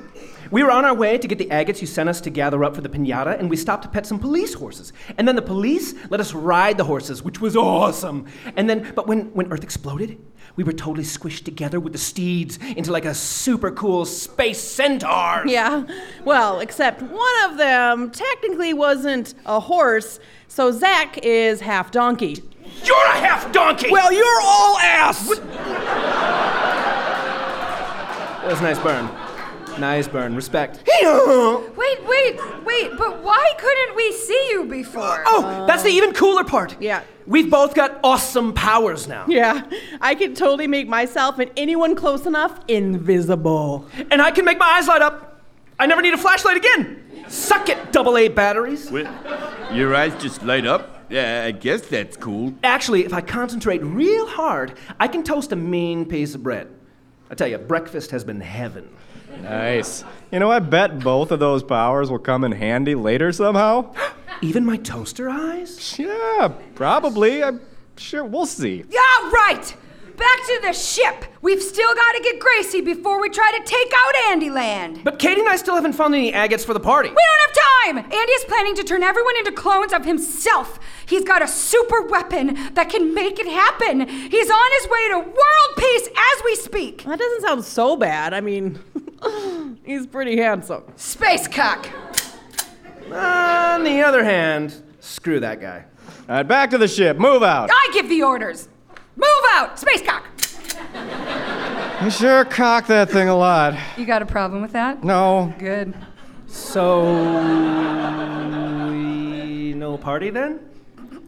We 0.52 0.64
were 0.64 0.72
on 0.72 0.86
our 0.86 0.94
way 0.94 1.18
to 1.18 1.28
get 1.28 1.38
the 1.38 1.48
agates 1.52 1.82
you 1.82 1.88
sent 1.88 2.08
us 2.08 2.22
to 2.22 2.30
gather 2.30 2.64
up 2.64 2.76
for 2.76 2.82
the 2.82 2.90
pinata, 2.90 3.38
and 3.40 3.50
we 3.50 3.56
stopped 3.58 3.84
to 3.84 3.90
pet 3.90 4.06
some 4.06 4.20
police 4.20 4.54
horses. 4.54 4.94
And 5.18 5.28
then 5.28 5.36
the 5.36 5.42
police 5.42 5.94
let 6.10 6.20
us 6.20 6.34
ride 6.34 6.78
the 6.78 6.84
horses, 6.84 7.24
which 7.24 7.42
was 7.42 7.56
awesome. 7.56 8.26
And 8.56 8.70
then, 8.70 8.92
but 8.96 9.08
when, 9.08 9.34
when 9.34 9.52
Earth 9.52 9.64
exploded, 9.64 10.18
we 10.56 10.64
were 10.64 10.72
totally 10.72 11.04
squished 11.04 11.44
together 11.46 11.80
with 11.80 11.94
the 11.94 12.00
steeds 12.00 12.58
into 12.78 12.92
like 12.92 13.06
a 13.06 13.14
super 13.14 13.72
cool 13.72 14.06
space 14.06 14.62
centaur. 14.62 15.44
Yeah, 15.56 15.86
well, 16.24 16.60
except 16.60 17.02
one 17.02 17.44
of 17.46 17.58
them 17.58 18.12
technically 18.12 18.74
wasn't 18.74 19.34
a 19.46 19.60
horse, 19.60 20.20
so 20.48 20.72
Zach 20.72 21.18
is 21.24 21.62
half 21.62 21.92
donkey. 21.92 22.42
You're 22.84 23.06
a 23.08 23.18
half 23.18 23.52
donkey! 23.52 23.90
Well, 23.92 24.12
you're 24.12 24.42
all 24.44 24.78
ass! 24.80 25.30
That 28.46 28.52
was 28.52 28.60
a 28.60 28.64
nice 28.64 28.78
burn. 28.78 29.10
Nice 29.80 30.08
burn. 30.08 30.36
Respect. 30.36 30.84
Wait, 31.02 32.06
wait, 32.08 32.64
wait, 32.64 32.92
but 32.96 33.24
why 33.24 33.54
couldn't 33.58 33.96
we 33.96 34.12
see 34.12 34.50
you 34.52 34.66
before? 34.66 35.24
Oh, 35.26 35.66
that's 35.68 35.82
the 35.82 35.90
even 35.90 36.14
cooler 36.14 36.44
part. 36.44 36.80
Yeah. 36.80 37.02
We've 37.26 37.50
both 37.50 37.74
got 37.74 38.00
awesome 38.04 38.54
powers 38.54 39.08
now. 39.08 39.26
Yeah, 39.28 39.68
I 40.00 40.14
can 40.14 40.36
totally 40.36 40.68
make 40.68 40.88
myself 40.88 41.40
and 41.40 41.50
anyone 41.58 41.96
close 41.96 42.28
enough 42.28 42.60
invisible. 42.68 43.88
And 44.12 44.22
I 44.22 44.30
can 44.30 44.46
make 44.46 44.60
my 44.60 44.68
eyes 44.68 44.88
light 44.88 45.02
up. 45.02 45.42
I 45.80 45.88
never 45.88 46.04
need 46.04 46.14
a 46.14 46.18
flashlight 46.18 46.58
again. 46.58 47.26
Suck 47.28 47.70
it, 47.70 47.92
double 47.92 48.16
A 48.16 48.28
batteries. 48.28 48.92
Well, 48.92 49.12
your 49.74 49.96
eyes 49.96 50.14
just 50.22 50.44
light 50.44 50.68
up? 50.68 51.06
Yeah, 51.10 51.46
I 51.46 51.52
guess 51.52 51.82
that's 51.82 52.16
cool. 52.16 52.54
Actually, 52.64 53.06
if 53.06 53.14
I 53.14 53.22
concentrate 53.22 53.84
real 53.84 54.28
hard, 54.28 54.78
I 55.00 55.08
can 55.08 55.24
toast 55.24 55.52
a 55.52 55.56
mean 55.56 56.06
piece 56.06 56.36
of 56.36 56.44
bread. 56.44 56.75
I 57.36 57.38
tell 57.38 57.48
you, 57.50 57.58
breakfast 57.58 58.12
has 58.12 58.24
been 58.24 58.40
heaven. 58.40 58.88
Nice. 59.42 60.06
You 60.32 60.40
know, 60.40 60.50
I 60.50 60.60
bet 60.60 61.00
both 61.00 61.32
of 61.32 61.40
those 61.42 61.64
powers 61.64 62.10
will 62.10 62.18
come 62.18 62.46
in 62.46 62.54
handy 62.54 62.96
later 62.96 63.34
somehow. 63.34 63.94
Even 64.42 64.66
my 64.66 64.78
toaster 64.78 65.28
eyes? 65.30 66.00
Yeah, 66.00 66.54
probably. 66.76 67.44
I'm 67.44 67.60
sure. 67.98 68.24
We'll 68.24 68.46
see. 68.46 68.86
Yeah, 68.90 69.32
right! 69.32 69.76
Back 70.18 70.46
to 70.48 70.60
the 70.62 70.72
ship! 70.74 71.26
We've 71.42 71.62
still 71.62 71.94
got 71.94 72.12
to 72.14 72.22
get 72.24 72.40
Gracie 72.40 72.82
before 72.82 73.20
we 73.20 73.30
try 73.30 73.52
to 73.58 73.64
take 73.66 73.92
out 73.96 74.14
Andyland! 74.30 75.04
But 75.04 75.20
Katie 75.20 75.42
and 75.42 75.50
I 75.50 75.58
still 75.58 75.76
haven't 75.76 75.94
found 75.94 76.16
any 76.16 76.32
agates 76.32 76.64
for 76.64 76.74
the 76.74 76.80
party. 76.80 77.10
We 77.10 77.16
don't 77.16 77.42
have 77.48 78.04
time! 78.04 78.12
Andy 78.20 78.32
is 78.32 78.46
planning 78.46 78.76
to 78.76 78.84
turn 78.84 79.04
everyone 79.04 79.36
into 79.38 79.52
clones 79.52 79.92
of 79.94 80.06
himself. 80.06 80.80
He's 81.06 81.24
got 81.24 81.42
a 81.42 81.48
super 81.48 82.02
weapon 82.04 82.58
that 82.74 82.90
can 82.90 83.14
make 83.14 83.40
it 83.40 83.48
happen. 83.48 84.08
He's 84.08 84.50
on 84.50 84.72
his 84.80 84.90
way 84.90 85.08
to 85.10 85.18
world 85.18 85.78
peace 85.78 86.08
as 86.08 86.44
we 86.46 86.56
speak. 86.56 87.04
That 87.04 87.20
doesn't 87.20 87.42
sound 87.42 87.64
so 87.66 87.98
bad. 87.98 88.34
I 88.34 88.42
mean, 88.42 88.80
he's 89.84 90.08
pretty 90.08 90.38
handsome. 90.38 90.84
Space 90.96 91.48
cock. 91.48 91.90
On 93.12 93.84
the 93.84 94.02
other 94.02 94.24
hand, 94.24 94.82
screw 95.00 95.40
that 95.42 95.60
guy. 95.62 95.86
All 96.28 96.36
right, 96.38 96.48
back 96.48 96.72
to 96.72 96.78
the 96.78 96.88
ship. 96.88 97.18
Move 97.18 97.44
out. 97.44 97.70
I 97.72 97.90
give 97.94 98.10
the 98.10 98.24
orders. 98.24 98.68
Move 99.16 99.28
out! 99.54 99.80
Space 99.80 100.02
cock! 100.02 100.26
You 102.04 102.10
sure 102.10 102.46
cock 102.46 102.88
that 102.88 103.10
thing 103.10 103.30
a 103.30 103.36
lot. 103.36 103.74
You 103.98 104.06
got 104.06 104.22
a 104.22 104.26
problem 104.26 104.62
with 104.62 104.74
that? 104.74 105.04
No. 105.04 105.54
Good. 105.58 105.94
So. 106.48 107.04
we 108.90 109.74
no 109.74 109.98
party 109.98 110.30
then? 110.30 110.60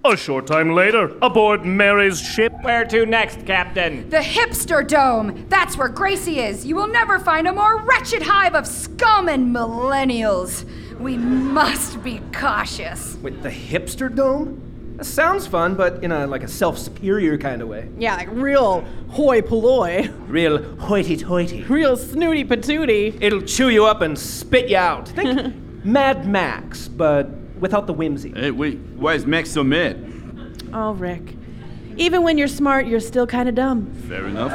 A 0.06 0.16
short 0.16 0.48
time 0.48 0.74
later, 0.74 1.18
aboard 1.22 1.66
Mary's 1.66 2.22
ship. 2.22 2.54
Where 2.62 2.86
to 2.86 3.06
next, 3.06 3.46
Captain? 3.46 4.10
The 4.10 4.18
hipster 4.18 4.88
dome. 4.88 5.46
That's 5.50 5.76
where 5.78 5.90
Gracie 5.90 6.40
is. 6.40 6.66
You 6.66 6.76
will 6.76 6.88
never 6.88 7.20
find 7.20 7.48
a 7.48 7.52
more 7.52 7.82
wretched 7.82 8.22
hive 8.22 8.56
of 8.56 8.68
scum 8.68 9.28
and 9.28 9.54
millennials. 9.54 10.66
We 11.00 11.18
must 11.18 12.04
be 12.04 12.22
cautious. 12.32 13.16
With 13.22 13.42
the 13.42 13.50
hipster 13.50 14.14
dome? 14.14 14.62
That 14.98 15.06
sounds 15.06 15.46
fun, 15.46 15.76
but 15.76 16.04
in 16.04 16.12
a 16.12 16.26
like 16.26 16.42
a 16.42 16.48
self-superior 16.48 17.38
kind 17.38 17.62
of 17.62 17.68
way. 17.68 17.88
Yeah, 18.00 18.16
like 18.16 18.30
real 18.32 18.82
hoi 19.10 19.42
polloi. 19.42 20.12
Real 20.28 20.76
hoity-toity. 20.80 21.64
Real 21.66 21.96
snooty 21.96 22.44
patooty. 22.44 23.16
It'll 23.22 23.44
chew 23.44 23.70
you 23.70 23.86
up 23.86 24.02
and 24.02 24.18
spit 24.18 24.70
you 24.70 24.78
out. 24.78 25.08
Think 25.10 25.56
Mad 25.86 26.28
Max, 26.28 26.88
but 26.88 27.30
without 27.60 27.86
the 27.86 27.94
whimsy. 27.94 28.32
Hey, 28.32 28.50
wait. 28.50 28.80
Why 28.96 29.14
is 29.14 29.28
Max 29.28 29.52
so 29.52 29.64
mad? 29.64 30.04
Oh, 30.74 30.94
Rick. 30.94 31.36
Even 31.96 32.24
when 32.24 32.40
you're 32.40 32.48
smart, 32.48 32.88
you're 32.88 33.00
still 33.00 33.28
kind 33.28 33.48
of 33.48 33.54
dumb. 33.54 33.94
Fair 34.08 34.26
enough. 34.26 34.52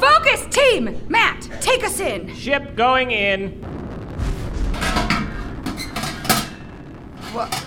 Focus, 0.00 0.46
team! 0.50 0.98
Matt, 1.08 1.42
take 1.60 1.84
us 1.84 2.00
in. 2.00 2.34
Ship 2.34 2.74
going 2.74 3.10
in. 3.10 3.62
What? 7.32 7.63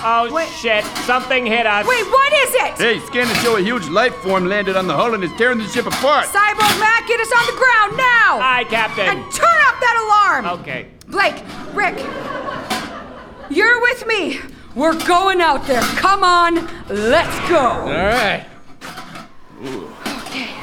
Oh 0.00 0.48
shit, 0.60 0.84
something 1.04 1.44
hit 1.44 1.66
us. 1.66 1.84
Wait, 1.86 2.04
what 2.04 2.32
is 2.32 2.54
it? 2.54 2.78
Hey, 2.78 3.00
scanners 3.06 3.36
show 3.42 3.56
a 3.56 3.60
huge 3.60 3.88
life 3.88 4.14
form 4.16 4.46
landed 4.46 4.76
on 4.76 4.86
the 4.86 4.94
hull 4.94 5.14
and 5.14 5.24
is 5.24 5.32
tearing 5.36 5.58
the 5.58 5.66
ship 5.66 5.86
apart. 5.86 6.26
Cyborg 6.26 6.78
Matt, 6.78 7.06
get 7.08 7.18
us 7.20 7.32
on 7.32 7.46
the 7.46 7.58
ground 7.58 7.96
now! 7.96 8.38
Aye, 8.40 8.64
Captain. 8.70 9.06
And 9.08 9.32
turn 9.32 9.58
up 9.66 9.80
that 9.80 9.96
alarm! 10.44 10.60
Okay. 10.60 10.86
Blake, 11.08 11.42
Rick, 11.74 11.98
you're 13.50 13.80
with 13.80 14.06
me. 14.06 14.38
We're 14.76 14.98
going 15.06 15.40
out 15.40 15.66
there. 15.66 15.82
Come 15.82 16.22
on, 16.22 16.54
let's 16.88 17.48
go. 17.48 17.58
All 17.58 17.88
right. 17.88 18.46
Okay. 19.60 20.54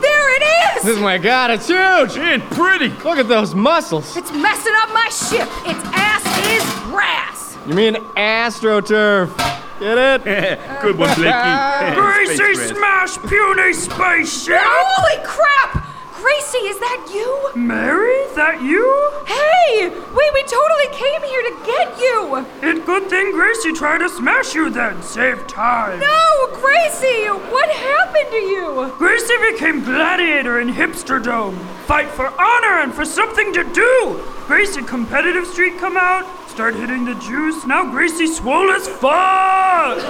There 0.00 0.36
it 0.36 0.42
is! 0.76 0.86
Oh 0.88 1.00
my 1.00 1.16
god, 1.18 1.50
it's 1.52 1.68
huge! 1.68 2.18
And 2.18 2.42
pretty! 2.42 2.88
Look 2.88 3.18
at 3.18 3.28
those 3.28 3.54
muscles. 3.54 4.16
It's 4.16 4.32
messing 4.32 4.74
up 4.78 4.88
my 4.92 5.08
ship. 5.10 5.48
Its 5.64 5.84
ass 5.94 6.24
is 6.48 6.64
grass. 6.90 7.39
You 7.66 7.74
mean 7.74 7.94
astroturf? 8.16 9.36
Get 9.78 9.98
it? 9.98 10.24
Good 10.82 10.98
one, 10.98 11.14
Blakey. 11.14 11.94
Gracie 11.94 12.34
Space 12.36 12.58
Race. 12.58 12.68
smash 12.70 13.18
puny 13.18 13.72
spaceship! 13.72 14.58
Holy 14.60 15.24
crap! 15.26 15.86
Gracie, 16.14 16.58
is 16.68 16.78
that 16.78 17.10
you? 17.14 17.50
Mary, 17.54 18.12
is 18.28 18.34
that 18.36 18.60
you? 18.62 18.84
Hey! 19.26 19.88
Wait, 19.88 20.30
we 20.34 20.42
totally 20.42 20.88
came 20.92 21.22
here 21.22 21.42
to 21.42 21.56
get 21.64 21.98
you! 21.98 22.46
It 22.62 22.84
good 22.84 23.08
thing 23.08 23.32
Gracie 23.32 23.72
tried 23.72 23.98
to 23.98 24.08
smash 24.10 24.54
you 24.54 24.68
then. 24.70 25.02
Save 25.02 25.46
time. 25.46 25.98
No, 26.00 26.48
Gracie! 26.52 27.26
What 27.50 27.70
happened 27.70 28.30
to 28.30 28.36
you? 28.36 28.92
Gracie 28.98 29.52
became 29.52 29.82
gladiator 29.82 30.60
in 30.60 30.68
Hipster 30.68 31.22
Dome. 31.22 31.56
Fight 31.86 32.08
for 32.08 32.26
honor 32.26 32.80
and 32.80 32.92
for 32.92 33.04
something 33.06 33.52
to 33.54 33.64
do. 33.72 34.22
Gracie 34.46 34.82
competitive 34.82 35.46
Street 35.46 35.78
come 35.78 35.96
out. 35.96 36.26
Start 36.50 36.74
hitting 36.74 37.04
the 37.04 37.14
juice. 37.14 37.64
Now 37.64 37.88
Gracie 37.90 38.26
swole 38.26 38.70
as 38.72 38.88
fuck. 38.88 40.00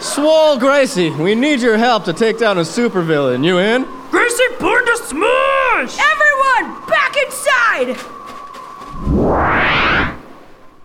Swole 0.00 0.58
Gracie, 0.58 1.10
we 1.10 1.34
need 1.34 1.60
your 1.60 1.76
help 1.76 2.04
to 2.06 2.14
take 2.14 2.38
down 2.38 2.56
a 2.56 2.62
supervillain. 2.62 3.44
You 3.44 3.58
in? 3.58 3.84
Gracie 4.10 4.42
born 4.58 4.86
to 4.86 4.96
smush. 4.96 5.98
Everyone, 6.00 6.80
back 6.88 7.14
inside! 7.26 7.96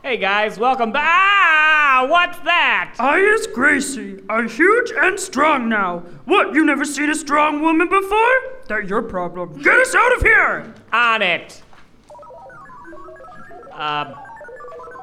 Hey 0.04 0.18
guys, 0.18 0.60
welcome 0.60 0.92
back. 0.92 1.55
What's 2.08 2.40
that? 2.40 2.96
I 3.00 3.18
is 3.18 3.48
Gracie. 3.48 4.22
I'm 4.30 4.48
huge 4.48 4.92
and 4.96 5.20
strong 5.20 5.70
now. 5.70 6.00
What, 6.26 6.54
you 6.54 6.66
never 6.66 6.86
seen 6.86 7.10
a 7.10 7.16
strong 7.16 7.62
woman 7.62 7.90
before? 7.90 8.36
That 8.68 8.88
your 8.88 9.02
problem. 9.02 9.62
Get 9.62 9.76
us 9.76 9.96
out 9.96 10.16
of 10.16 10.22
here! 10.22 10.74
On 10.94 11.22
it. 11.22 11.62
Uh, 13.72 14.14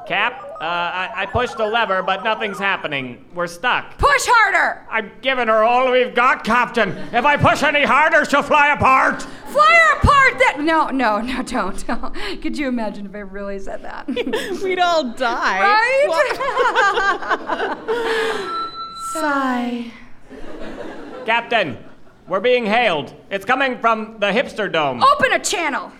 Cap, 0.07 0.52
uh, 0.63 0.65
I, 0.65 1.11
I 1.23 1.25
pushed 1.25 1.57
the 1.57 1.65
lever, 1.65 2.01
but 2.01 2.23
nothing's 2.23 2.57
happening. 2.57 3.25
We're 3.33 3.47
stuck. 3.47 3.97
Push 3.97 4.25
harder! 4.25 4.87
I'm 4.89 5.11
giving 5.21 5.49
her 5.49 5.61
all 5.61 5.91
we've 5.91 6.15
got, 6.15 6.45
Captain. 6.45 6.91
If 7.11 7.25
I 7.25 7.35
push 7.35 7.63
any 7.63 7.83
harder, 7.83 8.23
she'll 8.23 8.43
fly 8.43 8.69
apart. 8.69 9.23
Fly 9.23 9.81
her 9.89 9.97
apart! 9.97 10.39
That 10.39 10.61
no, 10.61 10.87
no, 10.87 11.19
no, 11.19 11.43
don't. 11.43 11.85
don't. 11.85 12.13
Could 12.41 12.57
you 12.57 12.69
imagine 12.69 13.05
if 13.05 13.13
I 13.13 13.19
really 13.19 13.59
said 13.59 13.83
that? 13.83 14.07
We'd 14.63 14.79
all 14.79 15.11
die. 15.11 15.59
Right? 15.59 16.07
Sigh. 19.13 19.91
Captain, 21.25 21.77
we're 22.25 22.39
being 22.39 22.65
hailed. 22.65 23.13
It's 23.29 23.43
coming 23.43 23.79
from 23.79 24.17
the 24.19 24.27
hipster 24.27 24.71
dome. 24.71 25.03
Open 25.03 25.33
a 25.33 25.39
channel. 25.39 25.91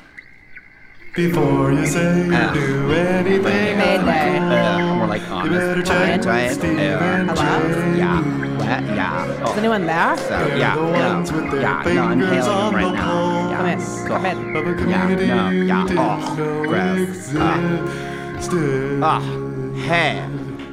Before 1.14 1.72
you 1.72 1.86
say 1.86 2.26
you 2.26 2.32
do 2.54 2.92
anything, 2.92 3.80
Uh, 3.80 4.96
more 4.98 5.06
like 5.08 5.22
you 5.22 5.28
better 5.52 5.74
honest. 5.84 5.88
check 5.92 6.26
Right? 6.26 6.50
with 6.50 6.58
Steve 6.58 6.80
Uh, 6.80 6.82
and 6.82 7.98
Yeah. 7.98 8.22
What? 8.58 8.84
Yeah. 8.96 9.52
Is 9.52 9.58
anyone 9.58 9.86
there? 9.86 10.18
So, 10.18 10.48
yeah, 10.58 10.74
no, 10.74 11.24
yeah, 11.60 11.84
no, 11.86 12.04
I'm 12.04 12.20
hailing 12.20 12.74
right 12.74 12.94
now. 12.94 13.50
Yeah. 13.52 13.58
Come 13.58 13.68
in, 13.68 13.80
Cool. 14.08 14.18
come 14.18 14.26
in. 14.26 14.90
Yeah, 14.90 15.36
no, 15.36 15.50
yeah, 15.52 15.86
oh, 15.92 16.64
gross. 16.68 17.36
Uh, 17.36 19.00
oh, 19.04 19.74
hey. 19.86 20.26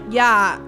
Yeah. 0.08 0.58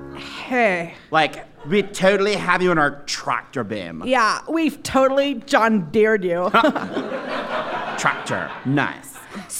Hey. 0.46 0.94
Like, 1.10 1.46
we 1.66 1.82
totally 1.82 2.34
have 2.34 2.60
you 2.60 2.72
in 2.72 2.78
our 2.78 3.02
tractor 3.06 3.64
beam. 3.64 4.02
Yeah, 4.04 4.40
we've 4.50 4.82
totally 4.82 5.34
John 5.46 5.88
Deered 5.90 6.24
you. 6.24 6.50
Tractor. 7.98 8.50
Nice. 8.66 9.11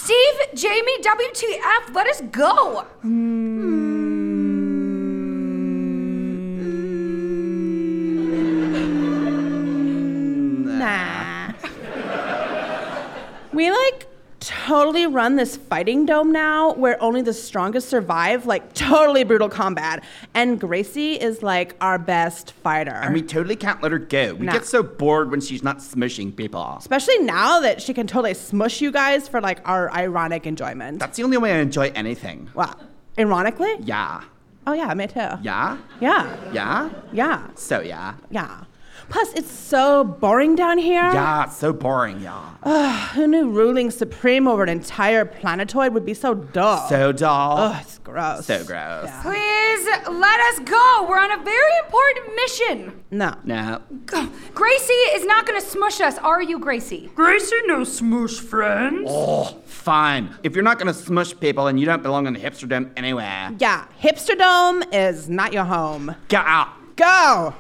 Steve, 0.05 0.40
Jamie, 0.55 0.98
WTF, 0.98 1.94
let 1.94 2.09
us 2.09 2.22
go. 2.32 2.80
Hmm. 3.03 3.92
nah. 10.76 11.53
we 13.53 13.70
like 13.70 14.11
totally 14.43 15.07
run 15.07 15.36
this 15.36 15.57
fighting 15.57 16.07
dome 16.07 16.32
now 16.32 16.74
where 16.74 17.01
only 17.03 17.22
the 17.22 17.32
strongest 17.32 17.88
survive, 17.88 18.47
like 18.47 18.72
totally 18.74 19.24
brutal 19.24 19.49
combat. 19.49 20.03
And 20.34 20.61
Gracie 20.61 21.14
is 21.14 21.43
like 21.43 21.74
our 21.80 21.99
best 21.99 22.53
fighter. 22.53 22.90
And 22.90 23.14
we 23.14 23.22
totally 23.22 23.57
can't 23.57 23.82
let 23.82 23.93
her 23.93 23.99
go. 23.99 24.34
We 24.34 24.47
get 24.47 24.66
so 24.66 24.82
bored 24.82 25.30
when 25.30 25.40
she's 25.40 25.62
not 25.62 25.78
smushing 25.78 26.34
people. 26.34 26.76
Especially 26.78 27.18
now 27.18 27.61
that 27.61 27.80
she 27.80 27.95
can 27.95 28.07
totally 28.07 28.34
smush 28.34 28.80
you 28.80 28.90
guys 28.90 29.28
for 29.28 29.40
like 29.40 29.66
our 29.66 29.90
ironic 29.93 30.47
enjoyment. 30.47 30.99
That's 30.99 31.16
the 31.16 31.22
only 31.24 31.36
way 31.38 31.53
I 31.53 31.59
enjoy 31.59 31.93
anything. 31.95 32.51
Well, 32.55 32.78
Ironically? 33.18 33.74
Yeah. 33.80 34.22
Oh 34.66 34.72
yeah, 34.72 34.95
me 34.95 35.07
too. 35.07 35.28
Yeah? 35.43 35.76
Yeah. 36.01 36.36
Yeah? 36.53 36.90
Yeah. 37.12 37.49
So, 37.55 37.80
yeah. 37.80 38.14
Yeah. 38.30 38.64
Plus, 39.09 39.32
it's 39.34 39.50
so 39.50 40.05
boring 40.05 40.55
down 40.55 40.78
here. 40.78 41.03
Yeah, 41.03 41.44
it's 41.44 41.57
so 41.57 41.72
boring, 41.72 42.20
yeah. 42.20 42.55
Ugh, 42.62 43.09
who 43.14 43.26
knew 43.26 43.50
ruling 43.50 43.90
supreme 43.90 44.46
over 44.46 44.62
an 44.62 44.68
entire 44.68 45.24
planetoid 45.24 45.92
would 45.94 46.05
be 46.07 46.14
so 46.14 46.34
dull? 46.34 46.88
So 46.88 47.12
dull. 47.12 47.59
Ugh, 47.59 47.76
it's 47.82 47.98
gross. 47.98 48.46
So 48.46 48.64
gross. 48.64 49.11
Please 49.22 49.86
let 50.09 50.40
us 50.40 50.59
go. 50.61 51.07
We're 51.09 51.18
on 51.18 51.32
a 51.32 51.42
very 51.42 51.72
important 51.84 52.36
mission. 52.36 53.03
No. 53.11 53.34
No. 53.44 53.82
Gracie 54.55 54.92
is 55.14 55.24
not 55.24 55.46
going 55.46 55.61
to 55.61 55.66
smush 55.66 56.00
us, 56.00 56.18
are 56.18 56.40
you, 56.42 56.59
Gracie? 56.59 57.11
Gracie 57.14 57.57
no 57.66 57.84
smush 57.84 58.38
friends. 58.38 59.07
Oh, 59.11 59.59
fine. 59.66 60.34
If 60.42 60.55
you're 60.55 60.62
not 60.64 60.78
gonna 60.78 60.94
smush 60.94 61.34
people 61.38 61.66
and 61.66 61.78
you 61.80 61.86
don't 61.86 62.03
belong 62.03 62.26
in 62.26 62.34
the 62.34 62.40
hipsterdom 62.40 62.90
anywhere, 62.96 63.53
Yeah, 63.59 63.86
Hipsterdome 64.00 64.84
is 64.92 65.28
not 65.28 65.53
your 65.53 65.64
home. 65.64 66.14
get 66.28 66.44
out. 66.46 66.68
Go! 66.96 67.55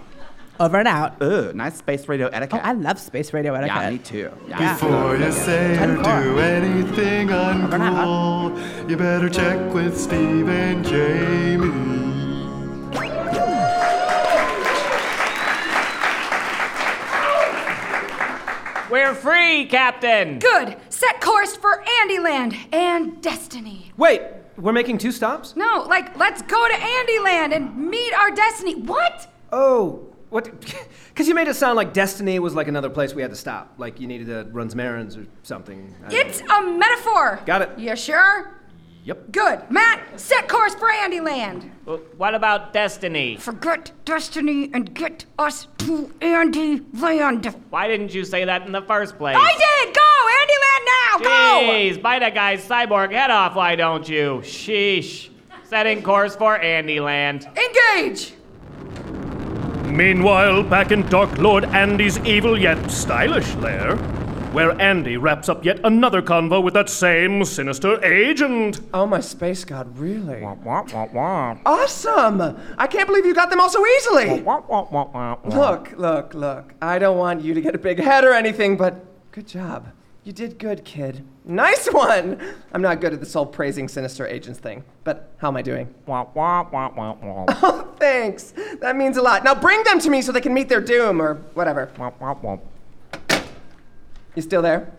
Over 0.62 0.78
and 0.78 0.86
out. 0.86 1.20
Ooh, 1.20 1.52
nice 1.54 1.78
space 1.78 2.06
radio 2.06 2.28
etiquette. 2.28 2.60
Oh, 2.62 2.68
I 2.68 2.72
love 2.72 3.00
space 3.00 3.32
radio 3.32 3.52
etiquette. 3.54 3.82
yeah, 3.82 3.90
me 3.90 3.98
too. 3.98 4.30
Yeah. 4.46 4.60
Yeah. 4.60 4.74
Before 4.74 5.16
you 5.16 5.32
say 5.32 5.76
or 5.82 6.22
do 6.22 6.38
anything 6.38 7.26
uncool, 7.30 8.88
you 8.88 8.96
better 8.96 9.28
check 9.28 9.74
with 9.74 9.98
Steve 9.98 10.48
and 10.48 10.84
Jamie. 10.86 11.72
We're 18.88 19.14
free, 19.16 19.66
Captain. 19.66 20.38
Good. 20.38 20.76
Set 20.90 21.20
course 21.20 21.56
for 21.56 21.82
Andyland 22.04 22.56
and 22.72 23.20
Destiny. 23.20 23.90
Wait, 23.96 24.22
we're 24.56 24.72
making 24.72 24.98
two 24.98 25.10
stops? 25.10 25.56
No, 25.56 25.86
like, 25.88 26.16
let's 26.16 26.42
go 26.42 26.68
to 26.68 26.74
Andyland 26.74 27.52
and 27.52 27.76
meet 27.90 28.12
our 28.14 28.30
destiny. 28.30 28.76
What? 28.76 29.26
Oh, 29.50 30.11
what? 30.32 30.50
Because 31.12 31.28
you 31.28 31.34
made 31.34 31.46
it 31.46 31.54
sound 31.54 31.76
like 31.76 31.92
Destiny 31.92 32.38
was 32.38 32.54
like 32.54 32.68
another 32.68 32.88
place 32.88 33.12
we 33.14 33.20
had 33.20 33.30
to 33.30 33.36
stop. 33.36 33.74
Like 33.76 34.00
you 34.00 34.06
needed 34.06 34.28
to 34.28 34.48
run 34.50 34.70
some 34.70 34.80
errands 34.80 35.14
or 35.16 35.26
something. 35.42 35.94
I 36.06 36.08
don't 36.08 36.26
It's 36.26 36.40
a 36.40 36.62
metaphor. 36.62 37.40
Got 37.44 37.60
it. 37.62 37.78
You 37.78 37.94
sure? 37.94 38.54
Yep. 39.04 39.32
Good. 39.32 39.70
Matt, 39.70 40.18
set 40.18 40.48
course 40.48 40.74
for 40.74 40.88
Andyland. 40.88 41.70
Uh, 41.86 41.96
What 42.16 42.34
about 42.34 42.72
Destiny? 42.72 43.36
Forget 43.36 43.92
Destiny 44.06 44.70
and 44.72 44.94
get 44.94 45.26
us 45.38 45.66
to 45.78 46.10
Andyland. 46.20 47.54
Why 47.70 47.88
didn't 47.88 48.14
you 48.14 48.24
say 48.24 48.44
that 48.46 48.64
in 48.64 48.72
the 48.72 48.82
first 48.82 49.18
place? 49.18 49.36
I 49.38 49.52
did! 49.84 49.94
Go! 49.94 50.00
Andyland 50.40 50.84
now! 50.86 51.18
Go! 51.18 51.72
Jeez, 51.72 52.00
bite 52.00 52.22
a 52.22 52.30
guy's 52.30 52.64
cyborg 52.66 53.10
head 53.12 53.30
off, 53.30 53.54
why 53.56 53.74
don't 53.76 54.08
you? 54.08 54.40
Sheesh. 54.44 55.28
Setting 55.64 56.02
course 56.02 56.36
for 56.36 56.58
Andyland. 56.58 57.46
Engage! 57.46 58.34
Meanwhile, 59.92 60.62
back 60.62 60.90
in 60.90 61.06
Dark 61.10 61.36
Lord 61.36 61.66
Andy's 61.66 62.18
evil 62.20 62.58
yet 62.58 62.90
stylish 62.90 63.54
lair, 63.56 63.96
where 64.54 64.72
Andy 64.80 65.18
wraps 65.18 65.50
up 65.50 65.66
yet 65.66 65.80
another 65.84 66.22
convo 66.22 66.62
with 66.62 66.72
that 66.72 66.88
same 66.88 67.44
sinister 67.44 68.02
agent. 68.02 68.80
Oh, 68.94 69.06
my 69.06 69.20
space 69.20 69.66
god, 69.66 69.98
really? 69.98 70.40
Awesome! 71.66 72.40
I 72.78 72.86
can't 72.86 73.06
believe 73.06 73.26
you 73.26 73.34
got 73.34 73.50
them 73.50 73.60
all 73.60 73.68
so 73.68 73.86
easily! 73.86 74.40
Look, 75.44 75.92
look, 75.98 76.32
look. 76.32 76.72
I 76.80 76.98
don't 76.98 77.18
want 77.18 77.42
you 77.42 77.52
to 77.52 77.60
get 77.60 77.74
a 77.74 77.78
big 77.78 77.98
head 77.98 78.24
or 78.24 78.32
anything, 78.32 78.78
but 78.78 79.04
good 79.30 79.46
job. 79.46 79.88
You 80.24 80.32
did 80.32 80.58
good, 80.58 80.84
kid. 80.84 81.24
Nice 81.44 81.88
one! 81.88 82.40
I'm 82.72 82.80
not 82.80 83.00
good 83.00 83.12
at 83.12 83.18
this 83.18 83.34
whole 83.34 83.44
praising 83.46 83.88
sinister 83.88 84.24
agents 84.24 84.60
thing, 84.60 84.84
but 85.02 85.30
how 85.38 85.48
am 85.48 85.56
I 85.56 85.62
doing? 85.62 85.92
Oh, 87.64 87.88
thanks. 87.98 88.52
That 88.80 88.96
means 88.96 89.16
a 89.16 89.22
lot. 89.22 89.42
Now 89.44 89.54
bring 89.54 89.82
them 89.84 89.98
to 90.00 90.10
me 90.10 90.22
so 90.22 90.30
they 90.32 90.40
can 90.40 90.54
meet 90.54 90.68
their 90.68 90.80
doom 90.80 91.20
or 91.20 91.34
whatever. 91.54 91.90
You 94.36 94.42
still 94.42 94.62
there? 94.62 94.92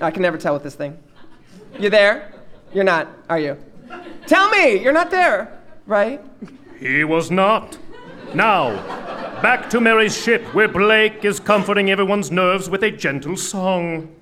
I 0.00 0.10
can 0.10 0.22
never 0.22 0.38
tell 0.38 0.54
with 0.54 0.62
this 0.62 0.74
thing. 0.74 0.98
You 1.78 1.90
there? 1.90 2.32
You're 2.72 2.84
not, 2.84 3.08
are 3.28 3.38
you? 3.38 3.56
Tell 4.26 4.48
me! 4.50 4.82
You're 4.82 4.92
not 4.92 5.10
there, 5.10 5.58
right? 5.86 6.22
He 6.78 7.04
was 7.04 7.30
not. 7.30 7.76
Now, 8.34 8.76
back 9.42 9.68
to 9.70 9.80
Mary's 9.80 10.16
ship, 10.16 10.54
where 10.54 10.68
Blake 10.68 11.24
is 11.24 11.40
comforting 11.40 11.90
everyone's 11.90 12.30
nerves 12.30 12.70
with 12.70 12.84
a 12.84 12.90
gentle 12.90 13.36
song. 13.36 14.14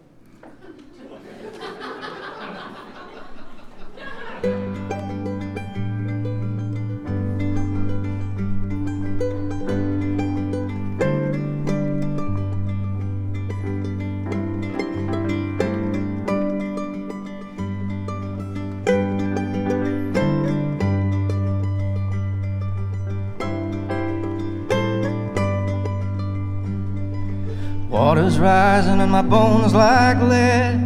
Is 27.98 28.38
rising 28.38 29.00
and 29.00 29.10
my 29.10 29.22
bones 29.22 29.74
like 29.74 30.22
lead. 30.22 30.78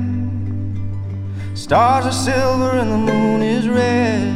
Stars 1.54 2.06
are 2.06 2.10
silver 2.10 2.78
and 2.78 2.90
the 2.90 2.96
moon 2.96 3.42
is 3.42 3.68
red. 3.68 4.34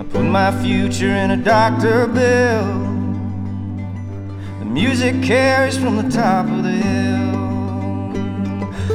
I 0.00 0.04
put 0.04 0.24
my 0.24 0.50
future 0.62 1.10
in 1.10 1.30
a 1.30 1.36
doctor 1.36 2.06
bill. 2.06 2.66
The 4.60 4.64
music 4.64 5.22
carries 5.22 5.76
from 5.76 5.96
the 5.96 6.08
top 6.10 6.46
of 6.46 6.62
the 6.62 6.72
hill. 6.72 7.36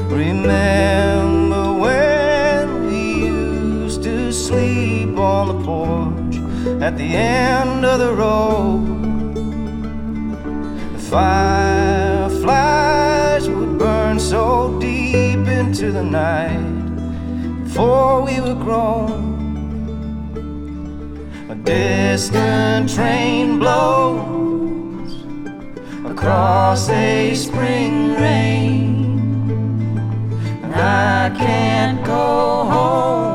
Remember 0.09 1.73
when 1.79 2.87
we 2.87 3.25
used 3.27 4.01
to 4.01 4.33
sleep 4.33 5.15
on 5.15 5.47
the 5.47 5.63
porch 5.63 6.37
at 6.81 6.97
the 6.97 7.15
end 7.15 7.85
of 7.85 7.99
the 7.99 8.13
road? 8.13 9.22
Fireflies 11.13 12.43
would 13.47 13.77
burn 13.77 14.19
so 14.19 14.79
deep 14.79 15.47
into 15.47 15.91
the 15.91 16.01
night 16.03 16.57
before 17.63 18.23
we 18.23 18.41
were 18.41 18.55
grown. 18.55 19.11
A 21.51 21.55
distant 21.55 22.89
train 22.89 23.59
blows 23.59 25.13
across 26.03 26.89
a 26.89 27.35
spring 27.35 28.15
rain. 28.15 29.51
And 30.63 30.73
I 30.73 31.29
can't 31.37 32.03
go 32.03 32.65
home 32.65 33.32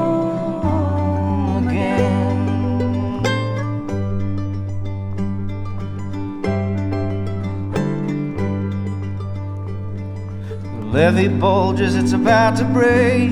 levee 10.98 11.28
bulges, 11.28 11.94
it's 11.94 12.12
about 12.12 12.56
to 12.56 12.64
break. 12.64 13.30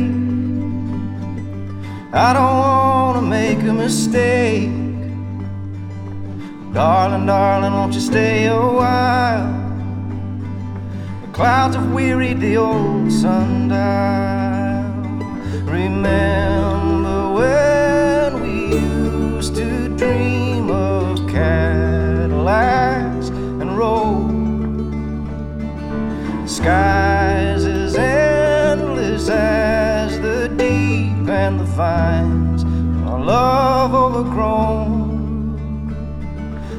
I 2.13 2.33
don't 2.37 2.57
wanna 2.65 3.23
make 3.23 3.61
a 3.73 3.73
mistake. 3.73 4.71
Darling, 6.73 7.27
darling, 7.27 7.73
won't 7.73 7.93
you 7.93 8.01
stay 8.01 8.47
a 8.47 8.61
while? 8.81 9.49
The 11.23 11.29
clouds 11.33 11.75
have 11.75 11.93
wearied 11.93 12.41
the 12.41 12.57
old 12.57 13.11
sundial. 13.11 13.81
Remember 15.81 17.21
when 17.39 18.29
we 18.45 18.55
used 18.77 19.57
to 19.57 19.89
dream 20.01 20.71
of 20.71 21.19
Cadillacs 21.29 23.29
and 23.61 23.77
roads? 23.77 24.37
Skies 26.49 27.16
endless 27.97 29.29
as 29.29 30.21
the 30.21 30.49
deep 30.49 31.29
and 31.29 31.61
the 31.61 31.65
vines. 31.65 32.65
Our 33.09 33.21
love 33.25 33.95
overgrown. 33.95 35.07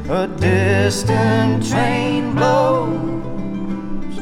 A 0.09 0.27
distant 0.27 1.67
train 1.67 2.33
blows 2.33 4.17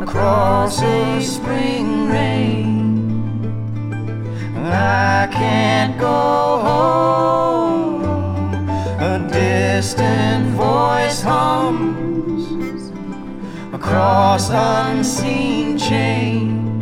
across 0.00 0.82
a 0.82 1.20
spring 1.22 2.08
rain. 2.08 3.42
I 4.56 5.28
can't 5.30 5.98
go 5.98 6.58
home. 6.68 8.02
A 9.00 9.18
distant 9.30 10.46
voice 10.56 11.22
hums 11.22 12.01
across 13.82 14.48
unseen 14.50 15.76
chain. 15.76 16.78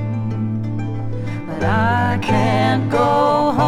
But 1.47 1.65
I 1.65 2.19
can't 2.21 2.91
go 2.91 3.53
home 3.53 3.60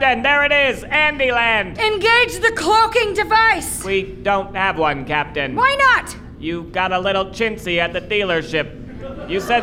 Captain! 0.00 0.22
Captain, 0.22 0.22
there 0.22 0.44
it 0.44 0.74
is! 0.74 0.82
Andyland! 0.84 1.78
Engage 1.78 2.40
the 2.40 2.52
cloaking 2.56 3.12
device! 3.12 3.84
We 3.84 4.02
don't 4.02 4.54
have 4.56 4.78
one, 4.78 5.04
Captain. 5.04 5.54
Why 5.54 5.76
not? 5.78 6.16
You 6.38 6.64
got 6.64 6.92
a 6.92 6.98
little 6.98 7.26
chintzy 7.26 7.76
at 7.76 7.92
the 7.92 8.00
dealership. 8.00 9.28
You 9.28 9.40
said 9.40 9.62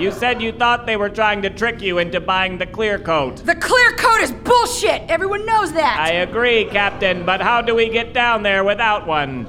you 0.00 0.10
said 0.10 0.42
you 0.42 0.50
thought 0.50 0.86
they 0.86 0.96
were 0.96 1.08
trying 1.08 1.42
to 1.42 1.50
trick 1.50 1.80
you 1.80 1.98
into 1.98 2.20
buying 2.20 2.58
the 2.58 2.66
clear 2.66 2.98
coat. 2.98 3.36
The 3.36 3.54
clear 3.54 3.92
coat 3.92 4.20
is 4.20 4.32
bullshit! 4.32 5.02
Everyone 5.08 5.46
knows 5.46 5.72
that! 5.72 5.98
I 6.00 6.10
agree, 6.22 6.64
Captain, 6.64 7.24
but 7.24 7.40
how 7.40 7.62
do 7.62 7.74
we 7.76 7.88
get 7.88 8.12
down 8.12 8.42
there 8.42 8.64
without 8.64 9.06
one? 9.06 9.46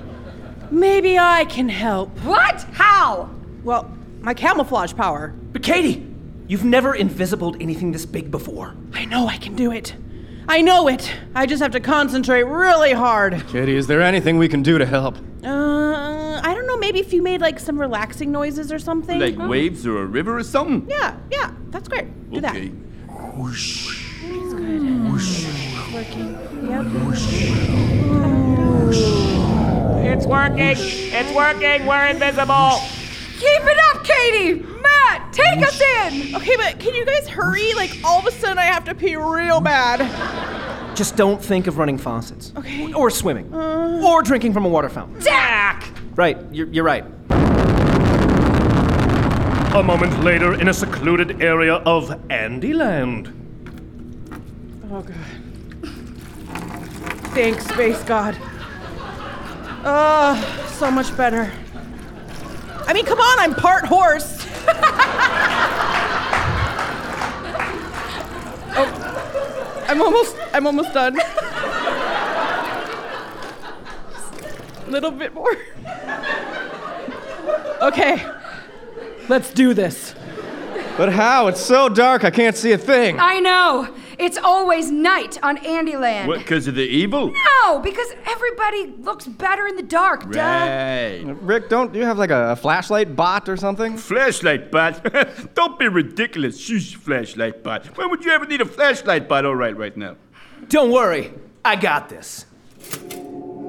Maybe 0.70 1.18
I 1.18 1.46
can 1.46 1.70
help. 1.70 2.16
What? 2.20 2.62
How? 2.74 3.32
Well, 3.64 3.92
my 4.22 4.36
camouflage 4.36 4.94
power. 4.94 5.34
But 5.54 5.64
Katie, 5.64 6.06
you've 6.48 6.66
never 6.66 6.94
invisibled 6.94 7.60
anything 7.60 7.92
this 7.92 8.06
big 8.06 8.30
before. 8.30 8.76
I 8.94 9.06
know 9.06 9.28
I 9.28 9.38
can 9.38 9.56
do 9.56 9.72
it. 9.72 9.96
I 10.52 10.62
know 10.62 10.88
it. 10.88 11.14
I 11.36 11.46
just 11.46 11.62
have 11.62 11.74
to 11.74 11.80
concentrate 11.80 12.42
really 12.42 12.92
hard. 12.92 13.46
Katie, 13.50 13.76
is 13.76 13.86
there 13.86 14.02
anything 14.02 14.40
we 14.40 14.48
can 14.50 14.64
do 14.64 14.80
to 14.80 14.86
help? 14.86 15.16
Uh, 15.44 16.42
I 16.44 16.54
don't 16.56 16.66
know. 16.66 16.76
Maybe 16.76 17.00
if 17.00 17.14
you 17.14 17.22
made 17.22 17.40
like 17.40 17.60
some 17.60 17.80
relaxing 17.80 18.32
noises 18.32 18.72
or 18.72 18.80
something. 18.80 19.20
Like 19.20 19.38
waves 19.38 19.86
or 19.86 20.02
a 20.02 20.06
river 20.08 20.40
or 20.40 20.44
something? 20.44 20.90
Yeah, 20.90 21.16
yeah, 21.32 21.52
that's 21.70 21.88
great. 21.88 22.08
Do 22.32 22.40
Okay. 22.40 22.70
that. 22.70 22.72
That's 24.26 24.54
good. 24.56 25.94
Working. 25.94 26.34
Yep. 26.68 26.86
Whoosh. 27.06 27.50
It's 30.02 30.26
working! 30.26 30.58
It's 30.68 31.32
working! 31.36 31.86
We're 31.86 32.06
invisible! 32.08 32.80
Keep 33.38 33.62
it 33.62 33.80
up, 33.92 34.04
Katie! 34.04 34.66
Matt, 35.40 35.54
take 35.56 35.68
us 35.68 35.82
in! 35.82 36.36
Okay, 36.36 36.56
but 36.58 36.80
can 36.80 36.96
you 36.96 37.06
guys 37.06 37.28
hurry? 37.28 37.74
Like 37.74 37.98
all 38.04 38.20
of 38.20 38.26
a 38.26 38.32
sudden 38.32 38.58
I 38.58 38.66
have 38.66 38.84
to 38.86 38.96
pee 38.96 39.16
real 39.16 39.60
bad. 39.60 40.96
Just 40.96 41.16
don't 41.16 41.42
think 41.42 41.68
of 41.68 41.78
running 41.78 41.98
faucets. 41.98 42.52
Okay. 42.58 42.94
Or 42.94 43.10
swimming. 43.10 43.54
Uh. 43.54 44.02
or 44.06 44.22
drinking 44.22 44.54
from 44.54 44.66
a 44.66 44.70
water 44.70 44.90
fountain. 44.90 45.22
Jack! 45.22 45.90
Right, 46.16 46.38
you're, 46.52 46.68
you're 46.68 46.84
right. 46.84 47.06
A 49.76 49.84
moment 49.84 50.24
later, 50.24 50.60
in 50.60 50.68
a 50.68 50.74
secluded 50.74 51.42
area 51.42 51.76
of 51.76 52.10
Andyland. 52.30 53.34
Oh 54.92 55.02
god. 55.02 55.16
Thanks, 57.34 57.66
space 57.68 58.02
god. 58.04 58.36
Oh, 59.86 60.68
so 60.78 60.92
much 60.92 61.16
better. 61.16 61.52
I 62.88 62.94
mean, 62.94 63.06
come 63.06 63.20
on, 63.20 63.40
I'm 63.40 63.54
part 63.54 63.86
horse. 63.86 64.39
Oh, 68.76 69.86
I'm 69.88 70.02
almost, 70.02 70.36
I'm 70.54 70.68
almost 70.68 70.94
done. 70.94 71.20
A 74.88 74.90
Little 74.90 75.12
bit 75.12 75.34
more. 75.34 75.56
Okay, 77.82 78.26
let's 79.30 79.54
do 79.54 79.74
this. 79.74 80.14
But 80.98 81.14
how? 81.14 81.48
It's 81.48 81.62
so 81.62 81.88
dark 81.88 82.26
I 82.26 82.30
can't 82.30 82.58
see 82.58 82.74
a 82.74 82.78
thing. 82.78 83.18
I 83.20 83.40
know! 83.40 83.88
It's 84.20 84.38
always 84.38 84.92
night 84.92 85.42
on 85.42 85.58
Andyland. 85.58 86.28
What, 86.28 86.40
because 86.40 86.68
of 86.68 86.76
the 86.76 86.84
evil? 86.84 87.32
No, 87.32 87.80
because 87.80 88.10
everybody 88.26 88.88
looks 88.98 89.26
better 89.26 89.66
in 89.66 89.78
the 89.78 89.84
dark, 89.84 90.30
duh. 90.30 90.40
Right. 90.40 91.24
Rick, 91.42 91.70
don't 91.70 91.96
you 91.96 92.04
have 92.04 92.18
like 92.18 92.30
a, 92.30 92.52
a 92.52 92.56
flashlight 92.58 93.16
bot 93.16 93.48
or 93.48 93.56
something? 93.56 93.96
Flashlight 93.96 94.72
bot? 94.72 95.02
Don't 95.56 95.80
be 95.80 95.88
ridiculous. 95.88 96.60
Shush, 96.60 96.96
flashlight 96.96 97.64
bot. 97.64 97.86
When 97.98 98.10
would 98.10 98.26
you 98.26 98.32
ever 98.32 98.46
need 98.46 98.60
a 98.60 98.66
flashlight 98.66 99.30
bot? 99.30 99.46
All 99.46 99.56
right, 99.56 99.76
right 99.76 99.96
now. 99.96 100.18
Don't 100.68 100.92
worry, 100.92 101.34
I 101.64 101.78
got 101.78 102.10
this. 102.10 102.46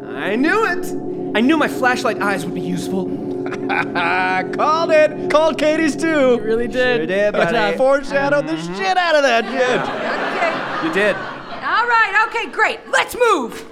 I 0.04 0.34
knew 0.34 0.66
it! 0.66 1.36
I 1.36 1.40
knew 1.40 1.56
my 1.56 1.68
flashlight 1.68 2.20
eyes 2.20 2.44
would 2.44 2.54
be 2.54 2.60
useful. 2.60 3.29
Called 4.52 4.90
it. 4.90 5.30
Called 5.30 5.58
Katie's 5.58 5.96
too. 5.96 6.06
You 6.06 6.40
really 6.40 6.68
did. 6.68 6.98
Sure 6.98 7.06
did, 7.06 7.32
but 7.32 7.54
I 7.54 7.74
uh, 7.74 7.76
foreshadowed 7.76 8.46
the 8.46 8.56
shit 8.56 8.96
out 8.96 9.14
of 9.14 9.22
that 9.22 9.44
shit. 9.44 9.80
Okay. 9.80 10.86
You 10.86 10.92
did. 10.92 11.16
All 11.16 11.86
right, 11.86 12.26
okay, 12.28 12.50
great. 12.50 12.80
Let's 12.90 13.16
move. 13.16 13.66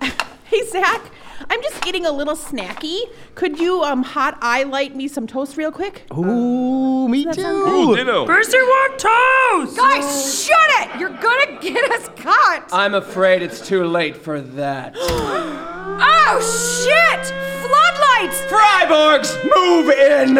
Hey, 0.50 0.64
Zach, 0.66 1.02
I'm 1.50 1.62
just 1.62 1.80
getting 1.82 2.04
a 2.06 2.12
little 2.12 2.36
snacky. 2.36 3.00
Could 3.34 3.58
you 3.58 3.82
um 3.82 4.02
hot 4.02 4.36
eye 4.42 4.64
light 4.64 4.94
me 4.94 5.08
some 5.08 5.26
toast 5.26 5.56
real 5.56 5.72
quick? 5.72 6.04
Ooh, 6.16 7.08
me 7.08 7.24
too. 7.24 7.32
sound 7.34 7.68
Ooh, 7.90 7.96
ditto. 7.96 8.26
Gracie 8.26 8.58
want 8.58 8.98
toast! 8.98 9.76
Guys, 9.76 10.44
shut 10.44 10.70
it! 10.80 11.00
You're 11.00 11.10
gonna 11.10 11.58
get 11.60 11.90
us 11.92 12.08
caught! 12.16 12.68
I'm 12.72 12.94
afraid 12.94 13.42
it's 13.42 13.66
too 13.66 13.84
late 13.84 14.16
for 14.16 14.40
that. 14.40 14.96
Oh, 16.00 16.40
shit! 16.40 17.26
Floodlights! 17.64 18.38
Fryborgs, 18.52 19.34
move 19.56 19.88
in! 19.90 20.38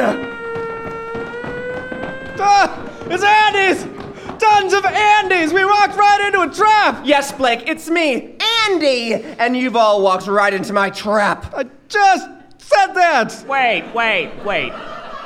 Ah, 2.39 2.79
it's 3.07 3.25
Andys! 3.25 3.98
Tons 4.39 4.73
of 4.73 4.85
Andys! 4.85 5.53
We 5.53 5.65
walked 5.65 5.97
right 5.97 6.25
into 6.27 6.41
a 6.43 6.49
trap! 6.55 7.03
Yes, 7.05 7.33
Blake, 7.33 7.69
it's 7.69 7.89
me, 7.91 8.37
Andy! 8.69 9.15
And 9.15 9.57
you've 9.57 9.77
all 9.77 10.03
walked 10.03 10.27
right 10.27 10.53
into 10.53 10.73
my 10.73 10.91
trap. 10.91 11.53
I 11.57 11.65
just 11.89 12.29
said 12.59 12.93
that! 12.95 13.45
Wait, 13.49 13.85
wait, 13.95 14.33
wait. 14.45 14.73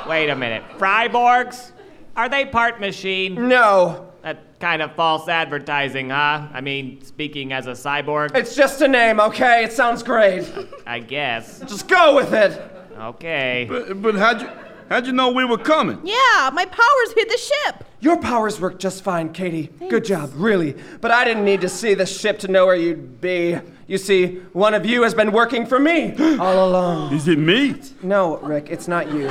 Wait 0.07 0.29
a 0.29 0.35
minute. 0.35 0.63
Fryborgs? 0.77 1.71
Are 2.15 2.29
they 2.29 2.45
part 2.45 2.79
machine? 2.79 3.47
No, 3.47 4.11
That 4.21 4.59
kind 4.59 4.81
of 4.81 4.93
false 4.95 5.27
advertising, 5.27 6.09
huh? 6.09 6.47
I 6.53 6.61
mean, 6.61 7.01
speaking 7.03 7.51
as 7.53 7.67
a 7.67 7.71
cyborg, 7.71 8.35
it's 8.35 8.55
just 8.55 8.81
a 8.81 8.87
name, 8.87 9.19
okay? 9.19 9.63
It 9.63 9.73
sounds 9.73 10.03
great. 10.03 10.51
I 10.85 10.99
guess. 10.99 11.59
Just 11.61 11.87
go 11.87 12.15
with 12.15 12.33
it. 12.33 12.61
Okay. 12.97 13.65
But, 13.69 14.01
but 14.01 14.15
how'd 14.15 14.41
you 14.41 14.49
how'd 14.89 15.07
you 15.07 15.13
know 15.13 15.31
we 15.31 15.43
were 15.45 15.57
coming? 15.57 15.99
Yeah, 16.03 16.51
my 16.53 16.65
powers 16.65 17.13
hit 17.15 17.27
the 17.29 17.37
ship. 17.37 17.83
Your 18.03 18.17
powers 18.17 18.59
work 18.59 18.79
just 18.79 19.01
fine, 19.01 19.31
Katie. 19.31 19.69
Good 19.89 20.03
job, 20.03 20.31
really. 20.35 20.75
But 20.99 21.11
I 21.11 21.23
didn't 21.23 21.45
need 21.45 21.61
to 21.61 21.69
see 21.69 21.93
the 21.93 22.05
ship 22.05 22.37
to 22.39 22.49
know 22.49 22.65
where 22.65 22.75
you'd 22.75 23.21
be. 23.21 23.57
You 23.87 23.97
see, 23.97 24.39
one 24.51 24.73
of 24.73 24.85
you 24.85 25.03
has 25.03 25.13
been 25.13 25.31
working 25.31 25.65
for 25.65 25.79
me 25.79 26.13
all 26.37 26.67
along. 26.67 27.13
Is 27.13 27.29
it 27.29 27.39
me? 27.39 27.75
No, 28.01 28.39
Rick, 28.39 28.67
it's 28.69 28.89
not 28.89 29.09
you. 29.09 29.27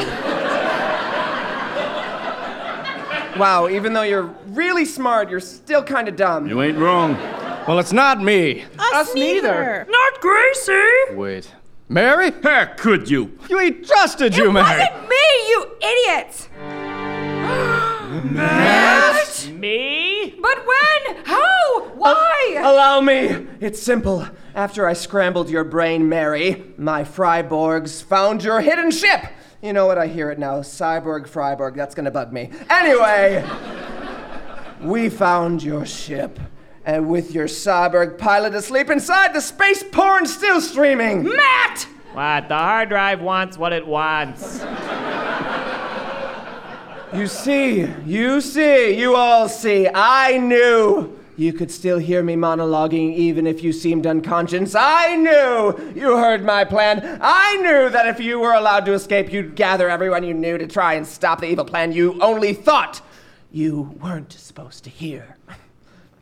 wow, 3.39 3.69
even 3.71 3.93
though 3.93 4.05
you're 4.05 4.35
really 4.47 4.87
smart, 4.87 5.29
you're 5.29 5.39
still 5.39 5.83
kind 5.83 6.09
of 6.09 6.17
dumb. 6.17 6.49
You 6.49 6.63
ain't 6.63 6.79
wrong. 6.79 7.13
Well, 7.69 7.79
it's 7.79 7.93
not 7.93 8.23
me. 8.23 8.65
Us, 8.79 9.15
neither. 9.15 9.87
Not 9.87 10.21
Gracie! 10.23 11.15
Wait. 11.15 11.53
Mary? 11.91 12.33
How 12.43 12.65
could 12.79 13.11
you? 13.11 13.39
We 13.51 13.73
trusted 13.73 14.35
you, 14.35 14.51
Mary. 14.51 14.81
It 14.81 14.93
Wasn't 14.93 15.09
me, 15.11 15.17
you 15.51 15.67
idiots! 15.83 16.49
Me? 19.53 20.35
But 20.41 20.67
when? 20.67 21.17
How? 21.25 21.91
Why? 21.95 22.57
Allow 22.59 23.01
me. 23.01 23.47
It's 23.61 23.83
simple. 23.83 24.27
After 24.55 24.87
I 24.87 24.93
scrambled 24.93 25.51
your 25.51 25.65
brain, 25.65 26.09
Mary, 26.09 26.65
my 26.77 27.05
Fryborgs 27.05 28.03
found 28.03 28.43
your 28.43 28.61
hidden 28.61 28.91
ship. 28.91 29.21
You 29.63 29.73
know 29.73 29.87
what? 29.87 29.99
I 29.99 30.07
hear 30.07 30.31
it 30.31 30.39
now. 30.39 30.61
Cyborg 30.61 31.29
Fryborg. 31.29 31.77
That's 31.77 31.95
gonna 31.95 32.11
bug 32.11 32.33
me. 32.33 32.51
Anyway, 32.69 33.49
we 34.81 35.09
found 35.09 35.63
your 35.63 35.87
ship. 35.87 36.39
And 36.85 37.09
with 37.09 37.33
your 37.33 37.47
cyborg 37.47 38.19
pilot 38.19 38.55
asleep 38.55 38.91
inside, 38.91 39.33
the 39.35 39.41
space 39.41 39.85
porn 39.85 40.27
still 40.27 40.61
streaming. 40.61 41.23
Matt! 41.25 41.87
What? 42.13 42.49
The 42.49 42.57
hard 42.57 42.89
drive 42.89 43.21
wants 43.21 43.57
what 43.57 43.73
it 43.73 43.87
wants. 43.87 44.61
You 47.15 47.27
see, 47.27 47.87
you 48.07 48.41
see, 48.41 48.99
you 48.99 49.15
all 49.17 49.47
see. 49.47 49.87
I 49.87 50.39
knew 50.39 51.15
you 51.37 51.53
could 51.53 51.71
still 51.71 51.99
hear 51.99 52.23
me 52.23 52.37
monologuing 52.37 53.15
even 53.15 53.47
if 53.47 53.63
you 53.63 53.71
seemed 53.71 54.07
unconscious. 54.07 54.75
I 54.75 55.17
knew 55.17 55.93
you 55.95 56.17
heard 56.17 56.43
my 56.43 56.65
plan. 56.65 57.19
I 57.21 57.57
knew 57.57 57.91
that 57.91 58.07
if 58.07 58.19
you 58.19 58.41
were 58.41 58.55
allowed 58.55 58.87
to 58.87 58.95
escape, 58.95 59.31
you'd 59.31 59.57
gather 59.57 59.91
everyone 59.91 60.25
you 60.25 60.33
knew 60.33 60.57
to 60.57 60.67
try 60.67 60.95
and 60.95 61.07
stop 61.07 61.43
the 61.43 61.51
evil 61.51 61.67
plan 61.67 61.93
you 61.93 62.19
only 62.23 62.55
thought 62.55 63.03
you 63.51 63.95
weren't 64.01 64.33
supposed 64.33 64.85
to 64.85 64.91
hear. 64.91 65.37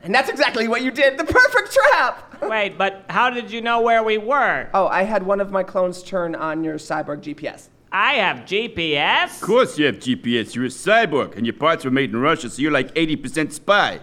And 0.02 0.12
that's 0.12 0.28
exactly 0.28 0.66
what 0.66 0.82
you 0.82 0.90
did. 0.90 1.18
The 1.18 1.24
perfect 1.24 1.72
trap. 1.72 2.42
Wait, 2.42 2.76
but 2.76 3.04
how 3.08 3.30
did 3.30 3.52
you 3.52 3.60
know 3.60 3.80
where 3.80 4.02
we 4.02 4.18
were? 4.18 4.68
Oh, 4.74 4.88
I 4.88 5.04
had 5.04 5.22
one 5.22 5.40
of 5.40 5.52
my 5.52 5.62
clones 5.62 6.02
turn 6.02 6.34
on 6.34 6.64
your 6.64 6.78
cyborg 6.78 7.20
GPS. 7.20 7.68
I 7.92 8.14
have 8.14 8.46
GPS? 8.46 9.34
Of 9.34 9.40
course 9.40 9.76
you 9.76 9.86
have 9.86 9.96
GPS. 9.96 10.54
You're 10.54 10.66
a 10.66 10.68
cyborg, 10.68 11.36
and 11.36 11.44
your 11.44 11.54
parts 11.54 11.84
were 11.84 11.90
made 11.90 12.10
in 12.10 12.20
Russia, 12.20 12.48
so 12.48 12.62
you're 12.62 12.70
like 12.70 12.94
80% 12.94 13.52
spy. 13.52 14.00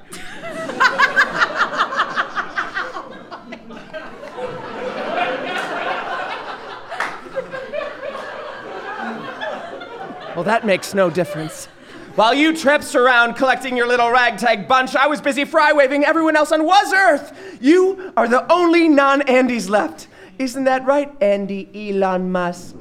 Well, 10.36 10.44
that 10.44 10.66
makes 10.66 10.94
no 10.94 11.10
difference. 11.10 11.66
While 12.14 12.34
you 12.36 12.56
trips 12.56 12.94
around 12.94 13.36
collecting 13.36 13.76
your 13.76 13.88
little 13.88 14.12
ragtag 14.12 14.68
bunch, 14.68 14.96
I 14.96 15.08
was 15.08 15.20
busy 15.20 15.46
fry 15.46 15.72
waving 15.74 16.04
everyone 16.04 16.36
else 16.36 16.52
on 16.52 16.64
Was 16.64 16.94
Earth. 16.94 17.58
You 17.60 18.14
are 18.16 18.28
the 18.28 18.52
only 18.52 18.88
non 18.88 19.22
Andys 19.22 19.68
left. 19.68 20.08
Isn't 20.38 20.66
that 20.66 20.86
right, 20.86 21.12
Andy 21.22 21.70
Elon 21.74 22.32
Musk? 22.32 22.76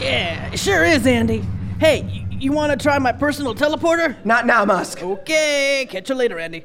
Yeah, 0.00 0.54
sure 0.54 0.84
is, 0.84 1.06
Andy. 1.06 1.44
Hey, 1.80 2.02
you, 2.30 2.38
you 2.38 2.52
want 2.52 2.70
to 2.70 2.82
try 2.82 2.98
my 2.98 3.12
personal 3.12 3.54
teleporter? 3.54 4.24
Not 4.24 4.46
now, 4.46 4.64
Musk. 4.64 5.02
Okay, 5.02 5.86
catch 5.90 6.08
you 6.08 6.14
later, 6.14 6.38
Andy. 6.38 6.64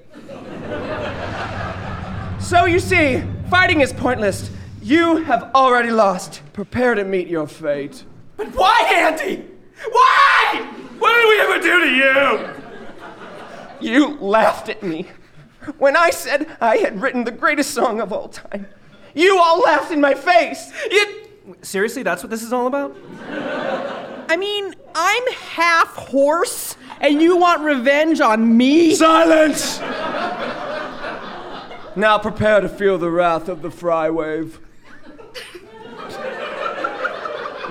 So 2.40 2.66
you 2.66 2.80
see, 2.80 3.24
fighting 3.50 3.82
is 3.82 3.92
pointless. 3.92 4.52
You 4.82 5.18
have 5.24 5.52
already 5.56 5.90
lost. 5.90 6.42
Prepare 6.54 6.94
to 6.96 7.04
meet 7.04 7.28
your 7.28 7.48
fate. 7.48 8.04
But 8.38 8.48
why, 8.54 8.82
Andy? 8.94 9.46
Why? 9.92 10.70
What 11.00 11.14
did 11.14 11.28
we 11.30 11.40
ever 11.42 11.60
do 11.60 11.80
to 11.80 11.90
you? 13.82 13.90
You 13.90 14.18
laughed 14.20 14.70
at 14.70 14.84
me 14.84 15.08
when 15.78 15.98
I 15.98 16.12
said 16.12 16.56
I 16.62 16.78
had 16.78 17.02
written 17.02 17.24
the 17.24 17.32
greatest 17.32 17.74
song 17.74 18.00
of 18.00 18.14
all 18.14 18.28
time. 18.28 18.68
You 19.16 19.40
all 19.40 19.62
laughed 19.62 19.92
in 19.92 20.02
my 20.02 20.14
face. 20.14 20.72
You, 20.92 21.23
seriously, 21.62 22.04
that's 22.04 22.24
what 22.24 22.30
this 22.30 22.44
is 22.44 22.54
all 22.54 22.68
about? 22.68 22.96
I 24.30 24.38
mean, 24.38 24.74
I'm 24.96 25.24
half 25.34 25.96
horse, 25.96 26.76
and 27.00 27.22
you 27.22 27.38
want 27.38 27.62
revenge 27.62 28.22
on 28.22 28.58
me? 28.58 28.96
Silence! 28.96 29.80
Now 31.96 32.18
prepare 32.18 32.62
to 32.62 32.70
feel 32.70 32.98
the 32.98 33.12
wrath 33.12 33.48
of 33.48 33.62
the 33.62 33.70
fry 33.70 34.10
wave. 34.10 34.60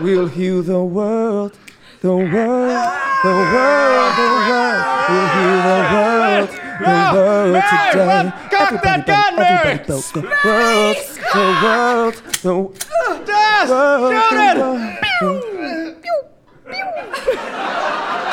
We'll 0.01 0.29
heal 0.29 0.63
the 0.63 0.83
world, 0.83 1.59
the 2.01 2.17
world, 2.17 2.29
the 2.29 3.31
world, 3.31 4.17
the 4.17 4.31
world. 4.49 4.85
We'll 5.09 5.29
heal 5.29 5.59
the 5.67 5.79
world, 5.93 6.51
the 6.79 6.85
world 6.85 7.53
Mary, 7.53 7.93
today. 7.93 8.07
Mary, 8.07 8.31
cock 8.51 8.83
that 8.83 9.07
gun, 9.07 9.37
Mary. 9.37 9.57
everybody 9.57 9.85
the 9.85 10.21
world, 10.45 10.97
the 11.33 11.39
world, 11.63 12.15
the 12.43 12.55
world. 12.55 13.27
Daz, 13.27 13.69
shoot 13.69 14.39
it! 14.39 14.57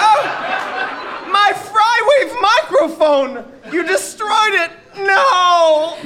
Oh, 0.02 0.20
my 1.32 1.50
Frywave 1.54 2.34
microphone! 2.42 3.32
You 3.72 3.82
destroyed 3.86 4.54
it! 4.54 4.72
No! 4.98 5.98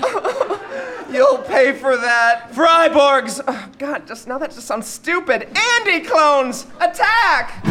You'll 1.11 1.37
pay 1.39 1.73
for 1.73 1.95
that. 1.95 2.51
Fryborgs! 2.53 3.39
Oh, 3.47 3.69
God, 3.77 4.07
just 4.07 4.27
now 4.27 4.37
that 4.39 4.51
just 4.51 4.67
sounds 4.67 4.87
stupid. 4.87 5.47
Andy 5.57 6.01
clones! 6.01 6.65
Attack! 6.79 7.63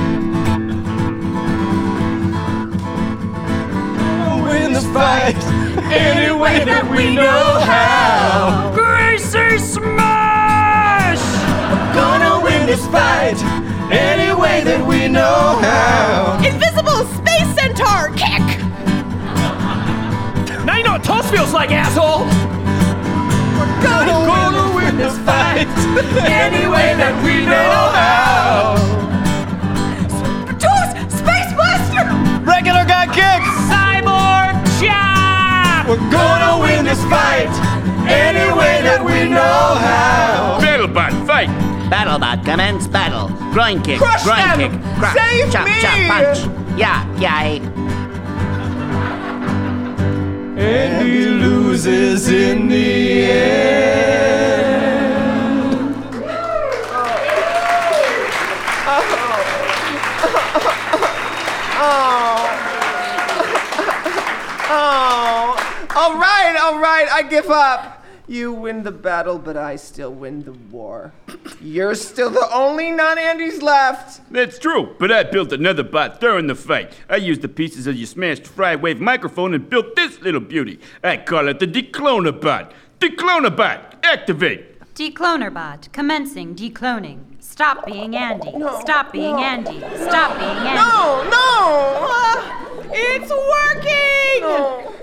Any 5.93 6.33
way 6.33 6.65
that 6.65 6.89
we 6.91 7.15
know 7.15 7.61
how. 7.61 8.73
Gracie 8.75 9.59
Smash! 9.59 11.23
Gonna 11.95 12.43
win 12.43 12.67
this 12.67 12.87
fight 12.89 13.37
any 13.93 14.33
way 14.41 14.65
that 14.65 14.87
we 14.87 15.07
know 15.09 15.59
how. 15.61 16.39
Invisible 16.43 17.05
space 17.19 17.55
centaur 17.55 18.09
kick! 18.17 18.41
Now 20.65 20.77
you 20.77 20.85
know 20.85 20.93
what 20.93 21.05
toast 21.05 21.31
feels 21.31 21.53
like, 21.53 21.71
asshole! 21.71 22.25
Gonna, 23.83 24.13
gonna 24.27 24.75
win 24.75 24.97
this 24.97 25.17
fight 25.19 25.67
any 26.25 26.67
way 26.67 26.95
that 26.97 27.15
we 27.25 27.45
know 27.45 27.81
how. 27.93 28.77
Toast! 30.57 31.19
Space 31.19 31.53
Blaster! 31.53 32.07
Regular 32.49 32.85
guy 32.87 33.07
kick! 33.13 33.43
Cyborg 33.69 34.55
chop! 34.81 35.12
We're 35.93 36.11
gonna 36.11 36.59
win 36.63 36.87
this 36.87 37.05
fight 37.05 37.53
any 38.09 38.51
way 38.59 38.81
that 38.81 39.05
we 39.05 39.29
know 39.29 39.37
how. 39.77 40.59
Battlebot, 40.59 41.27
fight! 41.27 41.51
Battlebot, 41.91 42.43
commence 42.47 42.87
battle. 42.89 43.29
Groin 43.53 43.83
kick, 43.83 43.99
Crush 43.99 44.23
groin 44.25 44.39
them! 44.39 44.59
kick, 44.59 44.81
crush, 44.97 45.15
Save 45.15 45.53
chop, 45.53 45.67
me! 45.67 45.81
chop, 45.83 45.99
punch. 46.09 46.79
Yeah, 46.79 47.05
yeah. 47.19 47.43
And 50.57 51.07
he 51.07 51.27
loses 51.27 52.27
in 52.31 52.69
the 52.69 53.25
end. 53.31 54.62
All 66.03 66.19
right, 66.19 66.57
alright, 66.61 67.09
I 67.13 67.23
give 67.23 67.49
up. 67.49 68.05
You 68.27 68.53
win 68.53 68.83
the 68.83 68.91
battle, 68.91 69.39
but 69.39 69.57
I 69.57 69.77
still 69.77 70.13
win 70.13 70.43
the 70.43 70.53
war. 70.53 71.13
You're 71.61 71.95
still 71.95 72.29
the 72.29 72.53
only 72.53 72.91
non 72.91 73.19
Andys 73.19 73.63
left. 73.63 74.21
That's 74.33 74.59
true, 74.59 74.97
but 74.99 75.13
I 75.13 75.23
built 75.23 75.53
another 75.53 75.85
bot 75.85 76.21
during 76.21 76.49
the 76.49 76.57
fight. 76.57 76.93
I 77.09 77.17
used 77.17 77.43
the 77.43 77.49
pieces 77.49 77.87
of 77.87 77.95
your 77.95 78.09
smashed 78.09 78.49
fry 78.49 78.75
wave 78.75 79.01
microphone 79.01 79.55
and 79.55 79.71
built 79.71 79.95
this 79.95 80.21
little 80.23 80.41
beauty. 80.41 80.81
I 81.05 81.19
call 81.19 81.47
it 81.47 81.61
the 81.61 81.69
Decloner 81.69 82.41
bot. 82.41 82.73
Decloner 82.99 83.57
bot, 83.57 84.01
activate. 84.03 84.81
Decloner 84.95 85.55
bot, 85.55 85.89
commencing 85.93 86.57
decloning. 86.57 87.21
Stop 87.39 87.87
being 87.87 88.17
Andy. 88.17 88.51
Stop 88.81 89.13
being 89.13 89.41
Andy. 89.41 89.79
Stop 90.09 90.37
being 90.37 90.67
Andy. 90.67 90.75
No, 90.75 91.23
no! 91.31 92.23
It's 92.93 93.31
working! 93.31 95.03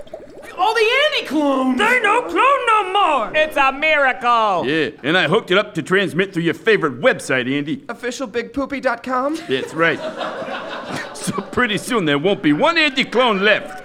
All 0.60 0.74
the 0.74 0.90
Andy 1.06 1.26
clones! 1.26 1.78
They 1.78 2.00
no 2.02 2.20
clone 2.20 2.66
no 2.66 2.92
more! 2.92 3.34
It's 3.34 3.56
a 3.56 3.72
miracle! 3.72 4.66
Yeah, 4.66 4.90
and 5.02 5.16
I 5.16 5.26
hooked 5.26 5.50
it 5.50 5.56
up 5.56 5.72
to 5.76 5.82
transmit 5.82 6.34
through 6.34 6.42
your 6.42 6.52
favorite 6.52 7.00
website, 7.00 7.50
Andy. 7.50 7.78
Officialbigpoopy.com? 7.78 9.36
That's 9.48 9.72
right. 9.72 9.98
so 11.16 11.40
pretty 11.40 11.78
soon 11.78 12.04
there 12.04 12.18
won't 12.18 12.42
be 12.42 12.52
one 12.52 12.76
Andy 12.76 13.04
clone 13.04 13.40
left. 13.40 13.82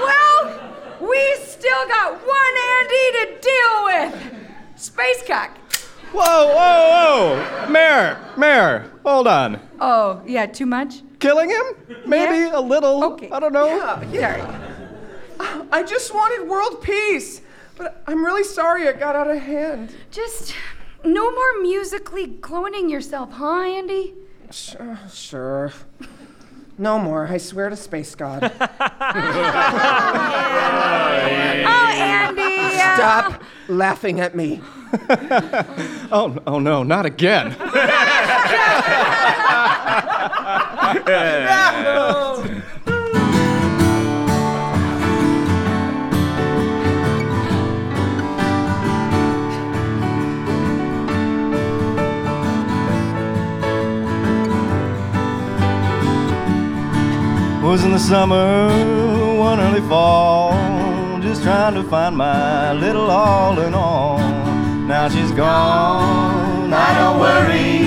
Well, 0.00 0.60
we 1.02 1.36
still 1.44 1.86
got 1.86 2.12
one 2.14 2.56
Andy 2.78 3.12
to 3.12 3.26
deal 3.42 3.84
with. 3.84 4.32
Spacecock. 4.76 5.50
Whoa, 6.12 6.46
whoa, 6.46 7.36
whoa! 7.66 7.70
Mayor, 7.70 8.18
Mayor, 8.38 8.90
hold 9.04 9.28
on. 9.28 9.60
Oh, 9.78 10.22
yeah, 10.24 10.46
too 10.46 10.64
much? 10.64 11.02
Killing 11.18 11.50
him? 11.50 11.64
Maybe 12.06 12.50
a 12.52 12.60
little. 12.60 13.02
Okay. 13.04 13.30
I 13.30 13.40
don't 13.40 13.52
know. 13.52 13.66
Yeah, 13.66 14.02
yeah. 14.12 14.62
I 15.72 15.82
just 15.82 16.14
wanted 16.14 16.48
world 16.48 16.82
peace, 16.82 17.40
but 17.76 18.02
I'm 18.06 18.24
really 18.24 18.44
sorry 18.44 18.84
it 18.84 18.98
got 18.98 19.16
out 19.16 19.30
of 19.30 19.38
hand. 19.38 19.94
Just 20.10 20.54
no 21.04 21.30
more 21.30 21.60
musically 21.62 22.26
cloning 22.28 22.90
yourself, 22.90 23.30
huh, 23.32 23.60
Andy? 23.60 24.14
Sure, 24.50 24.98
sure. 25.12 25.72
No 26.78 26.98
more, 26.98 27.26
I 27.26 27.38
swear 27.38 27.70
to 27.70 27.76
Space 27.76 28.14
God. 28.14 28.52
Oh, 31.68 31.88
Andy! 31.92 32.42
uh, 32.42 32.94
Stop 32.96 33.42
laughing 33.68 34.20
at 34.20 34.34
me. 34.36 34.60
Oh, 36.12 36.38
oh 36.46 36.60
no, 36.60 36.84
not 36.84 37.04
again. 37.04 37.56
Was 40.86 40.94
in 57.82 57.90
the 57.90 57.98
summer, 57.98 58.68
one 59.36 59.58
early 59.58 59.80
fall, 59.88 60.52
just 61.20 61.42
trying 61.42 61.74
to 61.74 61.82
find 61.82 62.16
my 62.16 62.72
little 62.74 63.10
all 63.10 63.58
in 63.58 63.74
all. 63.74 64.18
Now 64.86 65.08
she's 65.08 65.32
gone, 65.32 66.72
I 66.72 66.94
don't 66.96 67.18
worry. 67.18 67.85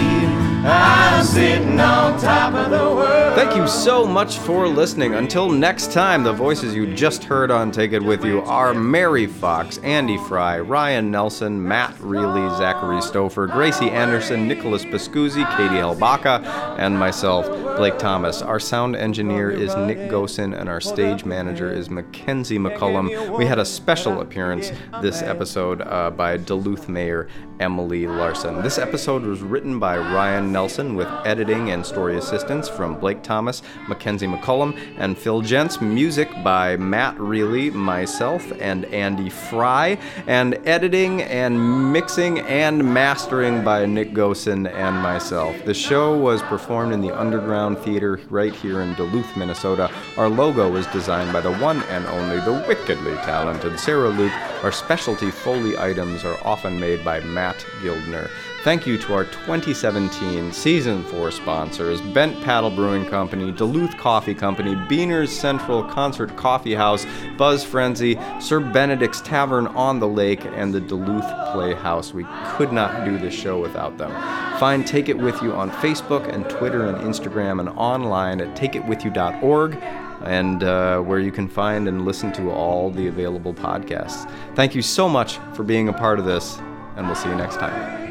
I'm 0.62 1.24
sitting 1.24 1.80
on 1.80 2.20
top 2.20 2.54
of 2.54 2.70
the 2.70 2.78
world. 2.78 3.36
Thank 3.36 3.56
you 3.56 3.68
so 3.68 4.06
much 4.06 4.38
for 4.40 4.68
listening. 4.68 5.14
Until 5.14 5.50
next 5.50 5.94
time, 5.94 6.24
the 6.24 6.34
voices 6.34 6.76
you 6.76 6.94
just 6.94 7.24
heard 7.24 7.50
on 7.50 7.72
Take 7.72 7.94
It 7.94 8.04
With 8.04 8.26
You 8.26 8.42
are 8.42 8.74
Mary 8.74 9.26
Fox, 9.26 9.78
Andy 9.80 10.18
Fry, 10.18 10.60
Ryan 10.60 11.12
Nelson, 11.12 11.66
Matt 11.66 11.96
Reilly, 12.02 12.50
Zachary 12.58 13.00
Stouffer, 13.00 13.50
Gracie 13.50 13.90
Anderson, 13.90 14.48
Nicholas 14.48 14.84
Pascuzzi, 14.84 15.50
Katie 15.56 15.76
Helbaka, 15.76 16.44
and 16.78 17.00
myself, 17.00 17.48
Blake 17.78 17.98
Thomas. 17.98 18.42
Our 18.42 18.60
sound 18.60 18.98
engineer 18.98 19.50
is 19.50 19.74
Nick 19.78 20.10
Gosin, 20.10 20.60
and 20.60 20.68
our 20.68 20.82
stage 20.82 21.24
manager 21.24 21.72
is 21.72 21.90
Mackenzie 21.90 22.60
McCullum. 22.60 23.38
We 23.38 23.46
had 23.46 23.60
a 23.60 23.66
special 23.66 24.20
appearance 24.20 24.72
this 25.02 25.22
episode 25.22 25.82
uh, 25.82 26.12
by 26.12 26.36
Duluth 26.36 26.90
Mayor 26.90 27.30
Emily 27.62 28.08
Larson. 28.08 28.62
This 28.62 28.78
episode 28.78 29.24
was 29.24 29.42
written 29.42 29.80
by 29.80 29.98
Ryan 29.98 30.49
Nelson 30.52 30.96
with 30.96 31.08
editing 31.26 31.72
and 31.72 31.86
story 31.86 32.18
assistance 32.18 32.68
from 32.68 33.00
Blake 33.00 33.24
Thomas, 33.24 33.62
Mackenzie 33.88 34.28
McCullum, 34.28 34.78
and 34.98 35.18
Phil 35.18 35.42
Gents. 35.42 35.82
Music 35.82 36.30
by 36.44 36.76
Matt 36.78 37.20
Reilly, 37.20 37.70
myself, 37.70 38.52
and 38.60 38.86
Andy 38.86 39.30
Fry. 39.30 39.98
And 40.28 40.60
editing 40.66 41.22
and 41.24 41.92
mixing 41.94 42.40
and 42.40 42.94
mastering 42.94 43.64
by 43.64 43.86
Nick 43.86 44.14
Gosin 44.14 44.72
and 44.74 44.96
myself. 44.98 45.56
The 45.66 45.74
show 45.74 46.18
was 46.18 46.42
performed 46.44 46.94
in 46.94 47.02
the 47.02 47.18
Underground 47.18 47.78
Theater 47.80 48.20
right 48.30 48.54
here 48.54 48.82
in 48.82 48.94
Duluth, 48.96 49.36
Minnesota. 49.38 49.92
Our 50.18 50.30
logo 50.30 50.70
was 50.70 50.88
designed 50.88 51.32
by 51.32 51.42
the 51.42 51.56
one 51.58 51.84
and 51.84 52.06
only, 52.08 52.40
the 52.42 52.66
wickedly 52.68 53.16
talented 53.18 53.80
Sarah 53.80 54.10
Luke. 54.10 54.34
Our 54.64 54.72
specialty 54.72 55.32
Foley 55.32 55.78
items 55.78 56.26
are 56.26 56.38
often 56.44 56.80
made 56.80 57.04
by 57.06 57.20
Matt 57.22 57.66
Gildner. 57.82 58.30
Thank 58.64 58.86
you 58.86 58.98
to 58.98 59.14
our 59.14 59.24
2017 59.24 60.52
Season 60.52 61.02
4 61.06 61.32
sponsors 61.32 62.02
Bent 62.02 62.44
Paddle 62.44 62.70
Brewing 62.70 63.06
Company, 63.06 63.54
Duluth 63.54 63.96
Coffee 63.98 64.36
Company, 64.36 64.76
Beaner's 64.90 65.32
Central 65.32 65.82
Concert 65.82 66.36
Coffee 66.36 66.76
House, 66.76 67.06
Buzz 67.38 67.64
Frenzy, 67.64 68.20
Sir 68.42 68.60
Benedict's 68.60 69.22
Tavern 69.22 69.68
on 69.68 70.02
the 70.02 70.08
Lake, 70.10 70.44
and 70.44 70.74
the 70.74 70.82
Duluth 70.82 71.24
Playhouse. 71.54 72.14
We 72.14 72.26
could 72.48 72.74
not 72.74 73.06
do 73.06 73.18
this 73.18 73.34
show 73.34 73.62
without 73.62 73.98
them. 73.98 74.12
Find 74.60 74.86
Take 74.86 75.08
It 75.08 75.18
With 75.18 75.42
You 75.42 75.54
on 75.54 75.72
Facebook 75.72 76.28
and 76.28 76.48
Twitter 76.50 76.86
and 76.86 76.98
Instagram 76.98 77.62
and 77.62 77.70
online 77.70 78.42
at 78.42 78.58
takeitwithyou.org 78.58 79.78
and 80.26 80.64
uh, 80.66 81.00
where 81.00 81.20
you 81.20 81.32
can 81.32 81.48
find 81.48 81.88
and 81.88 82.04
listen 82.04 82.34
to 82.34 82.52
all 82.52 82.92
the 82.92 83.08
available 83.08 83.54
podcasts. 83.54 84.30
Thank 84.54 84.76
you 84.76 84.82
so 84.82 85.08
much 85.08 85.38
for 85.54 85.64
being 85.64 85.88
a 85.88 85.94
part 85.94 86.20
of 86.20 86.26
this, 86.26 86.58
and 86.98 87.08
we'll 87.08 87.16
see 87.16 87.30
you 87.30 87.36
next 87.36 87.56
time. 87.56 88.09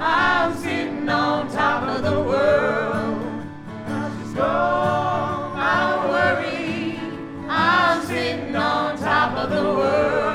I'm 0.00 0.56
sitting 0.56 1.08
on 1.08 1.50
top 1.50 1.82
of 1.88 2.02
the 2.02 2.20
world. 2.22 3.44
Just 4.20 4.36
go 4.36 4.42
my 5.56 6.06
worry. 6.08 7.00
I'm 7.48 8.06
sitting 8.06 8.54
on 8.54 8.96
top 8.98 9.36
of 9.36 9.50
the 9.50 9.62
world. 9.62 10.27